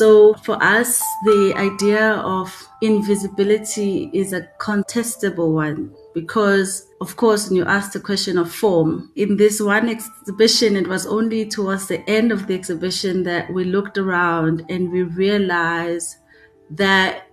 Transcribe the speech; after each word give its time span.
So 0.00 0.32
for 0.32 0.56
us, 0.62 0.98
the 1.26 1.52
idea 1.58 2.12
of 2.12 2.50
invisibility 2.80 4.10
is 4.14 4.32
a 4.32 4.48
contestable 4.58 5.52
one 5.52 5.94
because 6.14 6.86
of 7.02 7.16
course 7.16 7.48
when 7.48 7.56
you 7.56 7.66
ask 7.66 7.92
the 7.92 8.00
question 8.00 8.38
of 8.38 8.50
form 8.50 9.12
in 9.14 9.36
this 9.36 9.60
one 9.60 9.90
exhibition 9.90 10.74
it 10.74 10.88
was 10.88 11.06
only 11.06 11.46
towards 11.46 11.86
the 11.88 12.00
end 12.08 12.32
of 12.32 12.46
the 12.46 12.54
exhibition 12.54 13.24
that 13.24 13.52
we 13.52 13.64
looked 13.64 13.98
around 13.98 14.64
and 14.70 14.90
we 14.90 15.02
realized 15.02 16.16
that 16.70 17.26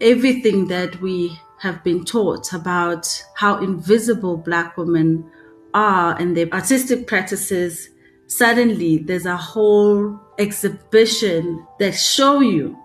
everything 0.00 0.66
that 0.66 1.00
we 1.00 1.38
have 1.60 1.84
been 1.84 2.04
taught 2.04 2.52
about 2.52 3.06
how 3.36 3.62
invisible 3.62 4.36
black 4.36 4.76
women 4.76 5.24
are 5.72 6.18
and 6.20 6.36
their 6.36 6.48
artistic 6.52 7.06
practices 7.06 7.91
suddenly 8.36 8.98
there's 8.98 9.26
a 9.26 9.36
whole 9.36 10.18
exhibition 10.38 11.66
that 11.78 11.92
show 11.92 12.40
you 12.40 12.78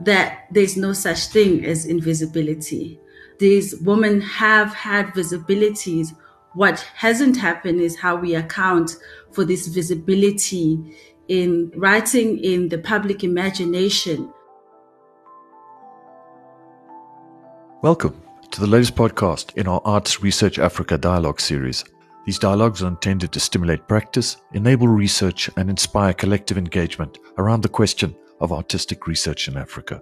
that 0.00 0.46
there's 0.50 0.76
no 0.76 0.92
such 0.92 1.26
thing 1.26 1.64
as 1.64 1.86
invisibility 1.86 2.98
these 3.42 3.74
women 3.80 4.20
have 4.20 4.72
had 4.72 5.06
visibilities. 5.08 6.16
What 6.54 6.78
hasn't 6.94 7.36
happened 7.36 7.80
is 7.80 7.98
how 7.98 8.14
we 8.14 8.36
account 8.36 8.96
for 9.32 9.44
this 9.44 9.66
visibility 9.66 10.78
in 11.26 11.72
writing 11.74 12.38
in 12.38 12.68
the 12.68 12.78
public 12.78 13.24
imagination. 13.24 14.32
Welcome 17.82 18.22
to 18.52 18.60
the 18.60 18.68
latest 18.68 18.94
podcast 18.94 19.56
in 19.56 19.66
our 19.66 19.80
Arts 19.84 20.22
Research 20.22 20.60
Africa 20.60 20.96
dialogue 20.96 21.40
series. 21.40 21.84
These 22.24 22.38
dialogues 22.38 22.82
are 22.82 22.88
intended 22.88 23.32
to 23.32 23.40
stimulate 23.40 23.88
practice, 23.88 24.36
enable 24.52 24.86
research, 24.86 25.50
and 25.56 25.68
inspire 25.68 26.12
collective 26.12 26.56
engagement 26.56 27.18
around 27.38 27.62
the 27.62 27.68
question 27.68 28.14
of 28.40 28.52
artistic 28.52 29.08
research 29.08 29.48
in 29.48 29.56
Africa. 29.56 30.00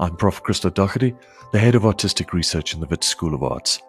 I'm 0.00 0.16
Prof. 0.16 0.42
Christo 0.42 0.70
Doherty, 0.70 1.14
the 1.52 1.58
head 1.58 1.74
of 1.74 1.84
artistic 1.84 2.32
research 2.32 2.72
in 2.72 2.80
the 2.80 2.86
Wits 2.86 3.06
School 3.06 3.34
of 3.34 3.42
Arts. 3.42 3.80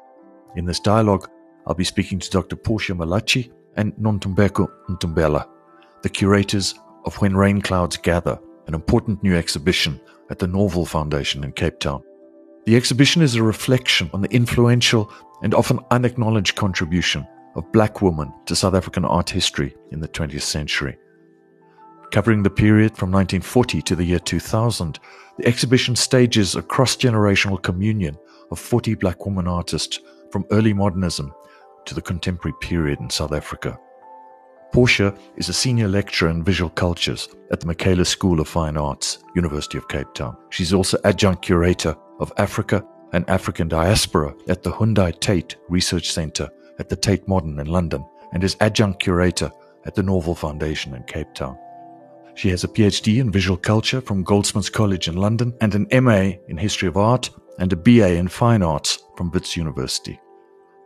In 0.57 0.65
this 0.65 0.79
dialogue, 0.79 1.29
I'll 1.67 1.75
be 1.75 1.83
speaking 1.85 2.19
to 2.19 2.29
Dr. 2.29 2.57
Portia 2.57 2.93
Malatjie 2.93 3.51
and 3.77 3.93
Nontobeko 3.93 4.69
Ntombela, 4.89 5.47
the 6.01 6.09
curators 6.09 6.75
of 7.05 7.15
When 7.17 7.37
Rain 7.37 7.61
Clouds 7.61 7.95
Gather, 7.95 8.37
an 8.67 8.73
important 8.73 9.23
new 9.23 9.35
exhibition 9.35 10.01
at 10.29 10.39
the 10.39 10.47
Norval 10.47 10.85
Foundation 10.85 11.43
in 11.45 11.53
Cape 11.53 11.79
Town. 11.79 12.03
The 12.65 12.75
exhibition 12.75 13.21
is 13.21 13.35
a 13.35 13.43
reflection 13.43 14.09
on 14.13 14.21
the 14.21 14.31
influential 14.31 15.11
and 15.41 15.53
often 15.53 15.79
unacknowledged 15.91 16.55
contribution 16.55 17.27
of 17.55 17.71
black 17.71 18.01
women 18.01 18.33
to 18.45 18.55
South 18.55 18.73
African 18.73 19.05
art 19.05 19.29
history 19.29 19.75
in 19.91 19.99
the 19.99 20.07
20th 20.07 20.41
century. 20.41 20.97
Covering 22.11 22.43
the 22.43 22.49
period 22.49 22.97
from 22.97 23.11
1940 23.11 23.81
to 23.83 23.95
the 23.95 24.03
year 24.03 24.19
2000, 24.19 24.99
the 25.37 25.47
exhibition 25.47 25.95
stages 25.95 26.55
a 26.55 26.61
cross 26.61 26.95
generational 26.95 27.61
communion 27.61 28.17
of 28.51 28.59
40 28.59 28.95
black 28.95 29.25
woman 29.25 29.47
artists 29.47 29.99
from 30.31 30.45
early 30.51 30.73
modernism 30.73 31.31
to 31.85 31.93
the 31.95 32.01
contemporary 32.01 32.55
period 32.61 32.99
in 32.99 33.09
South 33.09 33.31
Africa. 33.31 33.79
Portia 34.71 35.15
is 35.37 35.49
a 35.49 35.53
senior 35.53 35.87
lecturer 35.87 36.29
in 36.29 36.43
visual 36.43 36.69
cultures 36.69 37.27
at 37.51 37.59
the 37.59 37.65
Michaelis 37.65 38.09
School 38.09 38.39
of 38.39 38.47
Fine 38.47 38.77
Arts, 38.77 39.19
University 39.35 39.77
of 39.77 39.87
Cape 39.87 40.13
Town. 40.13 40.37
She's 40.51 40.73
also 40.73 40.99
adjunct 41.03 41.41
curator 41.41 41.95
of 42.19 42.31
Africa 42.37 42.83
and 43.11 43.29
African 43.29 43.67
diaspora 43.67 44.35
at 44.47 44.63
the 44.63 44.71
Hyundai 44.71 45.17
Tate 45.19 45.55
Research 45.67 46.11
Centre 46.11 46.49
at 46.79 46.89
the 46.89 46.95
Tate 46.95 47.27
Modern 47.27 47.59
in 47.59 47.67
London 47.67 48.05
and 48.33 48.43
is 48.43 48.55
adjunct 48.59 49.01
curator 49.01 49.51
at 49.85 49.95
the 49.95 50.03
Norval 50.03 50.35
Foundation 50.35 50.93
in 50.93 51.03
Cape 51.03 51.33
Town. 51.33 51.57
She 52.35 52.49
has 52.49 52.63
a 52.63 52.67
PhD 52.67 53.19
in 53.19 53.31
visual 53.31 53.57
culture 53.57 53.99
from 53.99 54.23
Goldsmiths 54.23 54.69
College 54.69 55.07
in 55.07 55.17
London 55.17 55.53
and 55.61 55.75
an 55.75 55.87
MA 56.03 56.37
in 56.47 56.57
history 56.57 56.87
of 56.87 56.95
art 56.95 57.29
and 57.57 57.73
a 57.73 57.75
BA 57.75 58.15
in 58.15 58.27
fine 58.27 58.61
arts 58.61 58.99
from 59.17 59.31
Wits 59.31 59.57
University. 59.57 60.19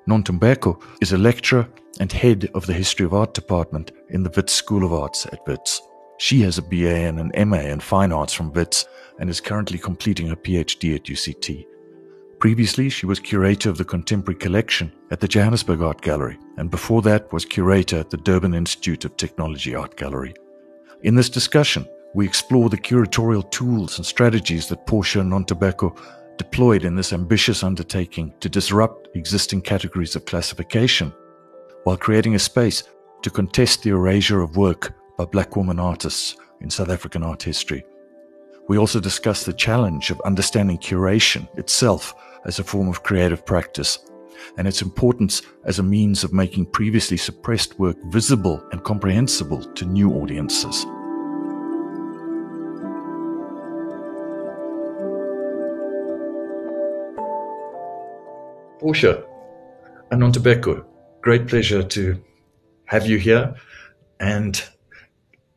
Nontobeko 0.07 0.81
is 1.01 1.13
a 1.13 1.17
lecturer 1.17 1.67
and 1.99 2.11
head 2.11 2.49
of 2.55 2.65
the 2.65 2.73
history 2.73 3.05
of 3.05 3.13
art 3.13 3.33
department 3.33 3.91
in 4.09 4.23
the 4.23 4.31
Wits 4.35 4.53
School 4.53 4.83
of 4.83 4.93
Arts 4.93 5.25
at 5.27 5.45
Wits. 5.45 5.81
She 6.17 6.41
has 6.41 6.57
a 6.57 6.61
BA 6.61 7.07
and 7.07 7.19
an 7.19 7.49
MA 7.49 7.57
in 7.57 7.79
fine 7.79 8.11
arts 8.11 8.33
from 8.33 8.51
Wits 8.53 8.85
and 9.19 9.29
is 9.29 9.39
currently 9.39 9.77
completing 9.77 10.27
her 10.27 10.35
PhD 10.35 10.95
at 10.95 11.03
UCT. 11.03 11.65
Previously, 12.43 12.89
she 12.89 13.05
was 13.05 13.21
curator 13.21 13.69
of 13.69 13.77
the 13.77 13.85
contemporary 13.85 14.37
collection 14.37 14.91
at 15.11 15.21
the 15.21 15.29
Johannesburg 15.29 15.81
Art 15.81 16.01
Gallery, 16.01 16.37
and 16.57 16.69
before 16.69 17.01
that 17.03 17.31
was 17.31 17.45
curator 17.45 17.97
at 17.97 18.09
the 18.09 18.17
Durban 18.17 18.53
Institute 18.53 19.05
of 19.05 19.15
Technology 19.15 19.73
Art 19.73 19.95
Gallery. 19.95 20.33
In 21.03 21.15
this 21.15 21.29
discussion, 21.29 21.87
we 22.13 22.25
explore 22.25 22.67
the 22.67 22.75
curatorial 22.75 23.49
tools 23.49 23.97
and 23.97 24.05
strategies 24.05 24.67
that 24.67 24.85
Portia 24.85 25.19
Nontobeko 25.19 25.97
deployed 26.35 26.83
in 26.83 26.97
this 26.97 27.13
ambitious 27.13 27.63
undertaking 27.63 28.33
to 28.41 28.49
disrupt 28.49 29.07
existing 29.15 29.61
categories 29.61 30.17
of 30.17 30.25
classification 30.25 31.13
while 31.85 31.95
creating 31.95 32.35
a 32.35 32.39
space 32.39 32.83
to 33.21 33.29
contest 33.29 33.83
the 33.83 33.91
erasure 33.91 34.41
of 34.41 34.57
work 34.57 34.93
by 35.17 35.23
black 35.23 35.55
women 35.55 35.79
artists 35.79 36.35
in 36.59 36.69
South 36.69 36.89
African 36.89 37.23
art 37.23 37.41
history. 37.41 37.85
We 38.67 38.77
also 38.77 38.99
discuss 38.99 39.45
the 39.45 39.53
challenge 39.53 40.11
of 40.11 40.19
understanding 40.25 40.77
curation 40.77 41.47
itself 41.57 42.13
as 42.45 42.59
a 42.59 42.63
form 42.63 42.87
of 42.87 43.03
creative 43.03 43.45
practice 43.45 43.99
and 44.57 44.67
its 44.67 44.81
importance 44.81 45.41
as 45.65 45.79
a 45.79 45.83
means 45.83 46.23
of 46.23 46.33
making 46.33 46.65
previously 46.65 47.17
suppressed 47.17 47.79
work 47.79 47.97
visible 48.05 48.63
and 48.71 48.83
comprehensible 48.83 49.61
to 49.73 49.85
new 49.85 50.11
audiences. 50.13 50.85
Portia 58.79 59.23
and 60.11 60.21
great 61.21 61.47
pleasure 61.47 61.81
to 61.81 62.21
have 62.85 63.07
you 63.07 63.17
here 63.17 63.55
and 64.19 64.61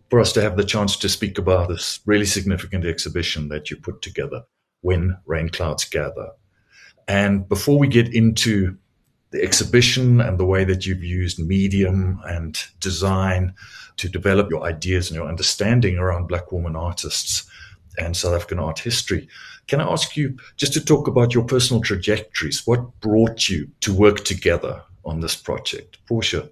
for 0.08 0.20
us 0.20 0.32
to 0.32 0.41
have 0.41 0.56
the 0.56 0.64
chance 0.64 0.97
to 0.97 1.08
speak 1.08 1.36
about 1.36 1.68
this 1.68 1.98
really 2.06 2.24
significant 2.24 2.86
exhibition 2.86 3.48
that 3.48 3.68
you 3.70 3.76
put 3.76 4.00
together, 4.00 4.44
When 4.80 5.18
Rain 5.26 5.48
Clouds 5.48 5.84
Gather. 5.84 6.30
And 7.08 7.48
before 7.48 7.78
we 7.78 7.88
get 7.88 8.14
into 8.14 8.76
the 9.30 9.42
exhibition 9.42 10.20
and 10.20 10.38
the 10.38 10.44
way 10.44 10.64
that 10.64 10.86
you've 10.86 11.04
used 11.04 11.38
medium 11.38 12.20
and 12.26 12.58
design 12.80 13.54
to 13.96 14.08
develop 14.08 14.50
your 14.50 14.62
ideas 14.64 15.08
and 15.08 15.16
your 15.16 15.28
understanding 15.28 15.98
around 15.98 16.28
Black 16.28 16.52
woman 16.52 16.76
artists 16.76 17.48
and 17.98 18.16
South 18.16 18.34
African 18.34 18.58
art 18.58 18.78
history, 18.78 19.28
can 19.68 19.80
I 19.80 19.90
ask 19.90 20.16
you 20.16 20.36
just 20.56 20.72
to 20.74 20.84
talk 20.84 21.08
about 21.08 21.34
your 21.34 21.44
personal 21.44 21.82
trajectories? 21.82 22.66
What 22.66 23.00
brought 23.00 23.48
you 23.48 23.68
to 23.80 23.92
work 23.92 24.24
together 24.24 24.82
on 25.04 25.20
this 25.20 25.34
project? 25.34 25.98
Portia. 26.06 26.48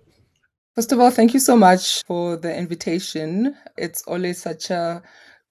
First 0.75 0.91
of 0.91 0.98
all, 0.98 1.10
thank 1.10 1.34
you 1.34 1.41
so 1.41 1.56
much 1.56 2.03
for 2.04 2.36
the 2.36 2.56
invitation. 2.56 3.54
It's 3.76 4.03
always 4.03 4.42
such 4.42 4.71
a 4.71 5.03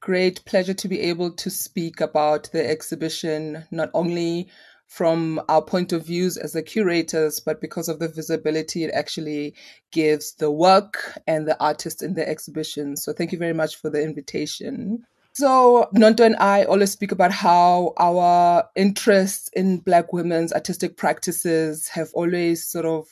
great 0.02 0.44
pleasure 0.44 0.74
to 0.74 0.88
be 0.90 1.00
able 1.00 1.32
to 1.32 1.50
speak 1.50 2.02
about 2.02 2.52
the 2.52 2.70
exhibition, 2.70 3.64
not 3.72 3.90
only 3.94 4.50
from 4.94 5.42
our 5.50 5.64
point 5.64 5.92
of 5.92 6.06
views 6.06 6.38
as 6.38 6.54
the 6.54 6.62
curators, 6.62 7.40
but 7.40 7.60
because 7.60 7.90
of 7.90 7.98
the 7.98 8.08
visibility 8.08 8.84
it 8.84 8.92
actually 8.94 9.56
gives 9.92 10.36
the 10.36 10.52
work 10.52 11.18
and 11.26 11.48
the 11.48 11.60
artists 11.60 12.04
in 12.04 12.14
the 12.14 12.30
exhibition. 12.30 12.96
So 12.96 13.12
thank 13.12 13.32
you 13.32 13.40
very 13.40 13.54
much 13.54 13.78
for 13.78 13.90
the 13.90 14.04
invitation. 14.04 15.04
So 15.34 15.90
Nonto 15.96 16.24
and 16.24 16.36
I 16.36 16.66
always 16.66 16.92
speak 16.92 17.12
about 17.12 17.32
how 17.32 17.94
our 17.98 18.70
interests 18.76 19.50
in 19.54 19.80
Black 19.80 20.14
women's 20.14 20.54
artistic 20.54 20.96
practices 20.96 21.88
have 21.88 22.12
always 22.14 22.64
sort 22.64 22.86
of 22.86 23.08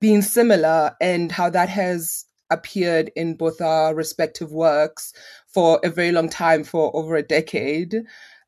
been 0.00 0.22
similar 0.22 0.94
and 1.00 1.32
how 1.32 1.50
that 1.50 1.68
has 1.68 2.26
appeared 2.48 3.10
in 3.16 3.34
both 3.34 3.60
our 3.60 3.92
respective 3.92 4.52
works 4.52 5.12
for 5.48 5.80
a 5.82 5.90
very 5.90 6.12
long 6.12 6.28
time, 6.28 6.62
for 6.62 6.94
over 6.94 7.16
a 7.16 7.24
decade. 7.24 7.96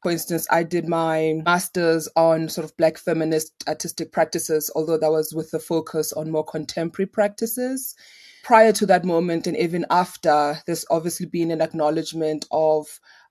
For 0.02 0.12
instance, 0.12 0.46
I 0.50 0.62
did 0.62 0.88
my 0.88 1.42
master's 1.44 2.08
on 2.14 2.48
sort 2.48 2.64
of 2.64 2.76
Black 2.76 2.98
feminist 2.98 3.52
artistic 3.66 4.12
practices, 4.12 4.70
although 4.76 4.98
that 4.98 5.10
was 5.10 5.32
with 5.34 5.50
the 5.50 5.58
focus 5.58 6.12
on 6.12 6.30
more 6.30 6.44
contemporary 6.44 7.06
practices. 7.06 7.96
Prior 8.44 8.72
to 8.72 8.86
that 8.86 9.04
moment, 9.04 9.46
and 9.48 9.56
even 9.56 9.84
after, 9.90 10.58
there's 10.66 10.84
obviously 10.90 11.26
been 11.26 11.50
an 11.50 11.60
acknowledgement 11.60 12.46
of 12.52 12.86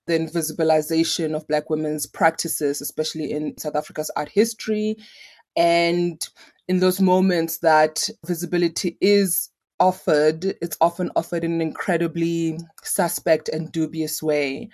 the 0.08 0.20
invisibilization 0.20 1.36
of 1.36 1.48
Black 1.48 1.70
women's 1.70 2.06
practices, 2.06 2.82
especially 2.82 3.32
in 3.32 3.58
South 3.58 3.76
Africa's 3.76 4.12
art 4.16 4.30
history. 4.30 4.98
And 5.56 6.22
in 6.68 6.80
those 6.80 7.00
moments 7.00 7.60
that 7.60 8.10
visibility 8.26 8.98
is 9.00 9.50
offered, 9.80 10.44
it's 10.62 10.78
often 10.82 11.12
offered 11.16 11.44
in 11.44 11.54
an 11.54 11.62
incredibly 11.62 12.58
suspect 12.84 13.48
and 13.50 13.72
dubious 13.72 14.22
way. 14.22 14.70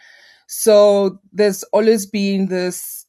So 0.56 1.20
there's 1.32 1.64
always 1.74 2.06
been 2.06 2.48
this 2.48 3.06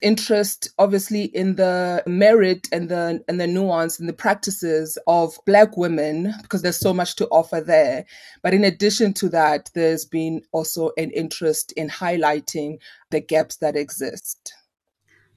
interest 0.00 0.68
obviously 0.78 1.24
in 1.24 1.56
the 1.56 2.02
merit 2.06 2.68
and 2.70 2.90
the 2.90 3.24
and 3.26 3.40
the 3.40 3.46
nuance 3.46 3.98
and 3.98 4.06
the 4.06 4.12
practices 4.12 4.98
of 5.06 5.38
black 5.46 5.78
women 5.78 6.34
because 6.42 6.60
there's 6.60 6.78
so 6.78 6.92
much 6.92 7.16
to 7.16 7.26
offer 7.28 7.60
there 7.60 8.04
but 8.42 8.52
in 8.52 8.64
addition 8.64 9.14
to 9.14 9.30
that 9.30 9.70
there's 9.74 10.04
been 10.04 10.42
also 10.52 10.90
an 10.98 11.10
interest 11.12 11.72
in 11.72 11.88
highlighting 11.88 12.76
the 13.10 13.20
gaps 13.20 13.56
that 13.56 13.76
exist 13.76 14.52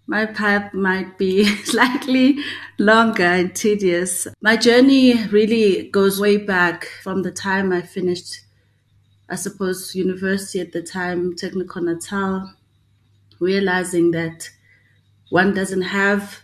my 0.05 0.25
path 0.25 0.73
might 0.73 1.17
be 1.17 1.43
slightly 1.65 2.37
longer 2.79 3.25
and 3.25 3.53
tedious. 3.53 4.25
My 4.41 4.55
journey 4.55 5.25
really 5.27 5.89
goes 5.89 6.19
way 6.19 6.37
back 6.37 6.85
from 7.03 7.23
the 7.23 7.31
time 7.31 7.73
I 7.73 7.81
finished, 7.81 8.39
I 9.29 9.35
suppose, 9.35 9.95
university 9.95 10.59
at 10.59 10.71
the 10.71 10.81
time, 10.81 11.35
Technikon 11.35 11.85
Natal, 11.85 12.53
realizing 13.39 14.11
that 14.11 14.49
one 15.29 15.53
doesn't 15.53 15.83
have 15.83 16.41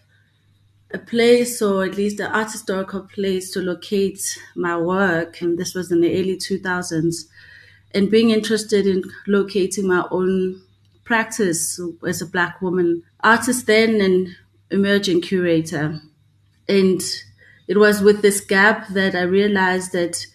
a 0.94 1.00
place 1.00 1.62
or 1.62 1.84
at 1.86 1.98
least 1.98 2.20
an 2.20 2.32
art 2.32 2.52
historical 2.52 3.02
place 3.02 3.52
to 3.52 3.60
locate 3.62 4.38
my 4.56 4.78
work. 4.78 5.42
And 5.42 5.58
this 5.58 5.74
was 5.74 5.92
in 5.92 6.02
the 6.02 6.12
early 6.20 6.38
2000s. 6.38 7.28
And 7.94 8.12
being 8.12 8.30
interested 8.30 8.86
in 8.88 9.04
locating 9.28 9.88
my 9.88 10.06
own 10.12 10.62
practice 11.04 11.80
as 12.08 12.22
a 12.22 12.26
Black 12.26 12.62
woman 12.62 13.04
artist 13.24 13.68
then 13.68 14.02
and 14.02 14.36
emerging 14.72 15.22
curator. 15.22 16.02
And 16.68 17.02
it 17.68 17.78
was 17.78 18.02
with 18.02 18.22
this 18.22 18.42
gap 18.42 18.90
that 18.90 19.16
I 19.16 19.22
realized 19.24 19.94
that 19.94 20.26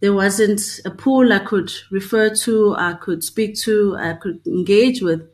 there 0.00 0.12
wasn't 0.12 0.60
a 0.84 0.90
pool 0.90 1.32
I 1.32 1.38
could 1.40 1.72
refer 1.90 2.34
to, 2.34 2.74
I 2.76 2.94
could 2.94 3.24
speak 3.24 3.56
to, 3.60 3.96
I 3.96 4.14
could 4.14 4.46
engage 4.46 5.00
with. 5.02 5.28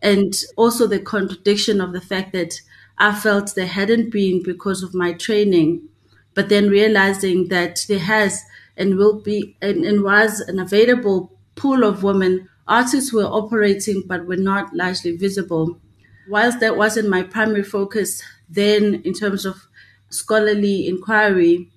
And 0.00 0.34
also 0.56 0.86
the 0.86 1.00
contradiction 1.00 1.80
of 1.80 1.92
the 1.92 2.00
fact 2.00 2.32
that 2.32 2.60
I 2.98 3.14
felt 3.14 3.54
there 3.54 3.66
hadn't 3.66 4.10
been 4.10 4.42
because 4.42 4.82
of 4.82 4.94
my 4.94 5.12
training, 5.12 5.88
but 6.34 6.48
then 6.48 6.68
realizing 6.68 7.48
that 7.48 7.84
there 7.88 7.98
has 7.98 8.42
and 8.76 8.96
will 8.96 9.20
be 9.20 9.56
and, 9.60 9.84
and 9.84 10.02
was 10.02 10.40
an 10.40 10.58
available 10.58 11.32
pool 11.56 11.82
of 11.84 12.02
women 12.04 12.48
artists 12.68 13.12
were 13.12 13.24
operating 13.24 14.02
but 14.06 14.26
were 14.26 14.36
not 14.36 14.74
largely 14.74 15.16
visible. 15.16 15.80
Whilst 16.28 16.60
that 16.60 16.76
wasn't 16.76 17.08
my 17.08 17.22
primary 17.22 17.64
focus 17.64 18.22
then 18.48 19.02
in 19.04 19.12
terms 19.14 19.44
of 19.44 19.66
scholarly 20.10 20.86
inquiry, 20.88 21.70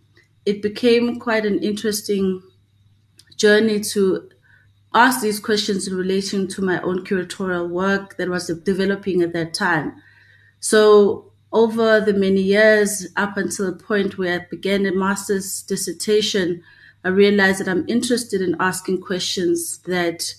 it 0.45 0.61
became 0.61 1.19
quite 1.19 1.45
an 1.45 1.59
interesting 1.59 2.41
journey 3.37 3.79
to 3.79 4.29
ask 4.93 5.21
these 5.21 5.39
questions 5.39 5.87
in 5.87 5.95
relation 5.95 6.47
to 6.47 6.61
my 6.61 6.81
own 6.81 7.05
curatorial 7.05 7.69
work 7.69 8.17
that 8.17 8.29
was 8.29 8.47
developing 8.63 9.21
at 9.21 9.33
that 9.33 9.53
time. 9.53 9.93
So 10.59 11.31
over 11.51 11.99
the 11.99 12.13
many 12.13 12.41
years, 12.41 13.07
up 13.15 13.37
until 13.37 13.71
the 13.71 13.83
point 13.83 14.17
where 14.17 14.39
I 14.39 14.45
began 14.49 14.85
a 14.85 14.91
master's 14.93 15.61
dissertation, 15.63 16.63
I 17.03 17.09
realized 17.09 17.59
that 17.59 17.67
I'm 17.67 17.87
interested 17.87 18.41
in 18.41 18.55
asking 18.59 19.01
questions 19.01 19.79
that 19.79 20.33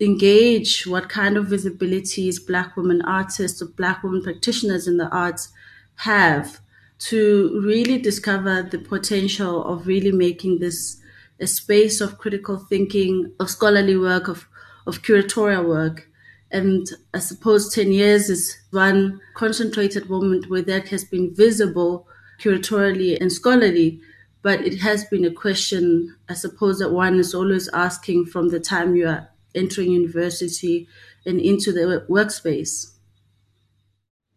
engage 0.00 0.86
what 0.86 1.08
kind 1.08 1.36
of 1.36 1.46
visibilities 1.46 2.44
Black 2.46 2.76
women 2.76 3.02
artists 3.02 3.60
or 3.62 3.66
Black 3.66 4.02
women 4.02 4.22
practitioners 4.22 4.86
in 4.86 4.98
the 4.98 5.08
arts 5.08 5.48
have 5.96 6.60
to 6.98 7.60
really 7.62 7.98
discover 7.98 8.62
the 8.62 8.78
potential 8.78 9.64
of 9.64 9.86
really 9.86 10.12
making 10.12 10.58
this 10.58 11.00
a 11.38 11.46
space 11.46 12.00
of 12.00 12.18
critical 12.18 12.58
thinking, 12.58 13.32
of 13.38 13.50
scholarly 13.50 13.96
work, 13.96 14.28
of, 14.28 14.46
of 14.86 15.02
curatorial 15.02 15.68
work. 15.68 16.08
And 16.50 16.86
I 17.12 17.18
suppose 17.18 17.74
10 17.74 17.92
years 17.92 18.30
is 18.30 18.56
one 18.70 19.20
concentrated 19.34 20.08
moment 20.08 20.48
where 20.48 20.62
that 20.62 20.88
has 20.88 21.04
been 21.04 21.34
visible 21.34 22.06
curatorially 22.40 23.20
and 23.20 23.30
scholarly. 23.32 24.00
But 24.42 24.60
it 24.60 24.78
has 24.78 25.04
been 25.04 25.24
a 25.24 25.32
question, 25.32 26.16
I 26.28 26.34
suppose, 26.34 26.78
that 26.78 26.92
one 26.92 27.18
is 27.18 27.34
always 27.34 27.68
asking 27.68 28.26
from 28.26 28.48
the 28.48 28.60
time 28.60 28.94
you 28.94 29.08
are 29.08 29.28
entering 29.54 29.90
university 29.90 30.86
and 31.24 31.40
into 31.40 31.72
the 31.72 32.06
workspace. 32.08 32.92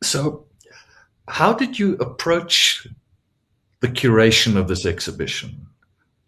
So, 0.01 0.48
how 1.29 1.53
did 1.53 1.77
you 1.77 1.93
approach 1.95 2.87
the 3.81 3.87
curation 3.87 4.57
of 4.57 4.67
this 4.67 4.85
exhibition? 4.85 5.67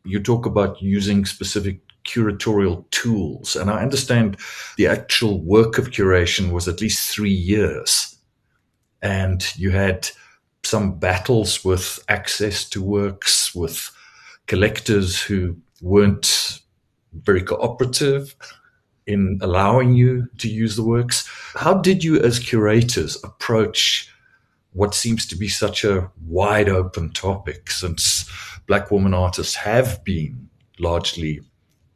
You 0.05 0.19
talk 0.19 0.45
about 0.45 0.81
using 0.81 1.25
specific 1.25 1.81
curatorial 2.05 2.89
tools, 2.91 3.55
and 3.55 3.69
I 3.69 3.81
understand 3.81 4.37
the 4.77 4.87
actual 4.87 5.41
work 5.41 5.77
of 5.77 5.91
curation 5.91 6.51
was 6.51 6.67
at 6.67 6.81
least 6.81 7.09
three 7.09 7.33
years, 7.33 8.15
and 9.01 9.43
you 9.57 9.71
had 9.71 10.09
some 10.63 10.99
battles 10.99 11.65
with 11.65 11.99
access 12.07 12.69
to 12.69 12.83
works 12.83 13.53
with 13.55 13.91
collectors 14.45 15.21
who 15.21 15.57
weren't 15.81 16.59
very 17.13 17.41
cooperative 17.41 18.35
in 19.07 19.39
allowing 19.41 19.95
you 19.95 20.27
to 20.37 20.47
use 20.47 20.75
the 20.75 20.83
works. 20.83 21.27
How 21.55 21.73
did 21.73 22.03
you, 22.03 22.19
as 22.21 22.37
curators, 22.37 23.17
approach 23.23 24.10
what 24.73 24.95
seems 24.95 25.25
to 25.27 25.35
be 25.35 25.47
such 25.47 25.83
a 25.83 26.09
wide 26.25 26.69
open 26.69 27.11
topic 27.11 27.69
since 27.69 28.29
black 28.67 28.91
woman 28.91 29.13
artists 29.13 29.55
have 29.55 30.03
been 30.03 30.49
largely 30.79 31.41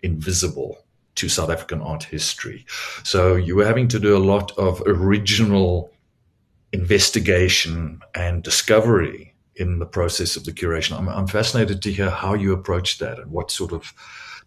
invisible 0.01 0.77
to 1.15 1.29
South 1.29 1.49
African 1.49 1.81
art 1.81 2.03
history? 2.03 2.65
So 3.03 3.35
you 3.35 3.55
were 3.55 3.65
having 3.65 3.87
to 3.89 3.99
do 3.99 4.15
a 4.15 4.19
lot 4.19 4.51
of 4.57 4.81
original 4.85 5.91
investigation 6.73 8.01
and 8.13 8.43
discovery 8.43 9.33
in 9.55 9.79
the 9.79 9.85
process 9.85 10.35
of 10.35 10.43
the 10.43 10.51
curation. 10.51 10.97
I'm, 10.97 11.07
I'm 11.07 11.27
fascinated 11.27 11.81
to 11.83 11.93
hear 11.93 12.09
how 12.09 12.33
you 12.33 12.51
approached 12.51 12.99
that 12.99 13.19
and 13.19 13.31
what 13.31 13.51
sort 13.51 13.71
of 13.71 13.93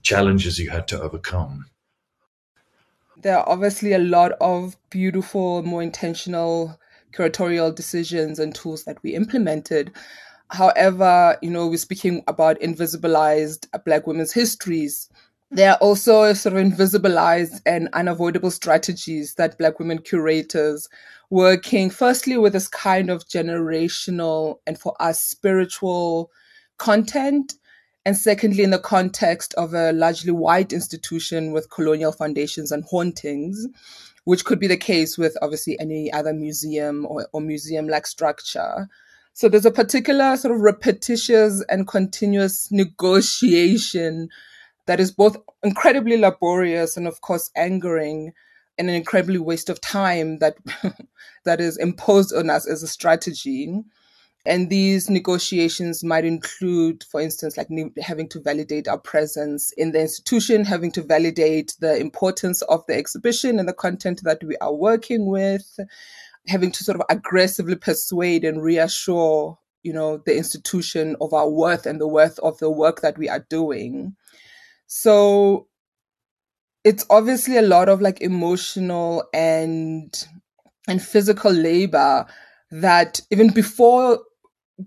challenges 0.02 0.58
you 0.58 0.68
had 0.68 0.86
to 0.88 1.00
overcome 1.00 1.64
there 3.22 3.36
are 3.36 3.48
obviously 3.48 3.92
a 3.92 3.98
lot 3.98 4.32
of 4.40 4.76
beautiful, 4.90 5.62
more 5.62 5.82
intentional 5.82 6.78
curatorial 7.12 7.74
decisions 7.74 8.38
and 8.38 8.54
tools 8.54 8.84
that 8.84 9.02
we 9.02 9.14
implemented. 9.14 9.92
However, 10.50 11.36
you 11.42 11.50
know, 11.50 11.66
we're 11.66 11.76
speaking 11.76 12.22
about 12.26 12.60
invisibilized 12.60 13.66
Black 13.84 14.06
women's 14.06 14.32
histories. 14.32 15.08
There 15.50 15.72
are 15.72 15.78
also 15.78 16.32
sort 16.32 16.56
of 16.56 16.64
invisibilized 16.64 17.60
and 17.66 17.88
unavoidable 17.92 18.50
strategies 18.50 19.34
that 19.34 19.58
Black 19.58 19.78
women 19.78 19.98
curators 19.98 20.88
working, 21.30 21.90
firstly, 21.90 22.38
with 22.38 22.54
this 22.54 22.68
kind 22.68 23.10
of 23.10 23.26
generational 23.28 24.56
and 24.66 24.78
for 24.78 24.94
us 25.00 25.20
spiritual 25.20 26.30
content 26.78 27.54
and 28.08 28.16
secondly, 28.16 28.62
in 28.62 28.70
the 28.70 28.78
context 28.78 29.52
of 29.58 29.74
a 29.74 29.92
largely 29.92 30.32
white 30.32 30.72
institution 30.72 31.52
with 31.52 31.68
colonial 31.68 32.10
foundations 32.10 32.72
and 32.72 32.82
hauntings, 32.84 33.66
which 34.28 34.44
could 34.44 34.60
be 34.60 34.66
the 34.66 34.76
case 34.76 35.16
with 35.16 35.38
obviously 35.40 35.80
any 35.80 36.12
other 36.12 36.34
museum 36.34 37.06
or, 37.08 37.26
or 37.32 37.40
museum 37.40 37.88
like 37.88 38.06
structure. 38.06 38.86
So 39.32 39.48
there's 39.48 39.64
a 39.64 39.70
particular 39.70 40.36
sort 40.36 40.54
of 40.54 40.60
repetitious 40.60 41.64
and 41.70 41.88
continuous 41.88 42.70
negotiation 42.70 44.28
that 44.84 45.00
is 45.00 45.10
both 45.10 45.38
incredibly 45.62 46.18
laborious 46.18 46.94
and, 46.94 47.08
of 47.08 47.22
course, 47.22 47.50
angering 47.56 48.34
and 48.76 48.90
an 48.90 48.96
incredibly 48.96 49.38
waste 49.38 49.70
of 49.70 49.80
time 49.80 50.40
that 50.40 50.58
that 51.46 51.58
is 51.58 51.78
imposed 51.78 52.34
on 52.34 52.50
us 52.50 52.68
as 52.68 52.82
a 52.82 52.86
strategy 52.86 53.82
and 54.48 54.70
these 54.70 55.10
negotiations 55.10 56.02
might 56.02 56.24
include, 56.24 57.04
for 57.04 57.20
instance, 57.20 57.58
like 57.58 57.68
having 58.00 58.28
to 58.30 58.40
validate 58.40 58.88
our 58.88 58.98
presence 58.98 59.72
in 59.72 59.92
the 59.92 60.00
institution, 60.00 60.64
having 60.64 60.90
to 60.92 61.02
validate 61.02 61.76
the 61.80 61.98
importance 61.98 62.62
of 62.62 62.82
the 62.86 62.94
exhibition 62.94 63.58
and 63.58 63.68
the 63.68 63.74
content 63.74 64.22
that 64.24 64.42
we 64.42 64.56
are 64.56 64.72
working 64.72 65.26
with, 65.26 65.78
having 66.46 66.72
to 66.72 66.82
sort 66.82 66.96
of 66.98 67.02
aggressively 67.10 67.76
persuade 67.76 68.42
and 68.42 68.62
reassure, 68.62 69.58
you 69.82 69.92
know, 69.92 70.22
the 70.24 70.34
institution 70.34 71.14
of 71.20 71.34
our 71.34 71.50
worth 71.50 71.84
and 71.84 72.00
the 72.00 72.08
worth 72.08 72.38
of 72.38 72.56
the 72.56 72.70
work 72.70 73.02
that 73.02 73.18
we 73.18 73.28
are 73.28 73.44
doing. 73.50 74.16
So 74.86 75.66
it's 76.84 77.04
obviously 77.10 77.58
a 77.58 77.62
lot 77.62 77.90
of 77.90 78.00
like 78.00 78.22
emotional 78.22 79.24
and 79.34 80.26
and 80.88 81.02
physical 81.02 81.52
labor 81.52 82.24
that 82.70 83.20
even 83.30 83.50
before 83.50 84.20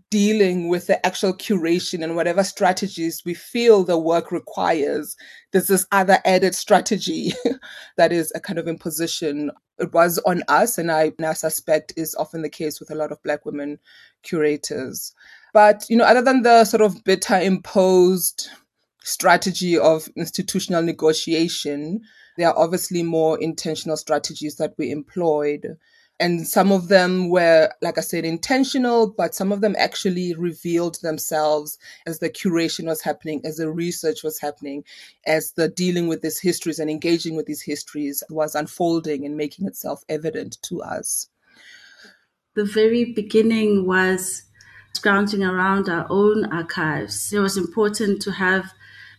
dealing 0.10 0.70
with 0.70 0.88
the 0.88 1.06
actual 1.06 1.34
curation 1.34 2.04
and 2.04 2.16
whatever 2.16 2.44
strategies 2.44 3.24
we 3.26 3.34
feel 3.34 3.84
the 3.84 3.98
work 3.98 4.32
requires, 4.32 5.18
there's 5.52 5.68
this 5.68 5.86
other 5.92 6.20
added 6.24 6.56
strategy 6.56 7.34
that 7.98 8.12
is 8.12 8.32
a 8.34 8.40
kind 8.40 8.58
of 8.58 8.68
imposition. 8.68 9.52
It 9.80 9.94
was 9.94 10.18
on 10.20 10.44
us, 10.48 10.78
and 10.78 10.92
I, 10.92 11.12
now 11.20 11.34
suspect 11.34 11.94
is 11.98 12.16
often 12.16 12.42
the 12.42 12.50
case 12.50 12.80
with 12.80 12.92
a 12.92 12.96
lot 12.96 13.12
of 13.12 13.22
Black 13.24 13.46
women 13.46 13.80
curators. 14.24 15.14
But, 15.54 15.86
you 15.90 15.98
know, 15.98 16.06
other 16.06 16.22
than 16.22 16.44
the 16.44 16.64
sort 16.64 16.82
of 16.82 17.04
bitter 17.04 17.38
imposed 17.38 18.48
strategy 19.04 19.78
of 19.78 20.08
institutional 20.16 20.84
negotiation, 20.84 22.02
there 22.38 22.48
are 22.48 22.58
obviously 22.58 23.04
more 23.04 23.42
intentional 23.42 23.98
strategies 23.98 24.56
that 24.56 24.74
we 24.78 24.92
employed 24.92 25.78
And 26.22 26.48
some 26.48 26.72
of 26.72 26.88
them 26.88 27.30
were, 27.30 27.74
like 27.82 27.98
I 27.98 28.02
said, 28.02 28.26
intentional, 28.26 29.12
but 29.12 29.34
some 29.34 29.52
of 29.52 29.62
them 29.62 29.76
actually 29.80 30.36
revealed 30.36 31.02
themselves 31.02 31.80
as 32.06 32.20
the 32.20 32.30
curation 32.30 32.86
was 32.86 33.02
happening, 33.02 33.42
as 33.44 33.58
the 33.58 33.72
research 33.72 34.24
was 34.24 34.40
happening, 34.40 34.84
as 35.26 35.54
the 35.54 35.68
dealing 35.68 36.08
with 36.08 36.22
these 36.22 36.40
histories 36.40 36.78
and 36.78 36.92
engaging 36.92 37.36
with 37.36 37.48
these 37.48 37.64
histories 37.64 38.24
was 38.30 38.54
unfolding 38.54 39.26
and 39.26 39.36
making 39.36 39.66
itself 39.66 40.04
evident 40.10 40.60
to 40.62 40.84
us. 40.84 41.28
The 42.54 42.66
very 42.66 43.14
beginning 43.14 43.88
was 43.88 44.44
scrounging 44.94 45.44
around 45.44 45.90
our 45.90 46.06
own 46.12 46.46
archives. 46.54 47.34
It 47.34 47.40
was 47.40 47.58
important 47.58 48.22
to 48.22 48.32
have 48.34 48.72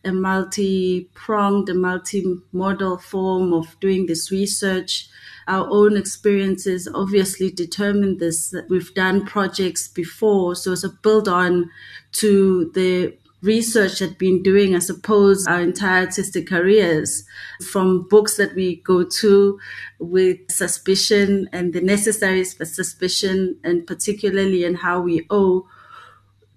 a 0.05 0.13
multi-pronged, 0.13 1.69
a 1.69 1.75
multi-modal 1.75 2.99
form 2.99 3.53
of 3.53 3.79
doing 3.81 4.07
this 4.07 4.31
research. 4.31 5.09
Our 5.49 5.67
own 5.71 5.97
experiences 5.97 6.89
obviously 6.95 7.51
determine 7.51 8.19
this. 8.19 8.55
We've 8.69 8.95
done 8.95 9.27
projects 9.27 9.89
before, 9.89 10.55
so 10.55 10.73
it's 10.73 10.85
a 10.85 10.89
build 10.89 11.29
on 11.29 11.71
to 12.13 12.71
the 12.75 13.17
research 13.43 13.99
that 13.99 14.11
we've 14.11 14.19
been 14.19 14.43
doing, 14.43 14.77
I 14.77 14.79
suppose, 14.79 15.47
our 15.49 15.61
entire 15.61 16.07
artistic 16.07 16.49
careers 16.49 17.25
from 17.71 18.07
books 18.09 18.37
that 18.37 18.55
we 18.55 18.77
go 18.77 19.03
to 19.03 19.59
with 19.99 20.39
suspicion 20.49 21.49
and 21.53 21.73
the 21.73 21.81
necessary 21.81 22.45
for 22.45 22.65
suspicion, 22.65 23.57
and 23.65 23.85
particularly 23.85 24.65
in 24.65 24.77
how 24.77 25.01
we 25.01 25.27
owe 25.29 25.67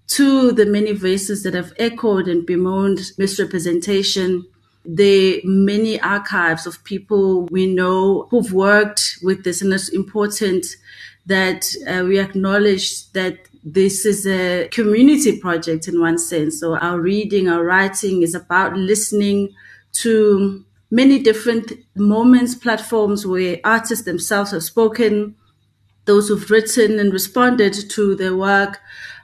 to 0.08 0.52
the 0.52 0.66
many 0.66 0.92
voices 0.92 1.42
that 1.42 1.54
have 1.54 1.72
echoed 1.78 2.28
and 2.28 2.46
bemoaned 2.46 3.12
misrepresentation. 3.18 4.46
The 4.84 5.40
many 5.44 6.00
archives 6.00 6.66
of 6.66 6.84
people 6.84 7.46
we 7.46 7.66
know 7.66 8.28
who've 8.30 8.52
worked 8.52 9.18
with 9.22 9.42
this, 9.42 9.60
and 9.60 9.72
it's 9.72 9.88
important 9.88 10.66
that 11.26 11.66
uh, 11.88 12.04
we 12.04 12.20
acknowledge 12.20 13.10
that 13.12 13.38
this 13.64 14.06
is 14.06 14.28
a 14.28 14.68
community 14.68 15.40
project 15.40 15.88
in 15.88 16.00
one 16.00 16.18
sense. 16.18 16.60
So 16.60 16.76
our 16.76 17.00
reading, 17.00 17.48
our 17.48 17.64
writing 17.64 18.22
is 18.22 18.32
about 18.32 18.76
listening 18.76 19.52
to 19.94 20.64
many 20.88 21.18
different 21.18 21.72
moments, 21.96 22.54
platforms 22.54 23.26
where 23.26 23.58
artists 23.64 24.04
themselves 24.04 24.52
have 24.52 24.62
spoken, 24.62 25.34
those 26.04 26.28
who've 26.28 26.48
written 26.48 27.00
and 27.00 27.12
responded 27.12 27.74
to 27.90 28.14
their 28.14 28.36
work, 28.36 28.78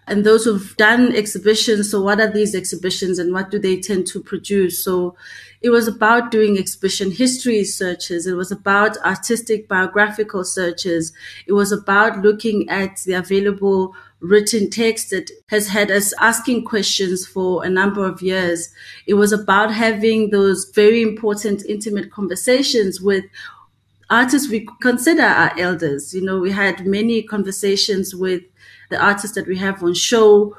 and 0.06 0.24
those 0.24 0.44
who've 0.44 0.76
done 0.76 1.14
exhibitions. 1.14 1.90
So 1.90 2.02
what 2.02 2.20
are 2.20 2.30
these 2.30 2.54
exhibitions 2.54 3.18
and 3.18 3.32
what 3.32 3.50
do 3.50 3.58
they 3.58 3.80
tend 3.80 4.06
to 4.08 4.22
produce? 4.22 4.82
So 4.84 5.16
it 5.60 5.70
was 5.70 5.86
about 5.86 6.32
doing 6.32 6.58
exhibition 6.58 7.12
history 7.12 7.62
searches. 7.64 8.26
It 8.26 8.34
was 8.34 8.50
about 8.50 8.98
artistic 8.98 9.68
biographical 9.68 10.44
searches. 10.44 11.12
It 11.46 11.52
was 11.52 11.70
about 11.70 12.20
looking 12.20 12.68
at 12.68 12.96
the 13.06 13.12
available 13.12 13.94
written 14.18 14.70
text 14.70 15.10
that 15.10 15.30
has 15.48 15.68
had 15.68 15.90
us 15.90 16.12
asking 16.20 16.64
questions 16.64 17.26
for 17.26 17.64
a 17.64 17.68
number 17.68 18.04
of 18.04 18.22
years. 18.22 18.70
It 19.06 19.14
was 19.14 19.32
about 19.32 19.72
having 19.72 20.30
those 20.30 20.70
very 20.74 21.02
important, 21.02 21.64
intimate 21.66 22.10
conversations 22.10 23.00
with 23.00 23.24
artists 24.10 24.48
we 24.48 24.68
consider 24.80 25.22
our 25.22 25.58
elders. 25.58 26.12
You 26.12 26.22
know, 26.22 26.38
we 26.38 26.50
had 26.50 26.86
many 26.86 27.22
conversations 27.22 28.14
with 28.14 28.42
the 28.92 29.02
artists 29.02 29.34
that 29.34 29.46
we 29.46 29.56
have 29.56 29.82
on 29.82 29.94
show, 29.94 30.54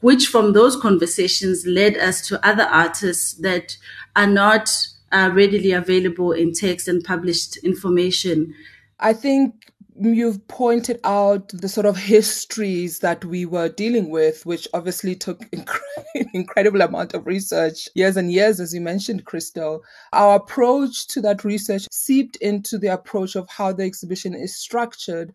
which 0.00 0.26
from 0.26 0.52
those 0.52 0.76
conversations 0.76 1.64
led 1.66 1.96
us 1.96 2.26
to 2.28 2.46
other 2.46 2.64
artists 2.64 3.34
that 3.34 3.76
are 4.16 4.26
not 4.26 4.68
uh, 5.12 5.30
readily 5.32 5.72
available 5.72 6.32
in 6.32 6.52
text 6.52 6.88
and 6.88 7.04
published 7.04 7.56
information. 7.58 8.52
I 8.98 9.12
think 9.12 9.72
you've 9.98 10.46
pointed 10.48 11.00
out 11.04 11.48
the 11.48 11.68
sort 11.68 11.86
of 11.86 11.96
histories 11.96 12.98
that 12.98 13.24
we 13.24 13.46
were 13.46 13.68
dealing 13.68 14.10
with, 14.10 14.44
which 14.44 14.66
obviously 14.74 15.14
took 15.14 15.42
incredible 16.34 16.82
amount 16.82 17.14
of 17.14 17.24
research, 17.24 17.88
years 17.94 18.16
and 18.16 18.32
years, 18.32 18.58
as 18.58 18.74
you 18.74 18.80
mentioned, 18.80 19.24
Christo. 19.24 19.80
Our 20.12 20.36
approach 20.36 21.06
to 21.08 21.20
that 21.22 21.44
research 21.44 21.86
seeped 21.92 22.36
into 22.36 22.78
the 22.78 22.92
approach 22.92 23.36
of 23.36 23.48
how 23.48 23.72
the 23.72 23.84
exhibition 23.84 24.34
is 24.34 24.56
structured 24.56 25.32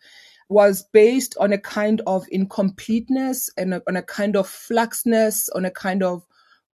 was 0.51 0.84
based 0.91 1.36
on 1.39 1.53
a 1.53 1.58
kind 1.58 2.01
of 2.05 2.25
incompleteness 2.29 3.50
and 3.58 3.75
a, 3.75 3.81
on 3.88 3.96
a 3.96 4.03
kind 4.03 4.36
of 4.36 4.48
fluxness, 4.48 5.48
on 5.55 5.63
a 5.63 5.72
kind 5.72 6.03
of 6.03 6.25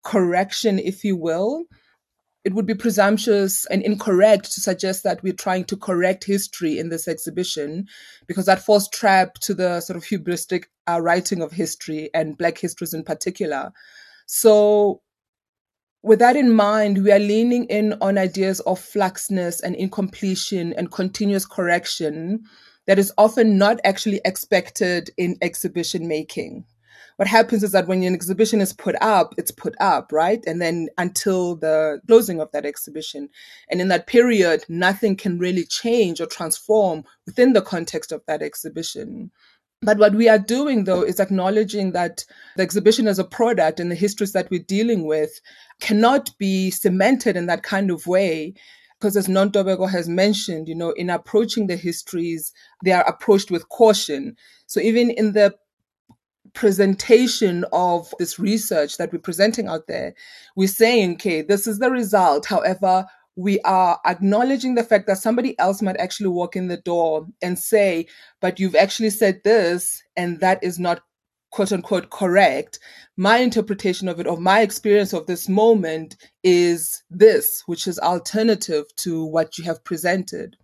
correction, 0.04 0.80
if 0.80 1.04
you 1.04 1.16
will. 1.16 1.64
It 2.44 2.54
would 2.54 2.66
be 2.66 2.74
presumptuous 2.74 3.68
and 3.68 3.84
incorrect 3.84 4.52
to 4.54 4.62
suggest 4.62 5.04
that 5.04 5.22
we're 5.22 5.34
trying 5.34 5.66
to 5.66 5.78
correct 5.78 6.24
history 6.24 6.80
in 6.80 6.90
this 6.90 7.08
exhibition, 7.08 7.86
because 8.26 8.48
that 8.48 8.64
falls 8.64 8.90
trap 8.90 9.36
to 9.42 9.54
the 9.54 9.80
sort 9.82 9.98
of 9.98 10.04
hubristic 10.04 10.64
uh, 10.90 11.00
writing 11.00 11.42
of 11.42 11.52
history 11.52 12.10
and 12.16 12.38
Black 12.38 12.58
histories 12.58 12.96
in 12.96 13.04
particular. 13.04 13.72
So, 14.26 15.02
with 16.02 16.20
that 16.20 16.36
in 16.36 16.52
mind, 16.52 17.04
we 17.04 17.12
are 17.12 17.20
leaning 17.20 17.66
in 17.66 17.94
on 18.02 18.18
ideas 18.18 18.60
of 18.62 18.80
fluxness 18.80 19.62
and 19.62 19.76
incompletion 19.76 20.74
and 20.74 20.92
continuous 20.92 21.46
correction 21.46 22.46
that 22.88 22.98
is 22.98 23.14
often 23.18 23.58
not 23.58 23.80
actually 23.84 24.22
expected 24.26 25.12
in 25.18 25.38
exhibition 25.42 26.08
making. 26.08 26.66
What 27.18 27.28
happens 27.28 27.64
is 27.64 27.72
that 27.72 27.88
when 27.88 28.04
an 28.04 28.14
exhibition 28.14 28.62
is 28.62 28.74
put 28.74 28.96
up, 29.02 29.34
it's 29.38 29.50
put 29.50 29.76
up, 29.80 30.12
right? 30.12 30.44
And 30.46 30.62
then 30.62 30.88
until 31.00 31.56
the 31.56 32.00
closing 32.08 32.40
of 32.40 32.52
that 32.52 32.66
exhibition. 32.66 33.30
And 33.70 33.82
in 33.82 33.88
that 33.88 34.06
period, 34.06 34.64
nothing 34.70 35.16
can 35.16 35.40
really 35.40 35.66
change 35.66 36.22
or 36.22 36.28
transform 36.28 37.04
within 37.26 37.54
the 37.54 37.62
context 37.62 38.12
of 38.12 38.22
that 38.28 38.44
exhibition. 38.44 39.32
But 39.82 39.98
what 39.98 40.14
we 40.14 40.30
are 40.30 40.40
doing 40.40 40.84
though 40.84 41.04
is 41.04 41.20
acknowledging 41.20 41.92
that 41.92 42.24
the 42.56 42.64
exhibition 42.64 43.08
as 43.08 43.20
a 43.20 43.24
product 43.24 43.80
and 43.80 43.92
the 43.92 43.96
histories 43.96 44.34
that 44.34 44.50
we're 44.50 44.64
dealing 44.64 45.06
with 45.06 45.40
cannot 45.82 46.36
be 46.38 46.72
cemented 46.72 47.36
in 47.36 47.48
that 47.48 47.64
kind 47.64 47.92
of 47.92 48.08
way 48.08 48.54
because 49.00 49.16
as 49.16 49.28
Nontobeko 49.28 49.90
has 49.90 50.10
mentioned, 50.10 50.68
you 50.68 50.76
know, 50.76 50.92
in 50.92 51.10
approaching 51.10 51.68
the 51.68 51.76
histories, 51.76 52.52
they 52.84 52.92
are 52.92 53.08
approached 53.08 53.52
with 53.52 53.70
caution. 53.70 54.36
So 54.66 54.80
even 54.80 55.12
in 55.12 55.34
the 55.34 55.56
presentation 56.54 57.64
of 57.72 58.12
this 58.18 58.40
research 58.40 58.98
that 58.98 59.14
we're 59.14 59.20
presenting 59.20 59.68
out 59.68 59.88
there, 59.88 60.16
we're 60.56 60.68
saying, 60.68 61.14
okay, 61.14 61.44
this 61.44 61.68
is 61.68 61.78
the 61.78 61.92
result. 61.92 62.46
However, 62.48 63.06
we 63.36 63.60
are 63.62 64.00
acknowledging 64.06 64.74
the 64.74 64.84
fact 64.84 65.06
that 65.06 65.20
somebody 65.20 65.58
else 65.60 65.84
might 65.84 65.98
actually 65.98 66.30
walk 66.30 66.56
in 66.56 66.68
the 66.68 66.78
door 66.78 67.28
and 67.44 67.60
say, 67.60 68.08
but 68.42 68.60
you've 68.60 68.76
actually 68.76 69.12
said 69.12 69.40
this, 69.44 70.02
and 70.16 70.40
that 70.40 70.64
is 70.64 70.80
not 70.80 71.02
quote 71.52 71.72
unquote 71.72 72.10
correct, 72.10 72.80
my 73.16 73.38
interpretation 73.38 74.08
of 74.08 74.20
it, 74.20 74.28
of 74.28 74.40
my 74.40 74.62
experience 74.62 75.14
of 75.14 75.26
this 75.26 75.50
moment 75.50 76.16
is 76.44 77.04
this, 77.10 77.64
which 77.66 77.88
is 77.88 78.00
alternative 78.00 78.86
to 78.98 79.26
what 79.26 79.58
you 79.58 79.64
have 79.64 79.84
presented. 79.84 80.56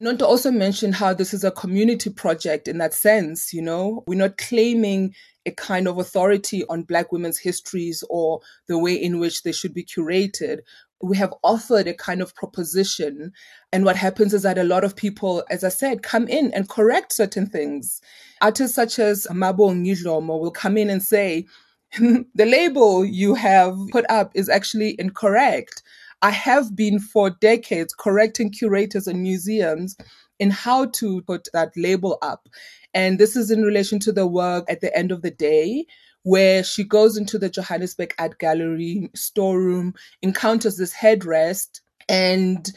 Not 0.00 0.20
to 0.20 0.26
also 0.26 0.52
mention 0.52 0.92
how 0.92 1.12
this 1.12 1.34
is 1.34 1.42
a 1.42 1.50
community 1.50 2.08
project 2.10 2.68
in 2.68 2.78
that 2.78 2.94
sense, 2.94 3.52
you 3.52 3.60
know, 3.60 4.04
we're 4.06 4.14
not 4.14 4.38
claiming 4.38 5.12
a 5.44 5.50
kind 5.50 5.88
of 5.88 5.98
authority 5.98 6.64
on 6.68 6.84
Black 6.84 7.10
women's 7.10 7.38
histories 7.38 8.04
or 8.08 8.40
the 8.68 8.78
way 8.78 8.94
in 8.94 9.18
which 9.18 9.42
they 9.42 9.50
should 9.50 9.74
be 9.74 9.84
curated 9.84 10.60
we 11.02 11.16
have 11.16 11.32
offered 11.44 11.86
a 11.86 11.94
kind 11.94 12.20
of 12.20 12.34
proposition. 12.34 13.32
And 13.72 13.84
what 13.84 13.96
happens 13.96 14.34
is 14.34 14.42
that 14.42 14.58
a 14.58 14.64
lot 14.64 14.84
of 14.84 14.96
people, 14.96 15.44
as 15.50 15.62
I 15.62 15.68
said, 15.68 16.02
come 16.02 16.26
in 16.28 16.52
and 16.52 16.68
correct 16.68 17.12
certain 17.12 17.46
things. 17.46 18.00
Artists 18.40 18.74
such 18.74 18.98
as 18.98 19.26
Mabong 19.30 19.84
Ngidlomo 19.84 20.40
will 20.40 20.50
come 20.50 20.76
in 20.76 20.90
and 20.90 21.02
say, 21.02 21.46
the 21.98 22.46
label 22.46 23.04
you 23.04 23.34
have 23.34 23.76
put 23.90 24.04
up 24.10 24.32
is 24.34 24.48
actually 24.48 24.96
incorrect. 24.98 25.82
I 26.20 26.30
have 26.30 26.74
been 26.74 26.98
for 26.98 27.30
decades 27.30 27.94
correcting 27.94 28.50
curators 28.50 29.06
and 29.06 29.22
museums 29.22 29.96
in 30.40 30.50
how 30.50 30.86
to 30.86 31.22
put 31.22 31.48
that 31.52 31.72
label 31.76 32.18
up. 32.22 32.48
And 32.94 33.18
this 33.18 33.36
is 33.36 33.50
in 33.50 33.62
relation 33.62 33.98
to 34.00 34.12
the 34.12 34.26
work 34.26 34.64
at 34.68 34.80
the 34.80 34.96
end 34.96 35.12
of 35.12 35.22
the 35.22 35.30
day, 35.30 35.86
where 36.28 36.62
she 36.62 36.84
goes 36.84 37.16
into 37.16 37.38
the 37.38 37.48
Johannesburg 37.48 38.14
Art 38.18 38.38
Gallery 38.38 39.10
storeroom, 39.14 39.94
encounters 40.20 40.76
this 40.76 40.94
headrest, 40.94 41.80
and 42.06 42.70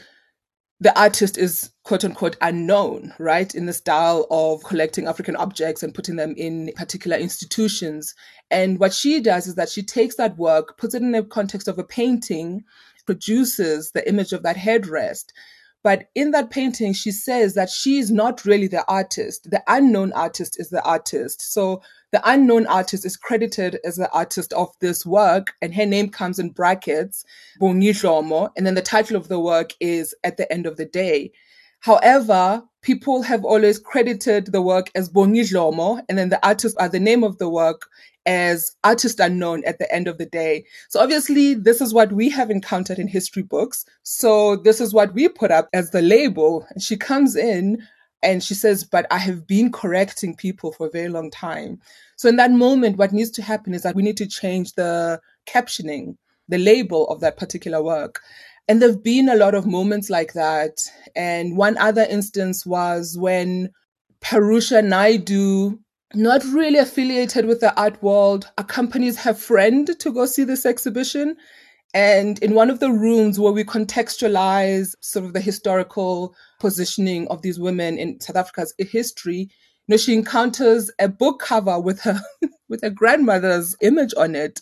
the 0.80 0.98
artist 0.98 1.36
is 1.36 1.70
quote 1.84 2.02
unquote 2.02 2.36
unknown, 2.40 3.12
right? 3.18 3.54
In 3.54 3.66
the 3.66 3.74
style 3.74 4.26
of 4.30 4.64
collecting 4.64 5.06
African 5.06 5.36
objects 5.36 5.82
and 5.82 5.94
putting 5.94 6.16
them 6.16 6.32
in 6.38 6.72
particular 6.76 7.18
institutions. 7.18 8.14
And 8.50 8.80
what 8.80 8.94
she 8.94 9.20
does 9.20 9.46
is 9.46 9.56
that 9.56 9.68
she 9.68 9.82
takes 9.82 10.16
that 10.16 10.38
work, 10.38 10.78
puts 10.78 10.94
it 10.94 11.02
in 11.02 11.12
the 11.12 11.22
context 11.22 11.68
of 11.68 11.78
a 11.78 11.84
painting, 11.84 12.64
produces 13.04 13.92
the 13.92 14.08
image 14.08 14.32
of 14.32 14.42
that 14.44 14.56
headrest. 14.56 15.26
But 15.84 16.08
in 16.14 16.30
that 16.30 16.50
painting, 16.50 16.92
she 16.92 17.10
says 17.10 17.54
that 17.54 17.68
she 17.68 17.98
is 17.98 18.10
not 18.10 18.44
really 18.44 18.68
the 18.68 18.84
artist. 18.86 19.50
The 19.50 19.62
unknown 19.66 20.12
artist 20.12 20.60
is 20.60 20.70
the 20.70 20.82
artist. 20.82 21.52
So 21.52 21.82
the 22.12 22.22
unknown 22.24 22.66
artist 22.66 23.04
is 23.04 23.16
credited 23.16 23.80
as 23.84 23.96
the 23.96 24.10
artist 24.12 24.52
of 24.52 24.68
this 24.80 25.04
work, 25.04 25.54
and 25.60 25.74
her 25.74 25.86
name 25.86 26.08
comes 26.08 26.38
in 26.38 26.50
brackets, 26.50 27.24
Bongi 27.60 27.90
Dlomo, 27.90 28.50
and 28.56 28.66
then 28.66 28.74
the 28.74 28.82
title 28.82 29.16
of 29.16 29.28
the 29.28 29.40
work 29.40 29.72
is 29.80 30.14
At 30.22 30.36
the 30.36 30.50
End 30.52 30.66
of 30.66 30.76
the 30.76 30.86
Day. 30.86 31.32
However, 31.80 32.62
people 32.82 33.22
have 33.22 33.44
always 33.44 33.80
credited 33.80 34.52
the 34.52 34.62
work 34.62 34.90
as 34.94 35.10
Bongi 35.10 35.42
Dlomo, 35.50 36.00
and 36.08 36.16
then 36.16 36.28
the 36.28 36.46
artist 36.46 36.76
are 36.78 36.88
the 36.88 37.00
name 37.00 37.24
of 37.24 37.38
the 37.38 37.48
work 37.48 37.88
as 38.26 38.70
artist 38.84 39.20
unknown 39.20 39.64
at 39.64 39.78
the 39.78 39.92
end 39.92 40.08
of 40.08 40.18
the 40.18 40.26
day. 40.26 40.64
So 40.88 41.00
obviously, 41.00 41.54
this 41.54 41.80
is 41.80 41.92
what 41.92 42.12
we 42.12 42.28
have 42.30 42.50
encountered 42.50 42.98
in 42.98 43.08
history 43.08 43.42
books. 43.42 43.84
So 44.02 44.56
this 44.56 44.80
is 44.80 44.94
what 44.94 45.14
we 45.14 45.28
put 45.28 45.50
up 45.50 45.68
as 45.72 45.90
the 45.90 46.02
label. 46.02 46.66
And 46.70 46.82
she 46.82 46.96
comes 46.96 47.36
in 47.36 47.82
and 48.22 48.42
she 48.42 48.54
says, 48.54 48.84
But 48.84 49.06
I 49.10 49.18
have 49.18 49.46
been 49.46 49.72
correcting 49.72 50.36
people 50.36 50.72
for 50.72 50.86
a 50.86 50.90
very 50.90 51.08
long 51.08 51.30
time. 51.30 51.80
So 52.16 52.28
in 52.28 52.36
that 52.36 52.52
moment, 52.52 52.96
what 52.98 53.12
needs 53.12 53.30
to 53.32 53.42
happen 53.42 53.74
is 53.74 53.82
that 53.82 53.96
we 53.96 54.02
need 54.02 54.16
to 54.18 54.26
change 54.26 54.74
the 54.74 55.20
captioning, 55.46 56.16
the 56.48 56.58
label 56.58 57.08
of 57.08 57.20
that 57.20 57.36
particular 57.36 57.82
work. 57.82 58.20
And 58.68 58.80
there 58.80 58.90
have 58.90 59.02
been 59.02 59.28
a 59.28 59.34
lot 59.34 59.54
of 59.56 59.66
moments 59.66 60.08
like 60.08 60.34
that. 60.34 60.78
And 61.16 61.56
one 61.56 61.76
other 61.78 62.06
instance 62.08 62.64
was 62.64 63.18
when 63.18 63.70
Purusha 64.20 64.82
Naidu, 64.82 65.80
not 66.14 66.44
really 66.44 66.78
affiliated 66.78 67.46
with 67.46 67.60
the 67.60 67.78
art 67.80 68.02
world, 68.02 68.50
accompanies 68.58 69.18
her 69.18 69.34
friend 69.34 69.88
to 69.98 70.12
go 70.12 70.26
see 70.26 70.44
this 70.44 70.66
exhibition. 70.66 71.36
And 71.94 72.38
in 72.42 72.54
one 72.54 72.70
of 72.70 72.80
the 72.80 72.90
rooms 72.90 73.38
where 73.38 73.52
we 73.52 73.64
contextualize 73.64 74.94
sort 75.00 75.24
of 75.24 75.32
the 75.32 75.40
historical 75.40 76.34
positioning 76.60 77.28
of 77.28 77.42
these 77.42 77.60
women 77.60 77.98
in 77.98 78.20
South 78.20 78.36
Africa's 78.36 78.74
history, 78.78 79.38
you 79.38 79.48
know, 79.88 79.96
she 79.96 80.14
encounters 80.14 80.90
a 80.98 81.08
book 81.08 81.40
cover 81.40 81.78
with 81.78 82.00
her 82.02 82.20
with 82.68 82.82
her 82.82 82.90
grandmother's 82.90 83.76
image 83.80 84.14
on 84.16 84.34
it 84.34 84.60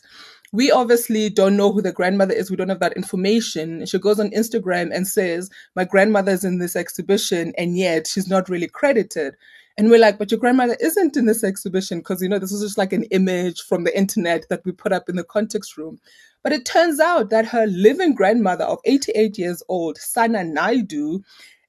we 0.52 0.71
obviously 0.71 1.30
don't 1.30 1.57
know 1.57 1.73
who 1.73 1.80
the 1.80 1.92
grandmother 1.92 2.35
is. 2.35 2.50
We 2.50 2.57
don't 2.57 2.69
have 2.71 2.80
that 2.80 2.97
information. 2.97 3.87
She 3.87 3.99
goes 3.99 4.19
on 4.19 4.30
Instagram 4.30 4.90
and 4.92 5.07
says, 5.07 5.49
My 5.76 5.85
grandmother's 5.85 6.45
in 6.45 6.59
this 6.59 6.75
exhibition, 6.75 7.52
and 7.57 7.76
yet 7.76 8.09
she's 8.09 8.28
not 8.28 8.49
really 8.49 8.66
credited. 8.66 9.37
And 9.80 9.88
we're 9.88 9.99
like, 9.99 10.18
But 10.18 10.30
your 10.30 10.38
grandmother 10.38 10.76
isn't 10.78 11.16
in 11.16 11.25
this 11.25 11.42
exhibition 11.42 12.00
because, 12.00 12.20
you 12.20 12.28
know, 12.28 12.38
this 12.38 12.52
is 12.52 12.60
just 12.60 12.76
like 12.76 12.92
an 12.92 13.04
image 13.04 13.62
from 13.62 13.84
the 13.84 13.96
internet 13.96 14.44
that 14.50 14.60
we 14.66 14.72
put 14.72 14.92
up 14.92 15.08
in 15.08 15.16
the 15.16 15.25
context 15.25 15.78
room. 15.78 15.99
But 16.42 16.52
it 16.52 16.66
turns 16.66 17.00
out 17.00 17.30
that 17.30 17.46
her 17.46 17.66
living 17.66 18.14
grandmother 18.14 18.64
of 18.64 18.80
88 18.84 19.38
years 19.38 19.62
old, 19.70 19.96
Sana 19.96 20.44
Naidu, 20.44 21.22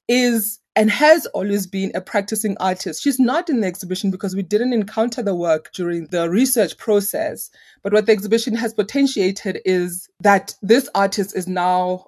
is 0.10 0.60
and 0.76 0.92
has 0.92 1.26
always 1.28 1.66
been 1.66 1.94
a 1.96 2.02
practicing 2.02 2.58
artist. 2.60 3.02
She's 3.02 3.20
not 3.20 3.50
in 3.50 3.62
the 3.62 3.68
exhibition 3.68 4.12
because 4.12 4.36
we 4.36 4.44
didn't 4.44 4.74
encounter 4.74 5.24
the 5.24 5.36
work 5.36 5.72
during 5.72 6.08
the 6.08 6.30
research 6.30 6.78
process. 6.78 7.50
But 7.82 7.94
what 7.94 8.08
the 8.08 8.12
exhibition 8.12 8.56
has 8.56 8.74
potentiated 8.74 9.62
is 9.64 10.10
that 10.20 10.54
this 10.62 10.90
artist 10.96 11.34
is 11.34 11.48
now 11.48 12.08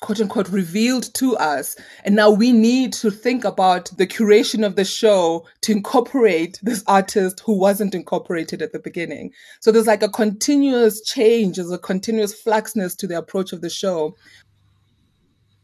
quote 0.00 0.20
unquote 0.20 0.48
revealed 0.48 1.12
to 1.14 1.36
us. 1.36 1.76
And 2.04 2.16
now 2.16 2.30
we 2.30 2.52
need 2.52 2.92
to 2.94 3.10
think 3.10 3.44
about 3.44 3.90
the 3.96 4.06
curation 4.06 4.66
of 4.66 4.76
the 4.76 4.84
show 4.84 5.46
to 5.62 5.72
incorporate 5.72 6.58
this 6.62 6.82
artist 6.86 7.40
who 7.40 7.52
wasn't 7.58 7.94
incorporated 7.94 8.62
at 8.62 8.72
the 8.72 8.78
beginning. 8.78 9.32
So 9.60 9.70
there's 9.70 9.86
like 9.86 10.02
a 10.02 10.08
continuous 10.08 11.00
change, 11.02 11.56
there's 11.56 11.70
a 11.70 11.78
continuous 11.78 12.40
fluxness 12.42 12.96
to 12.98 13.06
the 13.06 13.18
approach 13.18 13.52
of 13.52 13.60
the 13.60 13.70
show 13.70 14.16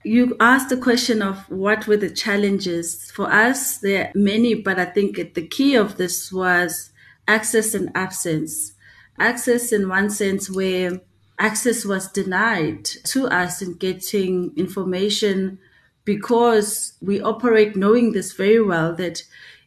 you 0.07 0.37
asked 0.39 0.69
the 0.69 0.77
question 0.77 1.21
of 1.21 1.51
what 1.51 1.89
were 1.89 1.97
the 1.97 2.11
challenges. 2.11 3.11
For 3.11 3.29
us, 3.29 3.79
there 3.79 4.05
are 4.05 4.13
many, 4.15 4.55
but 4.55 4.79
I 4.79 4.85
think 4.85 5.17
the 5.35 5.47
key 5.47 5.75
of 5.75 5.97
this 5.97 6.33
was 6.33 6.93
access 7.27 7.75
and 7.75 7.91
absence. 7.97 8.73
Access 9.19 9.73
in 9.73 9.89
one 9.89 10.09
sense 10.09 10.49
where 10.49 11.01
access 11.39 11.85
was 11.85 12.11
denied 12.11 12.85
to 12.85 13.27
us 13.27 13.63
in 13.63 13.75
getting 13.75 14.53
information 14.57 15.59
because 16.05 16.95
we 17.03 17.21
operate 17.21 17.77
knowing 17.77 18.13
this 18.13 18.33
very 18.33 18.63
well 18.63 18.95
that 18.95 19.23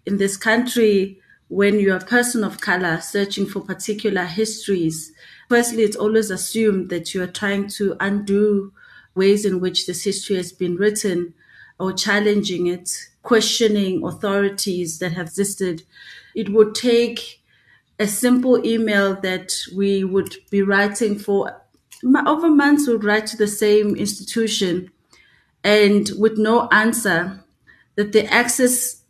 in 0.05 0.17
this 0.17 0.37
country, 0.37 1.19
when 1.49 1.79
you're 1.79 1.97
a 1.97 2.05
person 2.05 2.43
of 2.43 2.61
color 2.61 3.01
searching 3.01 3.45
for 3.45 3.61
particular 3.61 4.23
histories, 4.23 5.11
firstly, 5.49 5.83
it's 5.83 5.97
always 5.97 6.31
assumed 6.31 6.89
that 6.89 7.13
you 7.13 7.21
are 7.21 7.27
trying 7.27 7.67
to 7.67 7.95
undo 7.99 8.71
ways 9.15 9.45
in 9.45 9.59
which 9.59 9.85
this 9.85 10.03
history 10.03 10.37
has 10.37 10.51
been 10.51 10.75
written 10.75 11.33
or 11.79 11.91
challenging 11.93 12.67
it, 12.67 12.89
questioning 13.23 14.03
authorities 14.03 14.99
that 14.99 15.13
have 15.13 15.27
existed. 15.27 15.83
It 16.35 16.49
would 16.49 16.75
take 16.75 17.38
a 17.99 18.07
simple 18.07 18.65
email 18.65 19.19
that 19.21 19.53
we 19.75 20.03
would 20.03 20.35
be 20.49 20.61
writing 20.61 21.19
for 21.19 21.61
over 22.25 22.49
months, 22.49 22.87
would 22.87 23.03
write 23.03 23.27
to 23.27 23.37
the 23.37 23.47
same 23.47 23.95
institution 23.95 24.89
and 25.63 26.09
with 26.17 26.37
no 26.37 26.67
answer, 26.69 27.43
that 27.95 28.13
the 28.13 28.25
access 28.33 29.01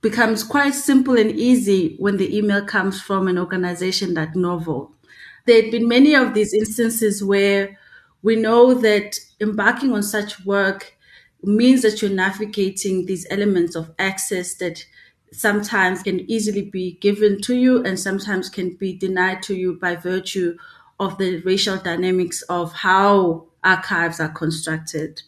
becomes 0.00 0.42
quite 0.42 0.74
simple 0.74 1.16
and 1.16 1.30
easy 1.32 1.96
when 1.98 2.16
the 2.16 2.36
email 2.36 2.64
comes 2.64 3.00
from 3.00 3.28
an 3.28 3.38
organization 3.38 4.14
like 4.14 4.34
Norval. 4.34 4.92
There 5.46 5.62
had 5.62 5.70
been 5.70 5.88
many 5.88 6.14
of 6.14 6.34
these 6.34 6.52
instances 6.52 7.22
where 7.22 7.78
we 8.22 8.36
know 8.36 8.74
that 8.74 9.18
embarking 9.40 9.92
on 9.92 10.02
such 10.02 10.44
work 10.44 10.94
means 11.42 11.82
that 11.82 12.02
you're 12.02 12.10
navigating 12.10 13.06
these 13.06 13.26
elements 13.30 13.76
of 13.76 13.94
access 13.98 14.54
that 14.54 14.84
sometimes 15.32 16.02
can 16.02 16.20
easily 16.30 16.62
be 16.62 16.98
given 17.00 17.40
to 17.42 17.54
you 17.54 17.82
and 17.84 17.98
sometimes 17.98 18.48
can 18.48 18.74
be 18.74 18.96
denied 18.96 19.42
to 19.44 19.54
you 19.54 19.74
by 19.74 19.96
virtue 19.96 20.56
of 21.00 21.18
the 21.18 21.40
racial 21.42 21.76
dynamics 21.76 22.42
of 22.42 22.72
how 22.72 23.46
archives 23.62 24.20
are 24.20 24.28
constructed. 24.30 25.22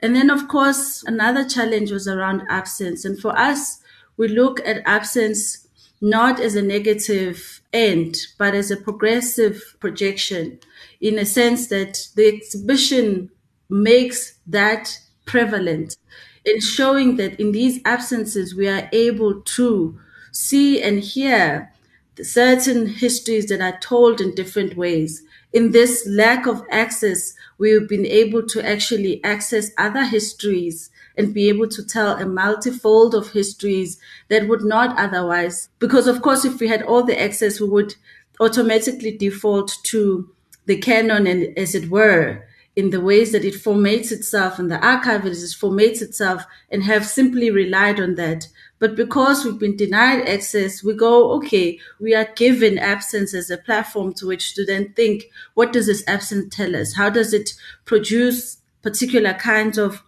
And 0.00 0.16
then, 0.16 0.30
of 0.30 0.48
course, 0.48 1.02
another 1.04 1.48
challenge 1.48 1.90
was 1.92 2.08
around 2.08 2.42
absence. 2.48 3.04
And 3.04 3.18
for 3.18 3.38
us, 3.38 3.80
we 4.16 4.28
look 4.28 4.60
at 4.66 4.82
absence 4.84 5.68
not 6.00 6.40
as 6.40 6.56
a 6.56 6.62
negative 6.62 7.62
end, 7.72 8.18
but 8.36 8.54
as 8.54 8.70
a 8.70 8.76
progressive 8.76 9.76
projection 9.78 10.58
in 11.00 11.18
a 11.18 11.24
sense 11.24 11.68
that 11.68 12.08
the 12.16 12.26
exhibition 12.26 13.30
makes 13.70 14.34
that 14.46 14.98
prevalent 15.26 15.96
in 16.44 16.60
showing 16.60 17.16
that 17.16 17.38
in 17.38 17.52
these 17.52 17.80
absences 17.84 18.54
we 18.54 18.68
are 18.68 18.88
able 18.92 19.40
to 19.42 19.98
see 20.32 20.82
and 20.82 21.00
hear 21.00 21.72
certain 22.20 22.86
histories 22.86 23.46
that 23.46 23.60
are 23.60 23.78
told 23.78 24.20
in 24.20 24.34
different 24.34 24.76
ways. 24.76 25.22
In 25.52 25.72
this 25.72 26.06
lack 26.08 26.46
of 26.46 26.62
access, 26.70 27.34
we've 27.58 27.88
been 27.88 28.06
able 28.06 28.42
to 28.48 28.66
actually 28.66 29.22
access 29.22 29.70
other 29.78 30.04
histories 30.04 30.90
and 31.16 31.34
be 31.34 31.48
able 31.48 31.68
to 31.68 31.84
tell 31.84 32.16
a 32.16 32.26
multifold 32.26 33.14
of 33.14 33.32
histories 33.32 33.98
that 34.28 34.48
would 34.48 34.62
not 34.62 34.98
otherwise. 34.98 35.68
Because, 35.78 36.06
of 36.06 36.22
course, 36.22 36.44
if 36.44 36.58
we 36.58 36.68
had 36.68 36.82
all 36.82 37.02
the 37.02 37.20
access, 37.20 37.60
we 37.60 37.68
would 37.68 37.94
automatically 38.40 39.16
default 39.16 39.76
to 39.84 40.30
the 40.66 40.76
canon 40.78 41.26
and 41.26 41.56
as 41.58 41.74
it 41.74 41.90
were 41.90 42.44
in 42.74 42.90
the 42.90 43.00
ways 43.00 43.32
that 43.32 43.44
it 43.44 43.54
formates 43.54 44.10
itself 44.10 44.58
and 44.58 44.70
the 44.70 44.84
archive 44.84 45.26
it 45.26 45.32
formates 45.32 46.00
itself 46.00 46.44
and 46.70 46.82
have 46.82 47.06
simply 47.06 47.50
relied 47.50 48.00
on 48.00 48.14
that. 48.14 48.48
But 48.78 48.96
because 48.96 49.44
we've 49.44 49.58
been 49.58 49.76
denied 49.76 50.28
access, 50.28 50.82
we 50.82 50.94
go, 50.94 51.32
okay, 51.32 51.78
we 52.00 52.14
are 52.14 52.28
given 52.34 52.78
absence 52.78 53.34
as 53.34 53.50
a 53.50 53.58
platform 53.58 54.14
to 54.14 54.26
which 54.26 54.54
to 54.54 54.64
then 54.64 54.92
think, 54.94 55.24
what 55.54 55.72
does 55.72 55.86
this 55.86 56.02
absence 56.06 56.54
tell 56.54 56.74
us? 56.74 56.94
How 56.94 57.10
does 57.10 57.32
it 57.32 57.52
produce 57.84 58.58
particular 58.82 59.34
kinds 59.34 59.78
of 59.78 60.02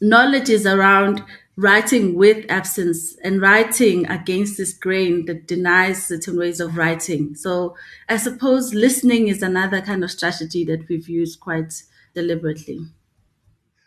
knowledges 0.00 0.66
around 0.66 1.24
writing 1.58 2.14
with 2.14 2.46
absence 2.48 3.16
and 3.24 3.42
writing 3.42 4.06
against 4.06 4.56
this 4.56 4.72
grain 4.72 5.26
that 5.26 5.48
denies 5.48 6.06
certain 6.06 6.38
ways 6.38 6.60
of 6.60 6.76
writing. 6.76 7.34
So 7.34 7.76
I 8.08 8.16
suppose 8.16 8.74
listening 8.74 9.26
is 9.26 9.42
another 9.42 9.80
kind 9.80 10.04
of 10.04 10.10
strategy 10.12 10.64
that 10.66 10.88
we've 10.88 11.08
used 11.08 11.40
quite 11.40 11.82
deliberately. 12.14 12.78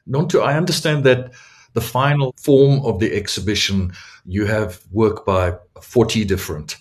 Nonto, 0.06 0.44
I 0.44 0.58
understand 0.58 1.06
that 1.06 1.32
the 1.72 1.80
final 1.80 2.36
form 2.38 2.86
of 2.86 3.00
the 3.00 3.16
exhibition, 3.16 3.94
you 4.26 4.46
have 4.48 4.82
work 4.92 5.26
by 5.26 5.54
40 5.82 6.26
different 6.26 6.76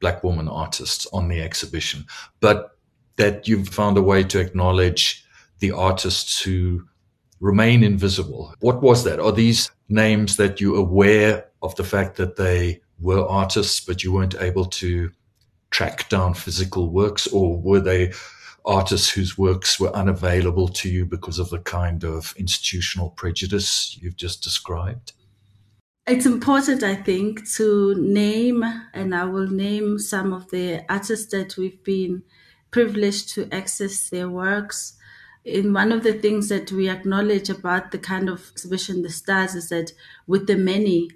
black 0.00 0.24
woman 0.24 0.48
artists 0.48 1.06
on 1.12 1.28
the 1.28 1.40
exhibition, 1.40 2.04
but 2.40 2.76
that 3.18 3.46
you've 3.46 3.68
found 3.68 3.96
a 3.96 4.02
way 4.02 4.24
to 4.24 4.40
acknowledge 4.40 5.24
the 5.60 5.70
artists 5.70 6.42
who 6.42 6.84
remain 7.38 7.84
invisible. 7.84 8.52
What 8.60 8.82
was 8.82 9.04
that? 9.04 9.20
Are 9.20 9.30
these 9.30 9.70
names 9.92 10.36
that 10.36 10.60
you're 10.60 10.78
aware 10.78 11.46
of 11.62 11.74
the 11.76 11.84
fact 11.84 12.16
that 12.16 12.36
they 12.36 12.80
were 13.00 13.26
artists, 13.26 13.80
but 13.80 14.02
you 14.02 14.12
weren't 14.12 14.40
able 14.40 14.64
to 14.64 15.10
track 15.70 16.08
down 16.08 16.34
physical 16.34 16.90
works, 16.90 17.26
or 17.26 17.60
were 17.60 17.80
they 17.80 18.12
artists 18.64 19.10
whose 19.10 19.36
works 19.36 19.80
were 19.80 19.94
unavailable 19.94 20.68
to 20.68 20.88
you 20.88 21.04
because 21.04 21.38
of 21.38 21.50
the 21.50 21.58
kind 21.58 22.04
of 22.04 22.34
institutional 22.36 23.10
prejudice 23.10 23.98
you've 24.00 24.16
just 24.16 24.42
described? 24.42 25.12
It's 26.06 26.26
important, 26.26 26.82
I 26.82 26.96
think, 26.96 27.48
to 27.52 27.94
name, 27.94 28.64
and 28.92 29.14
I 29.14 29.24
will 29.24 29.48
name 29.48 29.98
some 29.98 30.32
of 30.32 30.50
the 30.50 30.84
artists 30.88 31.30
that 31.32 31.56
we've 31.56 31.82
been 31.84 32.22
privileged 32.70 33.28
to 33.34 33.48
access 33.52 34.08
their 34.10 34.28
works 34.28 34.94
in 35.44 35.72
one 35.72 35.90
of 35.92 36.02
the 36.02 36.12
things 36.12 36.48
that 36.48 36.70
we 36.72 36.88
acknowledge 36.88 37.50
about 37.50 37.90
the 37.90 37.98
kind 37.98 38.28
of 38.28 38.50
exhibition 38.52 39.02
the 39.02 39.10
stars 39.10 39.54
is 39.54 39.68
that 39.70 39.92
with 40.26 40.46
the 40.46 40.56
many 40.56 41.10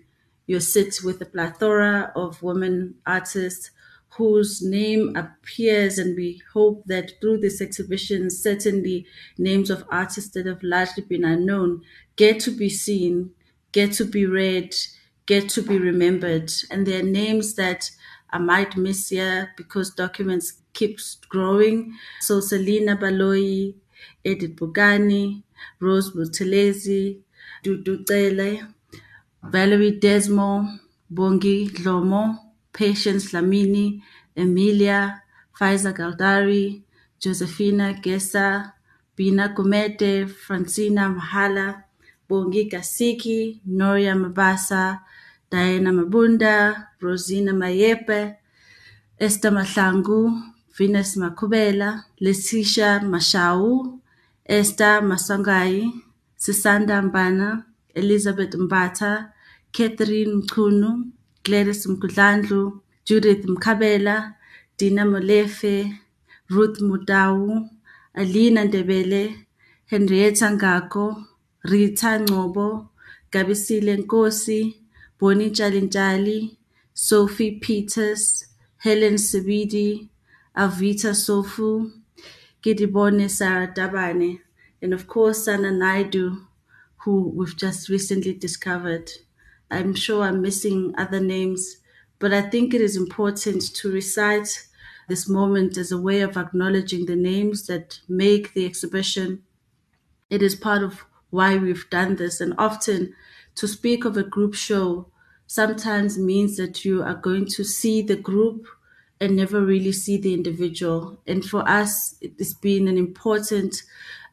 you 0.46 0.60
sit 0.60 1.02
with 1.02 1.20
a 1.20 1.26
plethora 1.26 2.12
of 2.16 2.42
women 2.42 2.94
artists 3.06 3.70
whose 4.16 4.62
name 4.62 5.14
appears 5.16 5.98
and 5.98 6.16
we 6.16 6.40
hope 6.54 6.82
that 6.86 7.12
through 7.20 7.38
this 7.38 7.60
exhibition 7.60 8.30
certainly 8.30 9.06
names 9.36 9.70
of 9.70 9.84
artists 9.90 10.30
that 10.30 10.46
have 10.46 10.62
largely 10.62 11.02
been 11.04 11.24
unknown 11.24 11.82
get 12.16 12.40
to 12.40 12.50
be 12.50 12.68
seen 12.68 13.30
get 13.72 13.92
to 13.92 14.04
be 14.04 14.24
read 14.24 14.74
get 15.26 15.48
to 15.48 15.62
be 15.62 15.78
remembered. 15.78 16.52
And 16.70 16.86
there 16.86 17.00
are 17.00 17.02
names 17.02 17.54
that 17.54 17.90
i 18.30 18.38
might 18.38 18.76
miss 18.76 19.08
here 19.10 19.52
because 19.56 19.90
documents 19.94 20.62
keeps 20.72 21.16
growing. 21.28 21.94
So 22.20 22.40
selina 22.40 22.96
baloyi 22.96 23.74
edith 24.24 24.56
bugani 24.58 25.42
rose 25.80 26.10
buthelezi 26.14 27.20
dudu 27.62 28.04
Cele, 28.06 28.64
Valerie 29.42 29.98
Desmond, 30.00 30.80
Bongi 31.12 31.68
Dlomo, 31.70 32.38
Patience 32.72 33.32
Lamini, 33.32 34.02
Emilia, 34.36 35.22
Faiza 35.58 35.92
Galdari, 35.92 36.82
Josephina 37.18 37.94
Gesa, 38.02 38.72
Bina 39.16 39.48
Gumete, 39.54 40.28
Francina 40.28 41.08
Mahala, 41.14 41.84
Bongi 42.28 42.70
Kasiki, 42.70 43.60
Noria 43.66 44.14
Mabasa, 44.14 45.00
Diana 45.50 45.90
Mabunda, 45.92 46.88
Rosina 47.00 47.52
Mayepe, 47.52 48.36
Esther 49.18 49.50
Mahlangu, 49.52 50.54
Venus 50.76 51.16
Makubela, 51.16 52.04
Leticia 52.20 53.00
Mashau, 53.00 53.98
Esther 54.44 55.00
Masangai, 55.00 55.90
Sisanda 56.36 57.00
Mbana, 57.00 57.64
Elizabeth 57.94 58.54
Mbata, 58.54 59.32
Catherine 59.72 60.34
Mchunu, 60.42 61.12
Gladys 61.42 61.86
Mgudlandlu, 61.86 62.80
Judith 63.06 63.46
Mkabela, 63.46 64.34
Dina 64.76 65.06
Molefe, 65.06 65.98
Ruth 66.50 66.78
Mudau, 66.80 67.70
Alina 68.14 68.64
Ndebele, 68.64 69.46
Henrietta 69.86 70.50
Ngako, 70.50 71.24
Rita 71.64 72.20
Ngobo, 72.20 72.88
Gabisile 73.32 73.96
Nkosi, 73.96 74.76
Bonnie 75.18 75.48
Ntshalintshali, 75.48 76.58
Sophie 76.92 77.52
Peters, 77.60 78.44
Helen 78.76 79.16
Sebidi, 79.16 80.10
Avita 80.56 81.12
Sofu, 81.14 81.92
Kidibone 82.62 83.28
Sarah 83.28 83.68
Dabane, 83.68 84.40
and 84.80 84.94
of 84.94 85.06
course 85.06 85.44
Sana 85.44 85.70
Naidu, 85.70 86.46
who 87.04 87.28
we've 87.28 87.56
just 87.56 87.90
recently 87.90 88.32
discovered. 88.32 89.10
I'm 89.70 89.94
sure 89.94 90.22
I'm 90.22 90.40
missing 90.40 90.94
other 90.96 91.20
names, 91.20 91.76
but 92.18 92.32
I 92.32 92.40
think 92.40 92.72
it 92.72 92.80
is 92.80 92.96
important 92.96 93.74
to 93.76 93.92
recite 93.92 94.66
this 95.08 95.28
moment 95.28 95.76
as 95.76 95.92
a 95.92 96.00
way 96.00 96.22
of 96.22 96.38
acknowledging 96.38 97.04
the 97.04 97.16
names 97.16 97.66
that 97.66 98.00
make 98.08 98.54
the 98.54 98.64
exhibition. 98.64 99.42
It 100.30 100.40
is 100.40 100.54
part 100.54 100.82
of 100.82 101.04
why 101.28 101.56
we've 101.56 101.88
done 101.90 102.16
this, 102.16 102.40
and 102.40 102.54
often 102.56 103.14
to 103.56 103.68
speak 103.68 104.06
of 104.06 104.16
a 104.16 104.22
group 104.22 104.54
show 104.54 105.08
sometimes 105.46 106.18
means 106.18 106.56
that 106.56 106.84
you 106.84 107.02
are 107.02 107.14
going 107.14 107.44
to 107.44 107.62
see 107.62 108.00
the 108.00 108.16
group 108.16 108.66
and 109.20 109.36
never 109.36 109.60
really 109.60 109.92
see 109.92 110.16
the 110.16 110.34
individual. 110.34 111.18
And 111.26 111.44
for 111.44 111.66
us, 111.68 112.16
it 112.20 112.34
has 112.38 112.54
been 112.54 112.88
an 112.88 112.98
important 112.98 113.82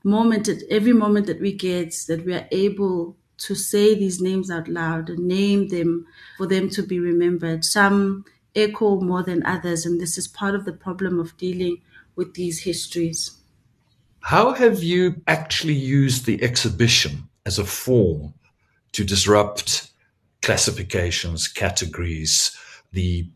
moment 0.03 0.49
at 0.49 0.63
every 0.69 0.93
moment 0.93 1.27
that 1.27 1.39
we 1.39 1.53
get 1.53 1.95
that 2.07 2.25
we 2.25 2.33
are 2.33 2.47
able 2.51 3.15
to 3.37 3.55
say 3.55 3.95
these 3.95 4.21
names 4.21 4.51
out 4.51 4.67
loud 4.67 5.09
and 5.09 5.27
name 5.27 5.69
them 5.69 6.05
for 6.37 6.45
them 6.45 6.69
to 6.69 6.83
be 6.83 6.99
remembered. 6.99 7.63
Some 7.63 8.25
echo 8.55 8.99
more 8.99 9.23
than 9.23 9.45
others, 9.45 9.85
and 9.85 9.99
this 9.99 10.17
is 10.17 10.27
part 10.27 10.55
of 10.55 10.65
the 10.65 10.73
problem 10.73 11.19
of 11.19 11.35
dealing 11.37 11.77
with 12.15 12.33
these 12.35 12.61
histories. 12.63 13.31
How 14.19 14.53
have 14.53 14.83
you 14.83 15.21
actually 15.27 15.73
used 15.73 16.25
the 16.25 16.41
exhibition 16.43 17.27
as 17.45 17.59
a 17.59 17.65
form 17.65 18.33
to 18.93 19.03
disrupt 19.03 19.91
classifications, 20.41 21.47
categories, 21.47 22.55
the 22.91 23.27